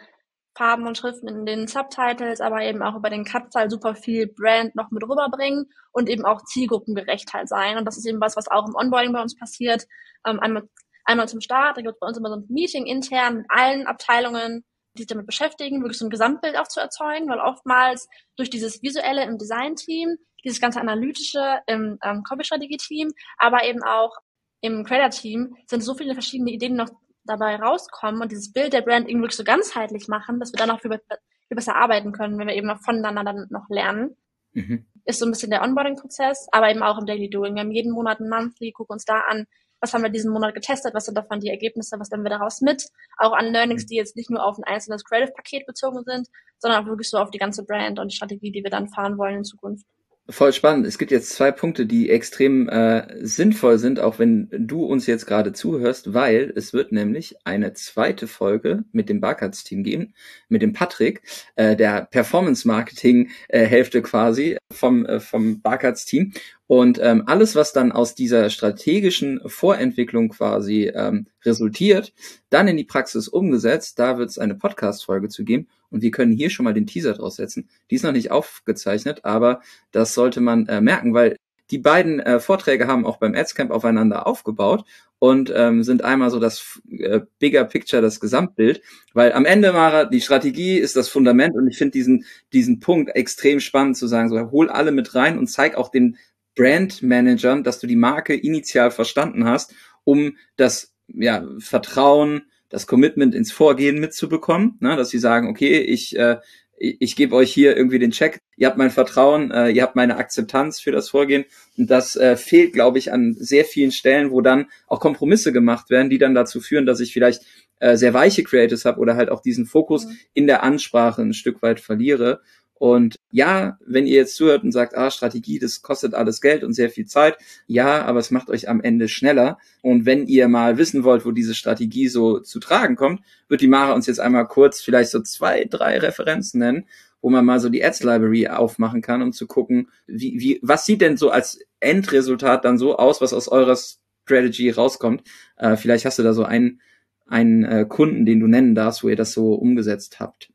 Farben 0.57 0.87
und 0.87 0.97
Schriften 0.97 1.27
in 1.29 1.47
den 1.47 1.67
Subtitles, 1.67 2.41
aber 2.41 2.63
eben 2.63 2.83
auch 2.83 2.95
über 2.95 3.11
den 3.11 3.25
Cut-Style 3.25 3.71
super 3.71 3.97
viel 3.97 4.29
Brand 4.29 4.77
noch 4.77 4.91
mit 4.91 5.03
rüberbringen 5.03 5.67
und 5.93 6.09
eben 6.09 6.25
auch 6.25 6.43
zielgruppengerecht 6.45 7.33
halt 7.33 7.49
sein. 7.49 7.77
Und 7.77 7.85
das 7.87 7.97
ist 7.97 8.07
eben 8.07 8.21
was, 8.21 8.37
was 8.37 8.49
auch 8.49 8.69
im 8.69 8.75
Onboarding 8.77 9.13
bei 9.13 9.21
uns 9.21 9.37
passiert. 9.37 9.87
Ähm, 10.25 10.39
einmal, 10.39 10.69
einmal 11.05 11.29
zum 11.29 11.41
Start, 11.41 11.77
da 11.77 11.83
gibt 11.83 11.95
es 11.95 12.01
bei 12.01 12.07
uns 12.07 12.19
immer 12.19 12.29
so 12.29 12.37
ein 12.37 12.47
Meeting 12.49 12.87
intern 12.87 13.39
mit 13.39 13.47
allen 13.49 13.87
Abteilungen, 13.87 14.65
die 14.95 15.03
sich 15.03 15.07
damit 15.09 15.27
beschäftigen, 15.27 15.81
wirklich 15.81 15.99
so 15.99 16.07
ein 16.07 16.11
Gesamtbild 16.11 16.57
auch 16.57 16.69
zu 16.69 16.81
erzeugen, 16.81 17.29
weil 17.29 17.41
oftmals 17.41 18.09
durch 18.37 18.51
dieses 18.51 18.83
Visuelle 18.83 19.25
im 19.25 19.39
Design-Team, 19.39 20.17
dieses 20.45 20.61
ganze 20.61 20.81
Analytische 20.81 21.61
im 21.67 21.99
ähm, 22.03 22.23
Copy-Strategie-Team, 22.23 23.13
aber 23.39 23.65
eben 23.65 23.83
auch 23.83 24.17
im 24.61 24.85
Creator-Team 24.85 25.57
sind 25.67 25.83
so 25.83 25.95
viele 25.95 26.15
verschiedene 26.15 26.51
Ideen 26.51 26.77
noch 26.77 26.91
dabei 27.25 27.57
rauskommen 27.57 28.23
und 28.23 28.33
dieses 28.33 28.53
Bild 28.53 28.73
der 28.73 28.83
Brand 28.83 29.09
irgendwie 29.09 29.31
so 29.31 29.45
ganzheitlich 29.45 30.09
machen, 30.09 30.41
dass 30.41 30.53
wir 30.53 30.59
dann 30.59 30.71
auch 30.71 30.81
viel, 30.81 30.91
viel 30.91 31.55
besser 31.55 31.75
arbeiten 31.77 32.13
können, 32.13 32.39
wenn 32.39 32.49
wir 32.49 32.55
eben 32.55 32.67
noch 32.67 32.83
voneinander 32.83 33.25
dann 33.25 33.47
noch 33.51 33.69
lernen. 33.69 34.17
Mhm. 34.55 34.87
Ist 35.05 35.19
so 35.19 35.27
ein 35.27 35.33
bisschen 35.33 35.51
der 35.51 35.63
Onboarding-Prozess, 35.63 36.49
aber 36.51 36.71
eben 36.71 36.83
auch 36.83 36.99
im 36.99 37.07
Daily 37.07 37.29
Doing. 37.29 37.55
Wir 37.55 37.61
haben 37.61 37.73
jeden 37.73 37.93
Monat 37.93 38.21
ein 38.21 38.29
Monthly, 38.29 38.73
gucken 38.73 38.95
uns 38.95 39.05
da 39.05 39.21
an, 39.29 39.47
was 39.81 39.93
haben 39.93 40.03
wir 40.03 40.09
diesen 40.09 40.33
Monat 40.33 40.55
getestet, 40.55 40.95
was 40.95 41.05
sind 41.05 41.19
davon 41.19 41.41
die 41.41 41.51
Ergebnisse, 41.51 42.01
was 42.01 42.11
nehmen 42.11 42.25
wir 42.25 42.31
daraus 42.31 42.63
mit, 42.63 42.89
auch 43.19 43.33
an 43.33 43.53
Learnings, 43.53 43.85
die 43.85 43.97
jetzt 43.97 44.17
nicht 44.17 44.31
nur 44.31 44.43
auf 44.43 44.57
ein 44.57 44.65
einzelnes 44.65 45.05
Creative-Paket 45.05 45.67
bezogen 45.67 46.03
sind, 46.05 46.29
sondern 46.59 46.83
auch 46.83 46.89
wirklich 46.89 47.11
so 47.11 47.19
auf 47.19 47.31
die 47.31 47.39
ganze 47.39 47.65
Brand 47.65 47.99
und 47.99 48.11
die 48.11 48.17
Strategie, 48.17 48.51
die 48.51 48.63
wir 48.63 48.71
dann 48.71 48.89
fahren 48.89 49.19
wollen 49.19 49.39
in 49.39 49.45
Zukunft. 49.45 49.85
Voll 50.31 50.55
spannend. 50.55 50.87
Es 50.87 50.97
gibt 50.97 51.11
jetzt 51.11 51.35
zwei 51.35 51.53
Punkte, 51.53 51.85
die 51.85 52.09
extrem 52.09 52.67
äh, 52.71 53.07
sinnvoll 53.27 53.79
sind, 53.79 54.01
auch 54.01 54.19
wenn 54.19 54.49
du 54.51 54.83
uns 54.87 55.07
jetzt 55.07 55.27
gerade 55.27 55.53
zuhörst, 55.53 56.15
weil 56.15 56.51
es 56.57 56.73
wird 56.73 56.93
nämlich 56.93 57.37
eine 57.45 57.75
zweite 57.75 58.27
Folge 58.27 58.85
mit 58.91 59.11
dem 59.11 59.21
Barkatz-Team 59.21 59.83
geben, 59.83 60.15
mit 60.49 60.63
dem 60.63 60.73
Patrick, 60.73 61.21
äh, 61.57 61.77
der 61.77 62.07
Performance-Marketing-Hälfte 62.07 64.01
quasi 64.01 64.57
vom, 64.73 65.05
äh, 65.05 65.21
vom 65.21 65.61
Barkatz-Team. 65.61 66.33
Und 66.67 66.99
ähm, 67.03 67.25
alles, 67.27 67.55
was 67.55 67.73
dann 67.73 67.93
aus 67.93 68.15
dieser 68.15 68.49
strategischen 68.49 69.41
Vorentwicklung 69.47 70.31
quasi 70.31 70.91
ähm, 70.95 71.27
resultiert, 71.45 72.15
dann 72.49 72.69
in 72.69 72.77
die 72.77 72.85
Praxis 72.85 73.29
umgesetzt, 73.29 73.99
da 73.99 74.17
wird 74.17 74.31
es 74.31 74.39
eine 74.39 74.55
Podcast-Folge 74.55 75.29
zu 75.29 75.45
geben. 75.45 75.69
Und 75.91 76.03
wir 76.03 76.11
können 76.11 76.33
hier 76.33 76.51
schon 76.51 76.65
mal 76.65 76.73
den 76.73 76.87
Teaser 76.87 77.13
draus 77.13 77.37
setzen. 77.37 77.69
Die 77.91 77.97
ist 77.97 78.03
noch 78.03 78.13
nicht 78.13 78.31
aufgezeichnet, 78.31 79.25
aber 79.25 79.61
das 79.93 80.15
sollte 80.15 80.41
man 80.41 80.67
äh, 80.67 80.81
merken, 80.81 81.13
weil 81.13 81.37
die 81.71 81.79
beiden 81.79 82.21
äh, 82.21 82.41
Vorträge 82.41 82.87
haben 82.87 83.07
auch 83.07 83.19
beim 83.19 83.35
Adscamp 83.35 83.71
aufeinander 83.71 84.27
aufgebaut 84.27 84.85
und 85.19 85.53
ähm, 85.55 85.83
sind 85.83 86.05
einmal 86.05 86.31
so 86.31 86.39
das 86.39 86.81
äh, 86.91 87.21
Bigger 87.39 87.65
Picture, 87.65 88.03
das 88.03 88.21
Gesamtbild, 88.21 88.83
weil 89.15 89.33
am 89.33 89.47
Ende, 89.47 89.73
Mara, 89.73 90.05
die 90.05 90.21
Strategie 90.21 90.77
ist 90.79 90.97
das 90.97 91.09
Fundament 91.09 91.55
und 91.55 91.67
ich 91.67 91.79
finde 91.79 91.93
diesen, 91.93 92.27
diesen 92.53 92.81
Punkt 92.81 93.15
extrem 93.17 93.61
spannend 93.61 93.97
zu 93.97 94.07
sagen, 94.07 94.29
so 94.29 94.51
hol 94.51 94.69
alle 94.69 94.93
mit 94.93 95.15
rein 95.15 95.39
und 95.39 95.47
zeig 95.47 95.77
auch 95.77 95.91
den 95.91 96.19
Brandmanagern, 96.57 97.65
dass 97.65 97.79
du 97.81 97.87
die 97.87 97.97
Marke 97.97 98.35
initial 98.35 98.91
verstanden 98.91 99.45
hast, 99.45 99.75
um 100.05 100.37
das 100.57 100.95
ja, 101.09 101.47
Vertrauen, 101.59 102.43
das 102.69 102.87
Commitment 102.87 103.35
ins 103.35 103.53
Vorgehen 103.53 104.01
mitzubekommen, 104.01 104.77
ne, 104.81 104.97
dass 104.97 105.11
sie 105.11 105.19
sagen, 105.19 105.49
okay, 105.49 105.79
ich 105.79 106.17
äh, 106.19 106.39
ich, 106.77 106.97
ich 107.01 107.17
gebe 107.17 107.35
euch 107.35 107.53
hier 107.53 107.77
irgendwie 107.77 107.99
den 107.99 108.11
Check, 108.11 108.41
ihr 108.57 108.67
habt 108.67 108.79
mein 108.79 108.91
Vertrauen, 108.91 109.51
äh, 109.51 109.71
ihr 109.71 109.83
habt 109.83 109.97
meine 109.97 110.17
Akzeptanz 110.17 110.81
für 110.81 110.93
das 110.93 111.09
Vorgehen. 111.09 111.45
Und 111.77 111.91
das 111.91 112.17
äh, 112.17 112.37
fehlt, 112.37 112.73
glaube 112.73 112.99
ich, 112.99 113.13
an 113.13 113.35
sehr 113.35 113.65
vielen 113.65 113.93
Stellen, 113.93 114.31
wo 114.31 114.41
dann 114.41 114.67
auch 114.87 115.01
Kompromisse 115.01 115.53
gemacht 115.53 115.91
werden, 115.91 116.11
die 116.11 116.19
dann 116.19 116.35
dazu 116.35 116.61
führen, 116.61 116.87
dass 116.87 117.01
ich 117.01 117.13
vielleicht 117.13 117.43
äh, 117.81 117.97
sehr 117.97 118.15
weiche 118.15 118.45
Creatives 118.45 118.85
habe 118.85 119.01
oder 119.01 119.17
halt 119.17 119.31
auch 119.31 119.41
diesen 119.41 119.67
Fokus 119.67 120.07
mhm. 120.07 120.17
in 120.35 120.47
der 120.47 120.63
Ansprache 120.63 121.23
ein 121.23 121.35
Stück 121.35 121.63
weit 121.63 121.81
verliere. 121.81 122.41
Und 122.77 123.17
ja, 123.31 123.79
wenn 123.87 124.07
ihr 124.07 124.17
jetzt 124.17 124.37
zuhört 124.37 124.65
und 124.65 124.73
sagt, 124.73 124.97
ah, 124.97 125.11
Strategie, 125.11 125.59
das 125.59 125.83
kostet 125.83 126.13
alles 126.13 126.41
Geld 126.41 126.65
und 126.65 126.73
sehr 126.73 126.91
viel 126.91 127.07
Zeit, 127.07 127.39
ja, 127.67 128.05
aber 128.05 128.19
es 128.19 128.31
macht 128.31 128.51
euch 128.51 128.69
am 128.69 128.81
Ende 128.81 129.09
schneller. 129.09 129.59
Und 129.81 130.07
wenn 130.07 130.27
ihr 130.27 130.49
mal 130.49 130.77
wissen 130.77 131.05
wollt, 131.05 131.25
wo 131.25 131.31
diese 131.31 131.55
Strategie 131.55 132.09
so 132.09 132.41
zu 132.41 132.59
tragen 132.59 132.97
kommt, 132.97 133.21
wird 133.49 133.61
die 133.61 133.69
Mara 133.69 133.93
uns 133.95 134.07
jetzt 134.07 134.21
einmal 134.21 134.47
kurz 134.49 134.81
vielleicht 134.81 135.11
so 135.11 135.21
zwei, 135.23 135.65
drei 135.65 135.99
Referenzen 135.99 136.59
nennen, 136.59 136.87
wo 137.23 137.31
man 137.31 137.45
mal 137.45 137.61
so 137.61 137.69
die 137.69 137.83
Ads 137.83 138.03
Library 138.03 138.49
aufmachen 138.49 139.03
kann, 139.03 139.23
um 139.23 139.33
zu 139.33 139.47
gucken, 139.47 139.89
wie, 140.07 140.41
wie, 140.41 140.59
was 140.63 140.85
sieht 140.85 141.01
denn 141.01 141.17
so 141.17 141.31
als 141.31 141.61
Endresultat 141.81 142.65
dann 142.65 142.77
so 142.77 142.97
aus, 142.97 143.21
was 143.21 143.33
aus 143.33 143.49
eurer 143.49 143.79
Strategy 144.25 144.71
rauskommt. 144.71 145.23
Äh, 145.57 145.77
vielleicht 145.77 146.05
hast 146.07 146.19
du 146.19 146.23
da 146.23 146.33
so 146.33 146.45
einen, 146.45 146.81
einen 147.27 147.65
äh, 147.65 147.87
Kunden, 147.89 148.27
den 148.27 148.41
du 148.41 148.47
nennen 148.47 148.75
darfst, 148.75 149.05
wo 149.05 149.09
ihr 149.09 149.17
das 149.17 149.33
so 149.33 149.55
umgesetzt 149.55 150.19
habt. 150.21 150.51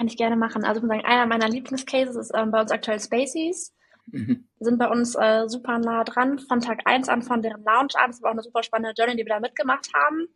Kann 0.00 0.06
ich 0.06 0.16
gerne 0.16 0.36
machen. 0.36 0.64
Also 0.64 0.78
ich 0.78 0.82
muss 0.82 0.96
sagen, 0.96 1.04
einer 1.04 1.26
meiner 1.26 1.50
Lieblingscases 1.50 2.16
ist 2.16 2.32
ähm, 2.34 2.50
bei 2.52 2.62
uns 2.62 2.70
aktuell 2.70 2.98
Spaceys. 2.98 3.74
Mhm. 4.06 4.48
Sind 4.58 4.78
bei 4.78 4.88
uns 4.88 5.14
äh, 5.14 5.46
super 5.46 5.78
nah 5.78 6.04
dran, 6.04 6.38
von 6.38 6.60
Tag 6.60 6.80
1 6.86 7.10
an, 7.10 7.20
von 7.20 7.42
deren 7.42 7.62
Launch 7.64 7.96
an. 7.96 8.10
Das 8.10 8.22
war 8.22 8.30
auch 8.30 8.32
eine 8.32 8.42
super 8.42 8.62
spannende 8.62 8.94
Journey, 8.96 9.14
die 9.14 9.26
wir 9.26 9.34
da 9.34 9.40
mitgemacht 9.40 9.90
haben. 9.92 10.26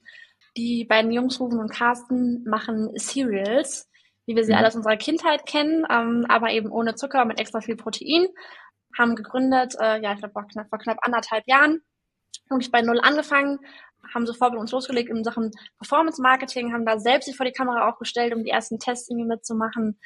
Die 0.59 0.85
beiden 0.85 1.11
Jungs, 1.13 1.41
Rufen 1.41 1.61
und 1.61 1.73
Carsten, 1.73 2.45
machen 2.45 2.91
Cereals, 2.99 3.89
wie 4.27 4.37
wir 4.37 4.45
sie 4.45 4.53
mhm. 4.53 4.59
alle 4.59 4.67
aus 4.67 4.77
unserer 4.77 4.99
Kindheit 4.99 5.47
kennen, 5.47 5.87
ähm, 5.91 6.27
aber 6.29 6.51
eben 6.51 6.71
ohne 6.71 6.95
Zucker, 6.95 7.25
mit 7.25 7.41
extra 7.41 7.63
viel 7.63 7.77
Protein. 7.77 8.27
Haben 8.99 9.17
gegründet, 9.17 9.77
äh, 9.81 9.99
ja, 10.03 10.13
ich 10.13 10.19
glaube, 10.19 10.35
vor 10.35 10.47
knapp, 10.47 10.69
vor 10.69 10.79
knapp 10.79 10.99
anderthalb 11.01 11.45
Jahren. 11.47 11.81
Wirklich 12.49 12.71
bei 12.71 12.83
Null 12.83 13.01
angefangen, 13.01 13.59
haben 14.13 14.27
sofort 14.27 14.53
mit 14.53 14.61
uns 14.61 14.73
losgelegt 14.73 15.11
in 15.11 15.25
Sachen 15.25 15.51
Performance 15.79 16.21
Marketing, 16.21 16.73
haben 16.73 16.87
da 16.87 16.99
selbst 16.99 17.27
sich 17.27 17.37
vor 17.37 17.47
die 17.47 17.53
Kamera 17.53 17.89
aufgestellt, 17.89 18.35
um 18.35 18.45
die 18.45 18.51
ersten 18.51 18.79
Tests 18.79 19.09
irgendwie 19.09 19.29
mitzumachen. 19.29 19.99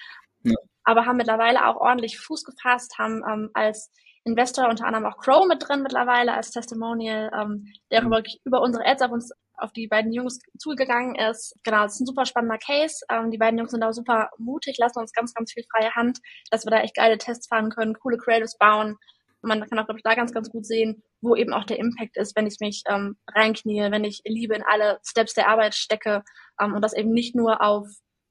Ja. 0.43 0.55
Aber 0.85 1.07
haben 1.07 1.17
mittlerweile 1.17 1.67
auch 1.67 1.77
ordentlich 1.77 2.19
Fuß 2.19 2.45
gefasst, 2.45 2.99
haben 2.99 3.23
ähm, 3.29 3.51
als 3.55 3.91
Investor 4.25 4.69
unter 4.69 4.87
anderem 4.87 5.07
auch 5.07 5.19
Crow 5.19 5.47
mit 5.47 5.67
drin 5.67 5.83
mittlerweile 5.83 6.35
als 6.35 6.51
Testimonial, 6.51 7.31
ähm, 7.35 7.67
der 7.91 8.03
mhm. 8.03 8.09
über, 8.09 8.23
über 8.45 8.61
unsere 8.63 8.87
Ads 8.87 9.03
auf 9.03 9.11
uns 9.11 9.33
auf 9.61 9.73
die 9.73 9.89
beiden 9.89 10.13
Jungs 10.13 10.39
zugegangen 10.57 11.17
ist. 11.17 11.53
Genau, 11.65 11.85
es 11.85 11.95
ist 11.95 12.01
ein 12.01 12.07
super 12.07 12.27
spannender 12.27 12.59
Case. 12.59 13.05
Ähm, 13.11 13.33
die 13.33 13.39
beiden 13.39 13.59
Jungs 13.59 13.73
sind 13.73 13.83
auch 13.83 13.93
super 13.93 14.31
mutig, 14.39 14.77
lassen 14.79 15.01
uns 15.01 15.13
ganz, 15.13 15.35
ganz 15.35 15.53
viel 15.53 15.65
freie 15.69 15.93
Hand, 15.97 16.21
dass 16.53 16.65
wir 16.65 16.71
da 16.71 16.79
echt 16.79 16.95
geile 16.95 17.19
Tests 17.19 17.49
fahren 17.49 17.71
können, 17.71 17.99
coole 17.99 18.19
Creatives 18.19 18.57
bauen 18.57 18.97
man 19.43 19.61
kann 19.69 19.79
auch, 19.79 19.87
glaube 19.87 19.99
ich, 19.99 20.03
da 20.03 20.15
ganz, 20.15 20.33
ganz 20.33 20.51
gut 20.51 20.67
sehen, 20.67 21.03
wo 21.21 21.37
eben 21.37 21.53
auch 21.53 21.65
der 21.65 21.79
Impact 21.79 22.17
ist, 22.17 22.37
wenn 22.37 22.47
ich 22.47 22.59
mich 22.61 22.83
ähm, 22.89 23.17
reinknie, 23.35 23.91
wenn 23.91 24.05
ich 24.05 24.21
Liebe 24.25 24.55
in 24.55 24.65
alle 24.69 24.99
Steps 25.05 25.35
der 25.35 25.49
Arbeit 25.49 25.75
stecke 25.75 26.23
ähm, 26.61 26.75
und 26.75 26.83
das 26.83 26.95
eben 26.95 27.13
nicht 27.13 27.35
nur 27.35 27.63
auf 27.63 27.87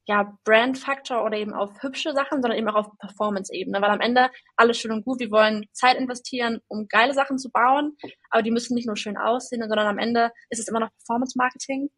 ja, 0.08 0.38
Brand-Faktor 0.44 1.22
oder 1.22 1.36
eben 1.36 1.52
auf 1.52 1.82
hübsche 1.82 2.14
Sachen, 2.14 2.40
sondern 2.40 2.58
eben 2.58 2.68
auch 2.68 2.86
auf 2.86 2.98
Performance-Ebene, 2.98 3.82
weil 3.82 3.90
am 3.90 4.00
Ende 4.00 4.30
alles 4.56 4.78
schön 4.78 4.90
und 4.90 5.04
gut, 5.04 5.20
wir 5.20 5.30
wollen 5.30 5.66
Zeit 5.72 5.98
investieren, 5.98 6.60
um 6.66 6.88
geile 6.88 7.12
Sachen 7.12 7.38
zu 7.38 7.50
bauen, 7.50 7.94
aber 8.30 8.42
die 8.42 8.50
müssen 8.50 8.74
nicht 8.74 8.86
nur 8.86 8.96
schön 8.96 9.18
aussehen, 9.18 9.60
sondern 9.60 9.86
am 9.86 9.98
Ende 9.98 10.30
ist 10.48 10.60
es 10.60 10.68
immer 10.68 10.80
noch 10.80 10.90
Performance-Marketing. 10.92 11.90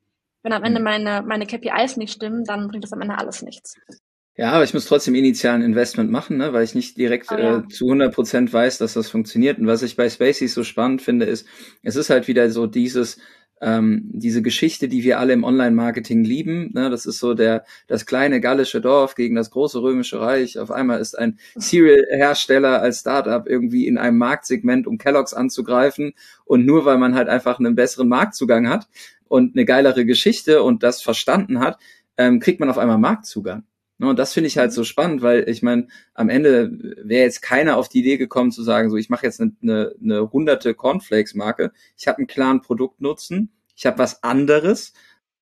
Wenn 0.42 0.52
am 0.52 0.64
Ende 0.64 0.80
mhm. 0.80 0.84
meine, 0.84 1.22
meine 1.22 1.46
KPIs 1.46 1.96
nicht 1.98 2.14
stimmen, 2.14 2.44
dann 2.44 2.66
bringt 2.66 2.82
das 2.82 2.92
am 2.92 3.00
Ende 3.00 3.16
alles 3.16 3.42
nichts. 3.42 3.76
Ja, 4.36 4.52
aber 4.52 4.64
ich 4.64 4.72
muss 4.72 4.86
trotzdem 4.86 5.14
initial 5.14 5.56
ein 5.56 5.62
Investment 5.62 6.10
machen, 6.10 6.38
ne, 6.38 6.52
weil 6.52 6.64
ich 6.64 6.74
nicht 6.74 6.96
direkt 6.96 7.30
oh, 7.30 7.36
ja. 7.36 7.58
äh, 7.58 7.68
zu 7.68 7.86
100 7.86 8.14
Prozent 8.14 8.52
weiß, 8.52 8.78
dass 8.78 8.94
das 8.94 9.10
funktioniert. 9.10 9.58
Und 9.58 9.66
was 9.66 9.82
ich 9.82 9.96
bei 9.96 10.08
Spaceys 10.08 10.54
so 10.54 10.64
spannend 10.64 11.02
finde, 11.02 11.26
ist, 11.26 11.46
es 11.82 11.96
ist 11.96 12.10
halt 12.10 12.28
wieder 12.28 12.50
so 12.50 12.66
dieses, 12.66 13.18
ähm, 13.60 14.08
diese 14.12 14.40
Geschichte, 14.40 14.88
die 14.88 15.04
wir 15.04 15.18
alle 15.18 15.32
im 15.32 15.44
Online-Marketing 15.44 16.24
lieben. 16.24 16.70
Ne, 16.72 16.90
das 16.90 17.06
ist 17.06 17.18
so 17.18 17.34
der 17.34 17.64
das 17.86 18.06
kleine 18.06 18.40
gallische 18.40 18.80
Dorf 18.80 19.14
gegen 19.14 19.34
das 19.34 19.50
große 19.50 19.82
römische 19.82 20.20
Reich. 20.20 20.58
Auf 20.58 20.70
einmal 20.70 21.00
ist 21.00 21.18
ein 21.18 21.38
Cereal-Hersteller 21.58 22.80
als 22.80 23.00
Startup 23.00 23.46
irgendwie 23.46 23.86
in 23.86 23.98
einem 23.98 24.18
Marktsegment, 24.18 24.86
um 24.86 24.96
Kellogg's 24.98 25.34
anzugreifen. 25.34 26.14
Und 26.44 26.64
nur 26.64 26.84
weil 26.84 26.98
man 26.98 27.14
halt 27.14 27.28
einfach 27.28 27.58
einen 27.58 27.74
besseren 27.74 28.08
Marktzugang 28.08 28.68
hat 28.68 28.88
und 29.28 29.54
eine 29.54 29.64
geilere 29.64 30.04
Geschichte 30.06 30.62
und 30.62 30.82
das 30.82 31.02
verstanden 31.02 31.60
hat, 31.60 31.78
ähm, 32.16 32.40
kriegt 32.40 32.60
man 32.60 32.70
auf 32.70 32.78
einmal 32.78 32.98
Marktzugang. 32.98 33.64
Ne, 34.00 34.08
und 34.08 34.18
das 34.18 34.32
finde 34.32 34.48
ich 34.48 34.56
halt 34.56 34.72
so 34.72 34.82
spannend, 34.82 35.20
weil 35.20 35.46
ich 35.46 35.60
meine, 35.60 35.86
am 36.14 36.30
Ende 36.30 36.70
wäre 37.04 37.24
jetzt 37.24 37.42
keiner 37.42 37.76
auf 37.76 37.90
die 37.90 37.98
Idee 37.98 38.16
gekommen 38.16 38.50
zu 38.50 38.62
sagen, 38.62 38.88
so 38.88 38.96
ich 38.96 39.10
mache 39.10 39.26
jetzt 39.26 39.42
eine, 39.42 39.52
eine, 39.62 39.94
eine 40.02 40.32
hunderte 40.32 40.72
Cornflakes-Marke, 40.72 41.70
ich 41.98 42.08
habe 42.08 42.16
einen 42.16 42.26
klaren 42.26 42.62
Produktnutzen, 42.62 43.52
ich 43.76 43.84
habe 43.84 43.98
was 43.98 44.22
anderes, 44.22 44.94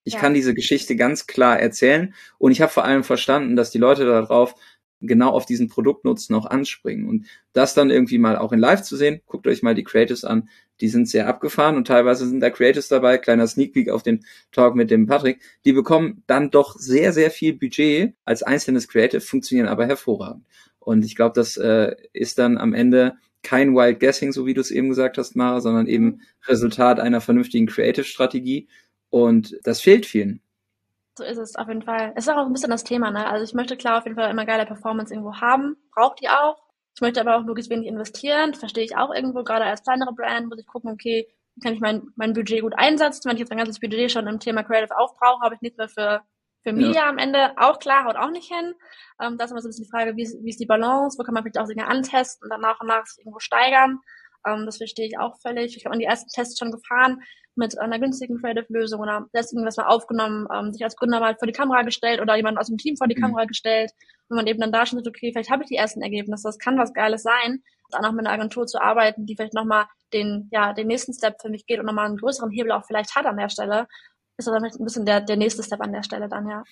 ich 0.02 0.14
ja. 0.14 0.18
kann 0.18 0.34
diese 0.34 0.54
Geschichte 0.54 0.96
ganz 0.96 1.28
klar 1.28 1.60
erzählen 1.60 2.14
und 2.38 2.50
ich 2.50 2.60
habe 2.60 2.72
vor 2.72 2.84
allem 2.84 3.04
verstanden, 3.04 3.54
dass 3.54 3.70
die 3.70 3.78
Leute 3.78 4.04
darauf 4.04 4.56
genau 5.00 5.30
auf 5.30 5.46
diesen 5.46 5.68
Produktnutzen 5.68 6.34
auch 6.34 6.46
anspringen. 6.46 7.08
Und 7.08 7.26
das 7.52 7.74
dann 7.74 7.90
irgendwie 7.90 8.18
mal 8.18 8.36
auch 8.36 8.52
in 8.52 8.58
Live 8.58 8.82
zu 8.82 8.96
sehen, 8.96 9.20
guckt 9.26 9.46
euch 9.46 9.62
mal 9.62 9.74
die 9.74 9.84
Creatives 9.84 10.24
an, 10.24 10.48
die 10.80 10.88
sind 10.88 11.08
sehr 11.08 11.28
abgefahren 11.28 11.76
und 11.76 11.86
teilweise 11.86 12.26
sind 12.26 12.40
da 12.40 12.50
Creatives 12.50 12.88
dabei, 12.88 13.18
kleiner 13.18 13.46
Sneak 13.46 13.72
Peek 13.72 13.90
auf 13.90 14.02
den 14.02 14.24
Talk 14.52 14.74
mit 14.74 14.90
dem 14.90 15.06
Patrick, 15.06 15.40
die 15.64 15.72
bekommen 15.72 16.22
dann 16.26 16.50
doch 16.50 16.76
sehr, 16.76 17.12
sehr 17.12 17.30
viel 17.30 17.54
Budget 17.54 18.14
als 18.24 18.42
einzelnes 18.42 18.88
Creative, 18.88 19.20
funktionieren 19.20 19.68
aber 19.68 19.86
hervorragend. 19.86 20.44
Und 20.78 21.04
ich 21.04 21.16
glaube, 21.16 21.34
das 21.34 21.56
äh, 21.56 21.94
ist 22.12 22.38
dann 22.38 22.58
am 22.58 22.74
Ende 22.74 23.16
kein 23.42 23.74
Wild 23.74 24.00
Guessing, 24.00 24.32
so 24.32 24.46
wie 24.46 24.54
du 24.54 24.60
es 24.60 24.70
eben 24.70 24.88
gesagt 24.88 25.18
hast, 25.18 25.36
Mara, 25.36 25.60
sondern 25.60 25.86
eben 25.86 26.22
Resultat 26.46 27.00
einer 27.00 27.20
vernünftigen 27.20 27.66
Creative-Strategie. 27.66 28.68
Und 29.10 29.58
das 29.64 29.80
fehlt 29.80 30.06
vielen. 30.06 30.40
So 31.18 31.24
ist 31.24 31.36
es 31.36 31.56
auf 31.56 31.66
jeden 31.66 31.82
Fall. 31.82 32.12
Es 32.14 32.28
ist 32.28 32.32
auch 32.32 32.46
ein 32.46 32.52
bisschen 32.52 32.70
das 32.70 32.84
Thema, 32.84 33.10
ne? 33.10 33.26
Also 33.26 33.44
ich 33.44 33.52
möchte 33.52 33.76
klar 33.76 33.98
auf 33.98 34.04
jeden 34.04 34.16
Fall 34.16 34.30
immer 34.30 34.46
geile 34.46 34.66
Performance 34.66 35.12
irgendwo 35.12 35.34
haben, 35.34 35.76
braucht 35.92 36.20
die 36.20 36.28
auch. 36.28 36.56
Ich 36.94 37.00
möchte 37.00 37.20
aber 37.20 37.36
auch 37.36 37.42
möglichst 37.42 37.70
wenig 37.72 37.88
investieren, 37.88 38.54
verstehe 38.54 38.84
ich 38.84 38.96
auch 38.96 39.12
irgendwo, 39.12 39.42
gerade 39.42 39.64
als 39.64 39.82
kleinere 39.82 40.12
Brand 40.12 40.48
muss 40.48 40.60
ich 40.60 40.66
gucken, 40.66 40.92
okay, 40.92 41.26
wie 41.56 41.60
kann 41.60 41.74
ich 41.74 41.80
mein, 41.80 42.06
mein 42.14 42.34
Budget 42.34 42.62
gut 42.62 42.74
einsetzen. 42.76 43.28
Wenn 43.28 43.34
ich 43.34 43.40
jetzt 43.40 43.50
mein 43.50 43.58
ganzes 43.58 43.80
Budget 43.80 44.12
schon 44.12 44.28
im 44.28 44.38
Thema 44.38 44.62
Creative 44.62 44.96
aufbrauche, 44.96 45.40
habe 45.42 45.56
ich 45.56 45.60
nichts 45.60 45.76
mehr 45.76 45.88
für, 45.88 46.22
für 46.62 46.72
Media 46.72 47.02
ja. 47.02 47.08
am 47.08 47.18
Ende. 47.18 47.50
Auch 47.56 47.80
klar, 47.80 48.04
haut 48.04 48.16
auch 48.16 48.30
nicht 48.30 48.52
hin. 48.52 48.74
Ähm, 49.20 49.38
das 49.38 49.46
ist 49.46 49.50
immer 49.50 49.60
so 49.60 49.66
ein 49.66 49.70
bisschen 49.70 49.84
die 49.86 49.90
Frage, 49.90 50.14
wie 50.14 50.22
ist, 50.22 50.36
wie 50.44 50.50
ist 50.50 50.60
die 50.60 50.66
Balance, 50.66 51.18
wo 51.18 51.24
kann 51.24 51.34
man 51.34 51.42
vielleicht 51.42 51.58
auch 51.58 51.66
Dinge 51.66 51.88
antesten 51.88 52.44
und 52.44 52.50
dann 52.50 52.60
nach 52.60 52.78
und 52.80 52.86
nach 52.86 53.04
sich 53.06 53.24
irgendwo 53.24 53.40
steigern. 53.40 53.98
Ähm, 54.46 54.66
das 54.66 54.76
verstehe 54.76 55.06
ich 55.06 55.18
auch 55.18 55.36
völlig. 55.40 55.76
Ich 55.76 55.84
habe 55.84 55.94
an 55.94 55.98
die 55.98 56.04
ersten 56.04 56.30
Tests 56.30 56.56
schon 56.60 56.70
gefahren 56.70 57.22
mit 57.58 57.78
einer 57.78 57.98
günstigen 57.98 58.38
Creative-Lösung 58.38 59.00
oder 59.00 59.26
selbst 59.32 59.52
irgendwas 59.52 59.76
mal 59.76 59.86
aufgenommen, 59.86 60.46
ähm, 60.52 60.72
sich 60.72 60.82
als 60.82 60.96
Gründer 60.96 61.20
mal 61.20 61.36
vor 61.36 61.46
die 61.46 61.52
Kamera 61.52 61.82
gestellt 61.82 62.20
oder 62.20 62.36
jemand 62.36 62.58
aus 62.58 62.68
dem 62.68 62.78
Team 62.78 62.96
vor 62.96 63.08
die 63.08 63.16
mhm. 63.16 63.22
Kamera 63.22 63.44
gestellt 63.44 63.90
und 64.28 64.36
man 64.36 64.46
eben 64.46 64.60
dann 64.60 64.72
da 64.72 64.86
schon 64.86 64.98
sagt, 64.98 65.08
okay, 65.08 65.32
vielleicht 65.32 65.50
habe 65.50 65.64
ich 65.64 65.68
die 65.68 65.76
ersten 65.76 66.00
Ergebnisse, 66.00 66.48
das 66.48 66.58
kann 66.58 66.78
was 66.78 66.94
Geiles 66.94 67.22
sein, 67.22 67.62
dann 67.90 68.04
auch 68.04 68.12
mit 68.12 68.26
einer 68.26 68.34
Agentur 68.34 68.66
zu 68.66 68.80
arbeiten, 68.80 69.26
die 69.26 69.36
vielleicht 69.36 69.54
nochmal 69.54 69.86
den, 70.12 70.48
ja, 70.52 70.72
den 70.72 70.86
nächsten 70.86 71.12
Step 71.12 71.40
für 71.40 71.50
mich 71.50 71.66
geht 71.66 71.80
und 71.80 71.86
nochmal 71.86 72.06
einen 72.06 72.16
größeren 72.16 72.50
Hebel 72.50 72.72
auch 72.72 72.84
vielleicht 72.86 73.14
hat 73.14 73.26
an 73.26 73.36
der 73.36 73.48
Stelle, 73.48 73.86
ist 74.36 74.46
das 74.46 74.54
dann 74.54 74.64
ein 74.64 74.84
bisschen 74.84 75.04
der, 75.04 75.20
der 75.20 75.36
nächste 75.36 75.62
Step 75.62 75.80
an 75.80 75.92
der 75.92 76.02
Stelle 76.02 76.28
dann, 76.28 76.48
ja. 76.48 76.62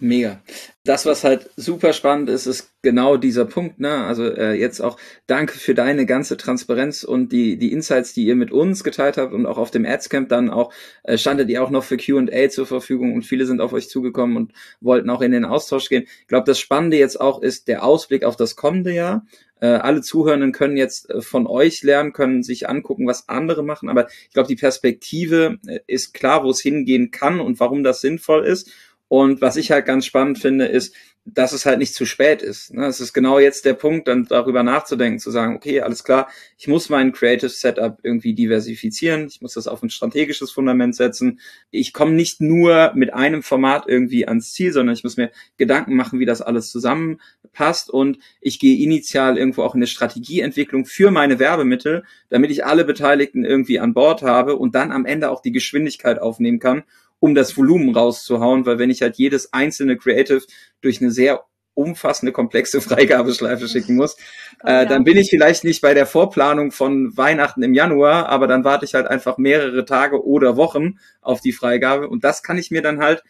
Mega. 0.00 0.40
Das, 0.84 1.06
was 1.06 1.24
halt 1.24 1.50
super 1.56 1.92
spannend 1.92 2.30
ist, 2.30 2.46
ist 2.46 2.70
genau 2.82 3.16
dieser 3.16 3.44
Punkt. 3.44 3.80
Ne? 3.80 4.04
Also 4.04 4.24
äh, 4.24 4.52
jetzt 4.54 4.80
auch 4.80 4.96
danke 5.26 5.58
für 5.58 5.74
deine 5.74 6.06
ganze 6.06 6.36
Transparenz 6.36 7.02
und 7.02 7.32
die 7.32 7.58
die 7.58 7.72
Insights, 7.72 8.14
die 8.14 8.24
ihr 8.24 8.36
mit 8.36 8.52
uns 8.52 8.84
geteilt 8.84 9.16
habt 9.16 9.32
und 9.32 9.44
auch 9.46 9.58
auf 9.58 9.70
dem 9.70 9.84
Adscamp 9.84 10.28
dann 10.28 10.50
auch 10.50 10.72
äh, 11.02 11.18
standet 11.18 11.48
ihr 11.50 11.62
auch 11.62 11.70
noch 11.70 11.84
für 11.84 11.96
Q&A 11.96 12.48
zur 12.48 12.66
Verfügung 12.66 13.14
und 13.14 13.22
viele 13.22 13.44
sind 13.44 13.60
auf 13.60 13.72
euch 13.72 13.88
zugekommen 13.88 14.36
und 14.36 14.52
wollten 14.80 15.10
auch 15.10 15.20
in 15.20 15.32
den 15.32 15.44
Austausch 15.44 15.88
gehen. 15.88 16.04
Ich 16.20 16.28
glaube, 16.28 16.46
das 16.46 16.60
Spannende 16.60 16.96
jetzt 16.96 17.20
auch 17.20 17.42
ist 17.42 17.68
der 17.68 17.82
Ausblick 17.84 18.24
auf 18.24 18.36
das 18.36 18.54
kommende 18.54 18.92
Jahr. 18.94 19.26
Äh, 19.60 19.66
alle 19.66 20.02
Zuhörenden 20.02 20.52
können 20.52 20.76
jetzt 20.76 21.10
äh, 21.10 21.20
von 21.20 21.46
euch 21.46 21.82
lernen, 21.82 22.12
können 22.12 22.42
sich 22.42 22.68
angucken, 22.68 23.06
was 23.06 23.28
andere 23.28 23.64
machen, 23.64 23.88
aber 23.88 24.08
ich 24.28 24.32
glaube, 24.32 24.48
die 24.48 24.56
Perspektive 24.56 25.58
äh, 25.66 25.80
ist 25.86 26.14
klar, 26.14 26.44
wo 26.44 26.50
es 26.50 26.60
hingehen 26.60 27.10
kann 27.10 27.40
und 27.40 27.58
warum 27.58 27.82
das 27.82 28.00
sinnvoll 28.00 28.44
ist. 28.46 28.70
Und 29.08 29.40
was 29.40 29.56
ich 29.56 29.70
halt 29.70 29.86
ganz 29.86 30.04
spannend 30.04 30.38
finde, 30.38 30.66
ist, 30.66 30.94
dass 31.34 31.52
es 31.52 31.66
halt 31.66 31.78
nicht 31.78 31.94
zu 31.94 32.06
spät 32.06 32.42
ist. 32.42 32.72
Ne? 32.72 32.86
Es 32.86 33.00
ist 33.00 33.12
genau 33.12 33.38
jetzt 33.38 33.64
der 33.64 33.74
Punkt, 33.74 34.08
dann 34.08 34.24
darüber 34.24 34.62
nachzudenken, 34.62 35.18
zu 35.18 35.30
sagen, 35.30 35.56
okay, 35.56 35.80
alles 35.80 36.04
klar, 36.04 36.28
ich 36.56 36.68
muss 36.68 36.88
mein 36.88 37.12
Creative 37.12 37.50
Setup 37.50 37.98
irgendwie 38.02 38.34
diversifizieren, 38.34 39.26
ich 39.26 39.40
muss 39.40 39.54
das 39.54 39.66
auf 39.66 39.82
ein 39.82 39.90
strategisches 39.90 40.50
Fundament 40.50 40.96
setzen. 40.96 41.40
Ich 41.70 41.92
komme 41.92 42.12
nicht 42.12 42.40
nur 42.40 42.92
mit 42.94 43.12
einem 43.12 43.42
Format 43.42 43.84
irgendwie 43.86 44.26
ans 44.26 44.52
Ziel, 44.52 44.72
sondern 44.72 44.94
ich 44.94 45.04
muss 45.04 45.16
mir 45.16 45.30
Gedanken 45.56 45.96
machen, 45.96 46.18
wie 46.18 46.26
das 46.26 46.40
alles 46.40 46.70
zusammenpasst 46.70 47.90
und 47.90 48.18
ich 48.40 48.58
gehe 48.58 48.82
initial 48.82 49.36
irgendwo 49.36 49.62
auch 49.62 49.74
in 49.74 49.80
eine 49.80 49.86
Strategieentwicklung 49.86 50.86
für 50.86 51.10
meine 51.10 51.38
Werbemittel, 51.38 52.04
damit 52.30 52.50
ich 52.50 52.64
alle 52.64 52.84
Beteiligten 52.84 53.44
irgendwie 53.44 53.80
an 53.80 53.94
Bord 53.94 54.22
habe 54.22 54.56
und 54.56 54.74
dann 54.74 54.92
am 54.92 55.04
Ende 55.04 55.30
auch 55.30 55.42
die 55.42 55.52
Geschwindigkeit 55.52 56.18
aufnehmen 56.18 56.58
kann 56.58 56.84
um 57.20 57.34
das 57.34 57.56
Volumen 57.56 57.94
rauszuhauen, 57.94 58.66
weil 58.66 58.78
wenn 58.78 58.90
ich 58.90 59.02
halt 59.02 59.16
jedes 59.16 59.52
einzelne 59.52 59.96
Creative 59.96 60.42
durch 60.80 61.00
eine 61.00 61.10
sehr 61.10 61.44
umfassende, 61.78 62.32
komplexe 62.32 62.80
Freigabeschleife 62.82 63.68
schicken 63.68 63.96
muss. 63.96 64.16
Oh, 64.64 64.68
äh, 64.68 64.86
Dann 64.86 65.04
bin 65.04 65.16
ich 65.16 65.30
vielleicht 65.30 65.64
nicht 65.64 65.80
bei 65.80 65.94
der 65.94 66.06
Vorplanung 66.06 66.72
von 66.72 67.16
Weihnachten 67.16 67.62
im 67.62 67.72
Januar, 67.72 68.28
aber 68.28 68.48
dann 68.48 68.64
warte 68.64 68.84
ich 68.84 68.94
halt 68.94 69.06
einfach 69.06 69.38
mehrere 69.38 69.84
Tage 69.84 70.24
oder 70.26 70.56
Wochen 70.56 70.98
auf 71.20 71.40
die 71.40 71.52
Freigabe. 71.52 72.08
Und 72.08 72.24
das 72.24 72.42
kann 72.42 72.58
ich 72.58 72.72
mir 72.72 72.82
dann 72.82 73.00
halt 73.00 73.22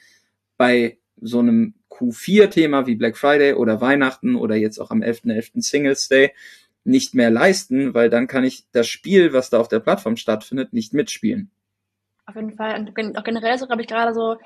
bei 0.57 0.99
so 1.20 1.41
einem 1.41 1.74
Q4-Thema 1.91 2.86
wie 2.86 2.95
Black 2.95 3.18
Friday 3.18 3.53
oder 3.53 3.80
Weihnachten 3.80 4.34
oder 4.34 4.57
jetzt 4.57 4.78
auch 4.78 4.91
am 4.91 5.03
11.11. 5.03 5.53
.11. 5.53 5.62
Singles 5.62 6.09
Day 6.09 6.32
nicht 6.84 7.14
mehr 7.14 7.30
leisten, 7.30 7.93
weil 7.93 8.09
dann 8.09 8.26
kann 8.26 8.45
ich 8.45 8.64
das 8.72 8.89
Spiel, 8.89 9.32
was 9.32 9.51
da 9.51 9.59
auf 9.59 9.68
der 9.68 9.80
Plattform 9.80 10.16
stattfindet, 10.16 10.72
nicht 10.72 10.95
mitspielen. 10.95 11.51
Auf 12.29 12.37
jeden 12.37 12.57
Fall. 12.57 12.79
Und 12.79 13.18
auch 13.18 13.24
generell 13.24 13.57
so, 13.57 13.66
glaube 13.66 13.81
ich, 13.81 13.89
gerade 13.89 14.12
so, 14.12 14.37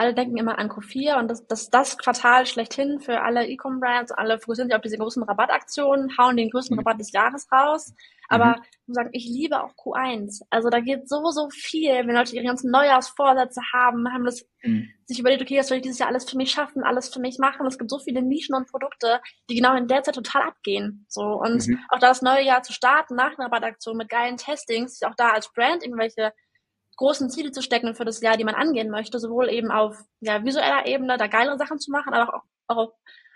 alle 0.00 0.14
denken 0.14 0.38
immer 0.38 0.58
an 0.58 0.70
Q4 0.70 1.18
und 1.18 1.28
das, 1.28 1.46
das, 1.46 1.68
das 1.68 1.98
Quartal 1.98 2.46
schlechthin 2.46 3.00
für 3.00 3.20
alle 3.20 3.46
E-Com-Brands. 3.46 4.12
Alle 4.12 4.38
fokussieren 4.38 4.70
sich 4.70 4.74
auf 4.74 4.80
diese 4.80 4.96
großen 4.96 5.22
Rabattaktionen, 5.22 6.16
hauen 6.16 6.38
den 6.38 6.48
größten 6.48 6.74
mhm. 6.74 6.80
Rabatt 6.80 6.98
des 6.98 7.12
Jahres 7.12 7.46
raus. 7.52 7.92
Aber 8.30 8.46
mhm. 8.46 8.62
ich 8.62 8.88
muss 8.88 8.94
sagen, 8.94 9.10
ich 9.12 9.26
liebe 9.26 9.62
auch 9.62 9.74
Q1. 9.74 10.40
Also 10.48 10.70
da 10.70 10.80
geht 10.80 11.06
so, 11.06 11.22
so 11.32 11.50
viel, 11.50 11.90
wenn 11.90 12.14
Leute 12.14 12.34
ihre 12.34 12.46
ganzen 12.46 12.70
Neujahrsvorsätze 12.70 13.60
haben, 13.74 14.10
haben 14.10 14.24
das 14.24 14.42
mhm. 14.62 14.88
sich 15.04 15.18
überlegt, 15.18 15.42
okay, 15.42 15.58
was 15.58 15.68
soll 15.68 15.76
ich 15.76 15.82
dieses 15.82 15.98
Jahr 15.98 16.08
alles 16.08 16.30
für 16.30 16.38
mich 16.38 16.50
schaffen, 16.50 16.82
alles 16.82 17.12
für 17.12 17.20
mich 17.20 17.38
machen. 17.38 17.66
Es 17.66 17.76
gibt 17.76 17.90
so 17.90 17.98
viele 17.98 18.22
Nischen 18.22 18.54
und 18.54 18.70
Produkte, 18.70 19.20
die 19.50 19.56
genau 19.56 19.76
in 19.76 19.86
der 19.86 20.02
Zeit 20.02 20.14
total 20.14 20.44
abgehen. 20.44 21.04
So 21.10 21.24
und 21.24 21.68
mhm. 21.68 21.78
auch 21.90 21.98
da 21.98 22.08
das 22.08 22.22
neue 22.22 22.42
Jahr 22.42 22.62
zu 22.62 22.72
starten 22.72 23.16
nach 23.16 23.36
einer 23.36 23.48
Rabattaktion 23.48 23.98
mit 23.98 24.08
geilen 24.08 24.38
Testings, 24.38 25.02
auch 25.02 25.14
da 25.14 25.32
als 25.32 25.52
Brand 25.52 25.82
irgendwelche 25.82 26.32
großen 27.00 27.30
Ziele 27.30 27.50
zu 27.50 27.62
stecken 27.62 27.94
für 27.94 28.04
das 28.04 28.20
Jahr, 28.20 28.36
die 28.36 28.44
man 28.44 28.54
angehen 28.54 28.90
möchte, 28.90 29.18
sowohl 29.18 29.48
eben 29.48 29.70
auf 29.70 29.96
ja, 30.20 30.44
visueller 30.44 30.84
Ebene, 30.84 31.16
da 31.16 31.28
geilere 31.28 31.56
Sachen 31.56 31.78
zu 31.78 31.90
machen, 31.90 32.12
aber 32.12 32.34
auch, 32.34 32.42
auch 32.68 32.76
auf, 32.76 32.92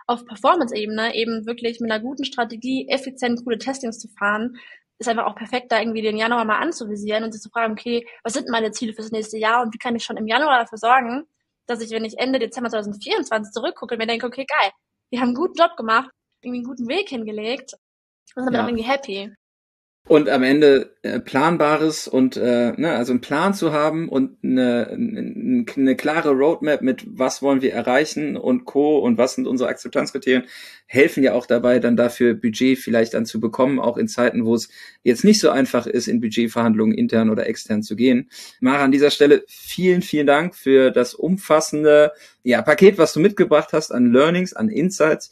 auf 0.06 0.26
Performance-Ebene 0.26 1.14
eben 1.14 1.46
wirklich 1.46 1.80
mit 1.80 1.90
einer 1.90 2.02
guten 2.02 2.26
Strategie 2.26 2.86
effizient 2.90 3.42
coole 3.42 3.56
Testings 3.56 3.98
zu 3.98 4.08
fahren, 4.18 4.58
ist 4.98 5.08
einfach 5.08 5.24
auch 5.24 5.34
perfekt, 5.34 5.72
da 5.72 5.80
irgendwie 5.80 6.02
den 6.02 6.18
Januar 6.18 6.44
mal 6.44 6.58
anzuvisieren 6.58 7.24
und 7.24 7.32
sich 7.32 7.40
zu 7.40 7.48
fragen, 7.48 7.72
okay, 7.72 8.06
was 8.22 8.34
sind 8.34 8.50
meine 8.50 8.70
Ziele 8.70 8.92
fürs 8.92 9.10
nächste 9.10 9.38
Jahr 9.38 9.62
und 9.62 9.72
wie 9.72 9.78
kann 9.78 9.96
ich 9.96 10.04
schon 10.04 10.18
im 10.18 10.26
Januar 10.26 10.60
dafür 10.60 10.78
sorgen, 10.78 11.24
dass 11.66 11.80
ich, 11.80 11.90
wenn 11.90 12.04
ich 12.04 12.18
Ende 12.18 12.38
Dezember 12.38 12.68
2024 12.68 13.50
zurückgucke, 13.50 13.96
mir 13.96 14.06
denke, 14.06 14.26
okay, 14.26 14.44
geil, 14.44 14.72
wir 15.08 15.20
haben 15.20 15.28
einen 15.28 15.36
guten 15.36 15.58
Job 15.58 15.74
gemacht, 15.78 16.10
irgendwie 16.42 16.58
einen 16.58 16.68
guten 16.68 16.86
Weg 16.86 17.08
hingelegt 17.08 17.72
und 18.36 18.44
sind 18.44 18.52
ja. 18.52 18.62
auch 18.62 18.68
irgendwie 18.68 18.84
happy 18.84 19.34
und 20.06 20.28
am 20.28 20.42
Ende 20.42 20.90
äh, 21.00 21.18
planbares 21.18 22.08
und 22.08 22.36
äh, 22.36 22.72
ne, 22.76 22.92
also 22.94 23.12
einen 23.12 23.22
Plan 23.22 23.54
zu 23.54 23.72
haben 23.72 24.10
und 24.10 24.36
eine, 24.44 24.88
eine, 24.90 25.64
eine 25.74 25.96
klare 25.96 26.32
Roadmap 26.32 26.82
mit 26.82 27.06
was 27.06 27.40
wollen 27.40 27.62
wir 27.62 27.72
erreichen 27.72 28.36
und 28.36 28.66
co 28.66 28.98
und 28.98 29.16
was 29.16 29.34
sind 29.34 29.46
unsere 29.46 29.70
Akzeptanzkriterien 29.70 30.44
helfen 30.84 31.22
ja 31.22 31.32
auch 31.32 31.46
dabei 31.46 31.78
dann 31.78 31.96
dafür 31.96 32.34
Budget 32.34 32.78
vielleicht 32.78 33.14
dann 33.14 33.24
zu 33.24 33.40
bekommen 33.40 33.80
auch 33.80 33.96
in 33.96 34.06
Zeiten 34.06 34.44
wo 34.44 34.54
es 34.54 34.68
jetzt 35.04 35.24
nicht 35.24 35.40
so 35.40 35.48
einfach 35.48 35.86
ist 35.86 36.06
in 36.06 36.20
Budgetverhandlungen 36.20 36.94
intern 36.96 37.30
oder 37.30 37.46
extern 37.46 37.82
zu 37.82 37.96
gehen. 37.96 38.28
Mara 38.60 38.84
an 38.84 38.92
dieser 38.92 39.10
Stelle 39.10 39.44
vielen 39.48 40.02
vielen 40.02 40.26
Dank 40.26 40.54
für 40.54 40.90
das 40.90 41.14
umfassende 41.14 42.12
ja 42.42 42.60
Paket 42.60 42.98
was 42.98 43.14
du 43.14 43.20
mitgebracht 43.20 43.70
hast 43.72 43.90
an 43.90 44.12
Learnings 44.12 44.52
an 44.52 44.68
Insights 44.68 45.30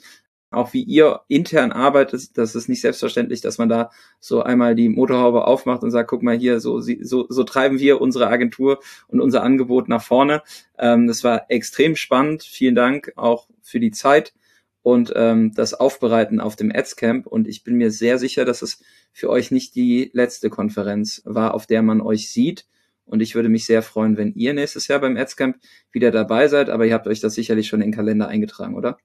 auch 0.53 0.73
wie 0.73 0.83
ihr 0.83 1.21
intern 1.29 1.73
arbeitet, 1.73 2.37
das 2.37 2.55
ist 2.55 2.69
nicht 2.69 2.81
selbstverständlich, 2.81 3.41
dass 3.41 3.59
man 3.59 3.69
da 3.69 3.91
so 4.21 4.43
einmal 4.43 4.75
die 4.75 4.89
Motorhaube 4.89 5.47
aufmacht 5.47 5.83
und 5.83 5.91
sagt, 5.91 6.11
guck 6.11 6.23
mal 6.23 6.37
hier, 6.37 6.61
so, 6.61 6.81
so, 6.81 7.27
so 7.29 7.45
treiben 7.45 7.79
wir 7.79 8.01
unsere 8.01 8.29
Agentur 8.29 8.81
und 9.09 9.21
unser 9.21 9.43
Angebot 9.43 9.89
nach 9.89 10.03
vorne. 10.03 10.43
Ähm, 10.79 11.07
das 11.07 11.25
war 11.25 11.51
extrem 11.51 11.97
spannend. 11.97 12.43
Vielen 12.43 12.75
Dank 12.75 13.13
auch 13.17 13.49
für 13.63 13.81
die 13.81 13.91
Zeit 13.91 14.35
und 14.83 15.13
ähm, 15.15 15.53
das 15.55 15.75
Aufbereiten 15.75 16.41
auf 16.41 16.57
dem 16.57 16.73
Ads-Camp. 16.75 17.27
Und 17.27 17.49
ich 17.49 17.65
bin 17.65 17.77
mir 17.77 17.91
sehr 17.91 18.19
sicher, 18.19 18.45
dass 18.45 18.63
es 18.63 18.83
für 19.13 19.31
euch 19.31 19.51
nicht 19.51 19.75
die 19.75 20.11
letzte 20.13 20.51
Konferenz 20.51 21.23
war, 21.25 21.55
auf 21.55 21.67
der 21.67 21.83
man 21.83 22.01
euch 22.01 22.31
sieht. 22.31 22.67
Und 23.05 23.21
ich 23.21 23.35
würde 23.35 23.49
mich 23.49 23.65
sehr 23.65 23.83
freuen, 23.83 24.17
wenn 24.17 24.35
ihr 24.35 24.55
nächstes 24.55 24.89
Jahr 24.89 25.01
beim 25.01 25.17
Ads-Camp 25.17 25.57
wieder 25.93 26.11
dabei 26.11 26.49
seid. 26.49 26.69
Aber 26.69 26.87
ihr 26.87 26.95
habt 26.95 27.07
euch 27.07 27.21
das 27.21 27.35
sicherlich 27.35 27.69
schon 27.69 27.81
in 27.81 27.89
den 27.89 27.95
Kalender 27.95 28.29
eingetragen, 28.29 28.75
oder? 28.75 28.99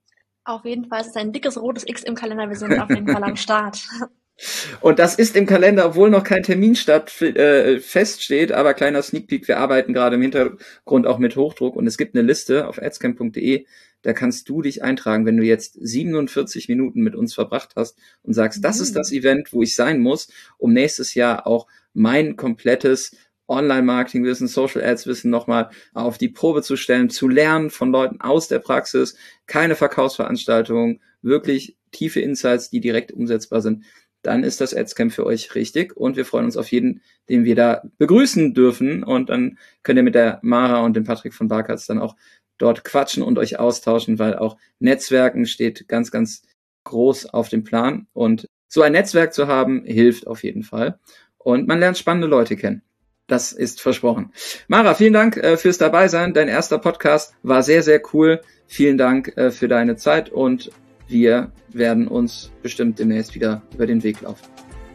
Auf 0.47 0.63
jeden 0.63 0.85
Fall 0.85 1.01
ist 1.01 1.07
es 1.07 1.15
ein 1.17 1.33
dickes 1.33 1.61
rotes 1.61 1.85
X 1.85 2.03
im 2.03 2.15
Kalender. 2.15 2.47
Wir 2.47 2.55
sind 2.55 2.79
auf 2.79 2.89
jeden 2.89 3.05
Fall 3.05 3.21
am 3.21 3.35
Start. 3.35 3.83
Und 4.81 4.97
das 4.97 5.15
ist 5.15 5.35
im 5.35 5.45
Kalender, 5.45 5.87
obwohl 5.87 6.09
noch 6.09 6.23
kein 6.23 6.43
Termin 6.43 6.75
statt, 6.75 7.21
äh, 7.21 7.79
feststeht, 7.79 8.53
aber 8.53 8.73
kleiner 8.75 9.01
Sneak 9.01 9.27
Peek, 9.27 9.47
wir 9.47 9.57
arbeiten 9.57 9.93
gerade 9.93 10.15
im 10.15 10.21
Hintergrund 10.21 11.07
auch 11.07 11.17
mit 11.17 11.35
Hochdruck 11.35 11.75
und 11.75 11.87
es 11.87 11.97
gibt 11.97 12.15
eine 12.15 12.25
Liste 12.25 12.67
auf 12.67 12.79
adscamp.de, 12.79 13.65
da 14.03 14.13
kannst 14.13 14.47
du 14.47 14.61
dich 14.61 14.83
eintragen, 14.83 15.25
wenn 15.25 15.37
du 15.37 15.43
jetzt 15.43 15.73
47 15.81 16.69
Minuten 16.69 17.01
mit 17.01 17.15
uns 17.15 17.33
verbracht 17.33 17.71
hast 17.75 17.97
und 18.21 18.33
sagst, 18.33 18.63
das 18.63 18.79
ist 18.79 18.95
das 18.95 19.11
mhm. 19.11 19.17
Event, 19.17 19.53
wo 19.53 19.63
ich 19.63 19.73
sein 19.73 19.99
muss, 19.99 20.29
um 20.59 20.71
nächstes 20.71 21.15
Jahr 21.15 21.47
auch 21.47 21.65
mein 21.93 22.35
komplettes 22.35 23.17
Online-Marketing-Wissen, 23.47 24.47
Social-Ads-Wissen 24.47 25.31
nochmal 25.31 25.69
auf 25.93 26.17
die 26.17 26.29
Probe 26.29 26.61
zu 26.61 26.75
stellen, 26.75 27.09
zu 27.09 27.27
lernen 27.27 27.69
von 27.69 27.91
Leuten 27.91 28.21
aus 28.21 28.47
der 28.47 28.59
Praxis, 28.59 29.15
keine 29.45 29.75
Verkaufsveranstaltungen, 29.75 31.01
wirklich 31.21 31.77
tiefe 31.91 32.19
Insights, 32.19 32.69
die 32.69 32.81
direkt 32.81 33.11
umsetzbar 33.11 33.61
sind, 33.61 33.83
dann 34.27 34.43
ist 34.43 34.59
das 34.59 34.73
Adscamp 34.73 35.13
für 35.13 35.25
euch 35.25 35.55
richtig 35.55 35.95
und 35.95 36.17
wir 36.17 36.25
freuen 36.25 36.45
uns 36.45 36.57
auf 36.57 36.71
jeden, 36.71 37.01
den 37.29 37.45
wir 37.45 37.55
da 37.55 37.83
begrüßen 37.97 38.53
dürfen. 38.53 39.03
Und 39.03 39.29
dann 39.29 39.57
könnt 39.83 39.97
ihr 39.97 40.03
mit 40.03 40.15
der 40.15 40.39
Mara 40.41 40.83
und 40.83 40.95
dem 40.95 41.05
Patrick 41.05 41.33
von 41.33 41.47
Barkatz 41.47 41.85
dann 41.85 41.99
auch 41.99 42.15
dort 42.57 42.83
quatschen 42.83 43.23
und 43.23 43.37
euch 43.37 43.59
austauschen, 43.59 44.19
weil 44.19 44.35
auch 44.35 44.57
Netzwerken 44.79 45.45
steht 45.45 45.87
ganz, 45.87 46.11
ganz 46.11 46.41
groß 46.83 47.27
auf 47.27 47.49
dem 47.49 47.63
Plan. 47.63 48.07
Und 48.13 48.49
so 48.67 48.81
ein 48.81 48.91
Netzwerk 48.91 49.33
zu 49.33 49.47
haben, 49.47 49.85
hilft 49.85 50.27
auf 50.27 50.43
jeden 50.43 50.63
Fall. 50.63 50.99
Und 51.37 51.67
man 51.67 51.79
lernt 51.79 51.97
spannende 51.97 52.27
Leute 52.27 52.57
kennen. 52.57 52.81
Das 53.27 53.51
ist 53.51 53.81
versprochen. 53.81 54.31
Mara, 54.69 54.93
vielen 54.93 55.11
Dank 55.11 55.35
äh, 55.35 55.57
fürs 55.57 55.77
Dabeisein. 55.77 56.33
Dein 56.33 56.47
erster 56.47 56.77
Podcast 56.77 57.35
war 57.43 57.61
sehr, 57.61 57.83
sehr 57.83 58.01
cool. 58.13 58.41
Vielen 58.67 58.97
Dank 58.97 59.35
äh, 59.35 59.51
für 59.51 59.67
deine 59.67 59.97
Zeit 59.97 60.29
und 60.29 60.71
wir 61.07 61.51
werden 61.69 62.07
uns 62.07 62.51
bestimmt 62.61 62.99
demnächst 62.99 63.35
wieder 63.35 63.61
über 63.73 63.85
den 63.85 64.01
Weg 64.03 64.21
laufen. 64.21 64.45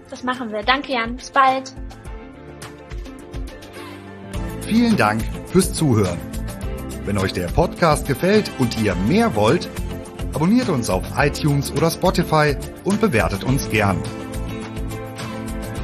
Das 0.09 0.25
machen 0.25 0.51
wir. 0.51 0.63
Danke, 0.63 0.93
Jan. 0.93 1.17
Bis 1.17 1.31
bald. 1.31 1.75
Vielen 4.67 4.97
Dank 4.97 5.23
fürs 5.47 5.75
Zuhören. 5.75 6.19
Wenn 7.05 7.19
euch 7.19 7.33
der 7.35 7.49
Podcast 7.49 8.07
gefällt 8.07 8.51
und 8.59 8.81
ihr 8.81 8.95
mehr 8.95 9.35
wollt, 9.35 9.69
abonniert 10.33 10.71
uns 10.71 10.89
auf 10.89 11.05
iTunes 11.19 11.71
oder 11.73 11.91
Spotify 11.91 12.57
und 12.85 13.01
bewertet 13.01 13.45
uns 13.45 13.69
gern. 13.69 14.01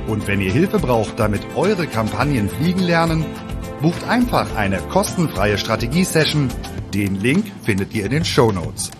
Und 0.08 0.26
wenn 0.26 0.40
ihr 0.40 0.50
Hilfe 0.50 0.78
braucht, 0.78 1.20
damit 1.20 1.42
eure 1.54 1.86
Kampagnen 1.86 2.48
fliegen 2.48 2.80
lernen, 2.80 3.26
bucht 3.82 4.08
einfach 4.08 4.56
eine 4.56 4.78
kostenfreie 4.78 5.58
Strategie-Session. 5.58 6.48
Den 6.94 7.16
Link 7.16 7.44
findet 7.62 7.94
ihr 7.94 8.06
in 8.06 8.10
den 8.10 8.24
Show 8.24 8.50
Notes. 8.50 8.90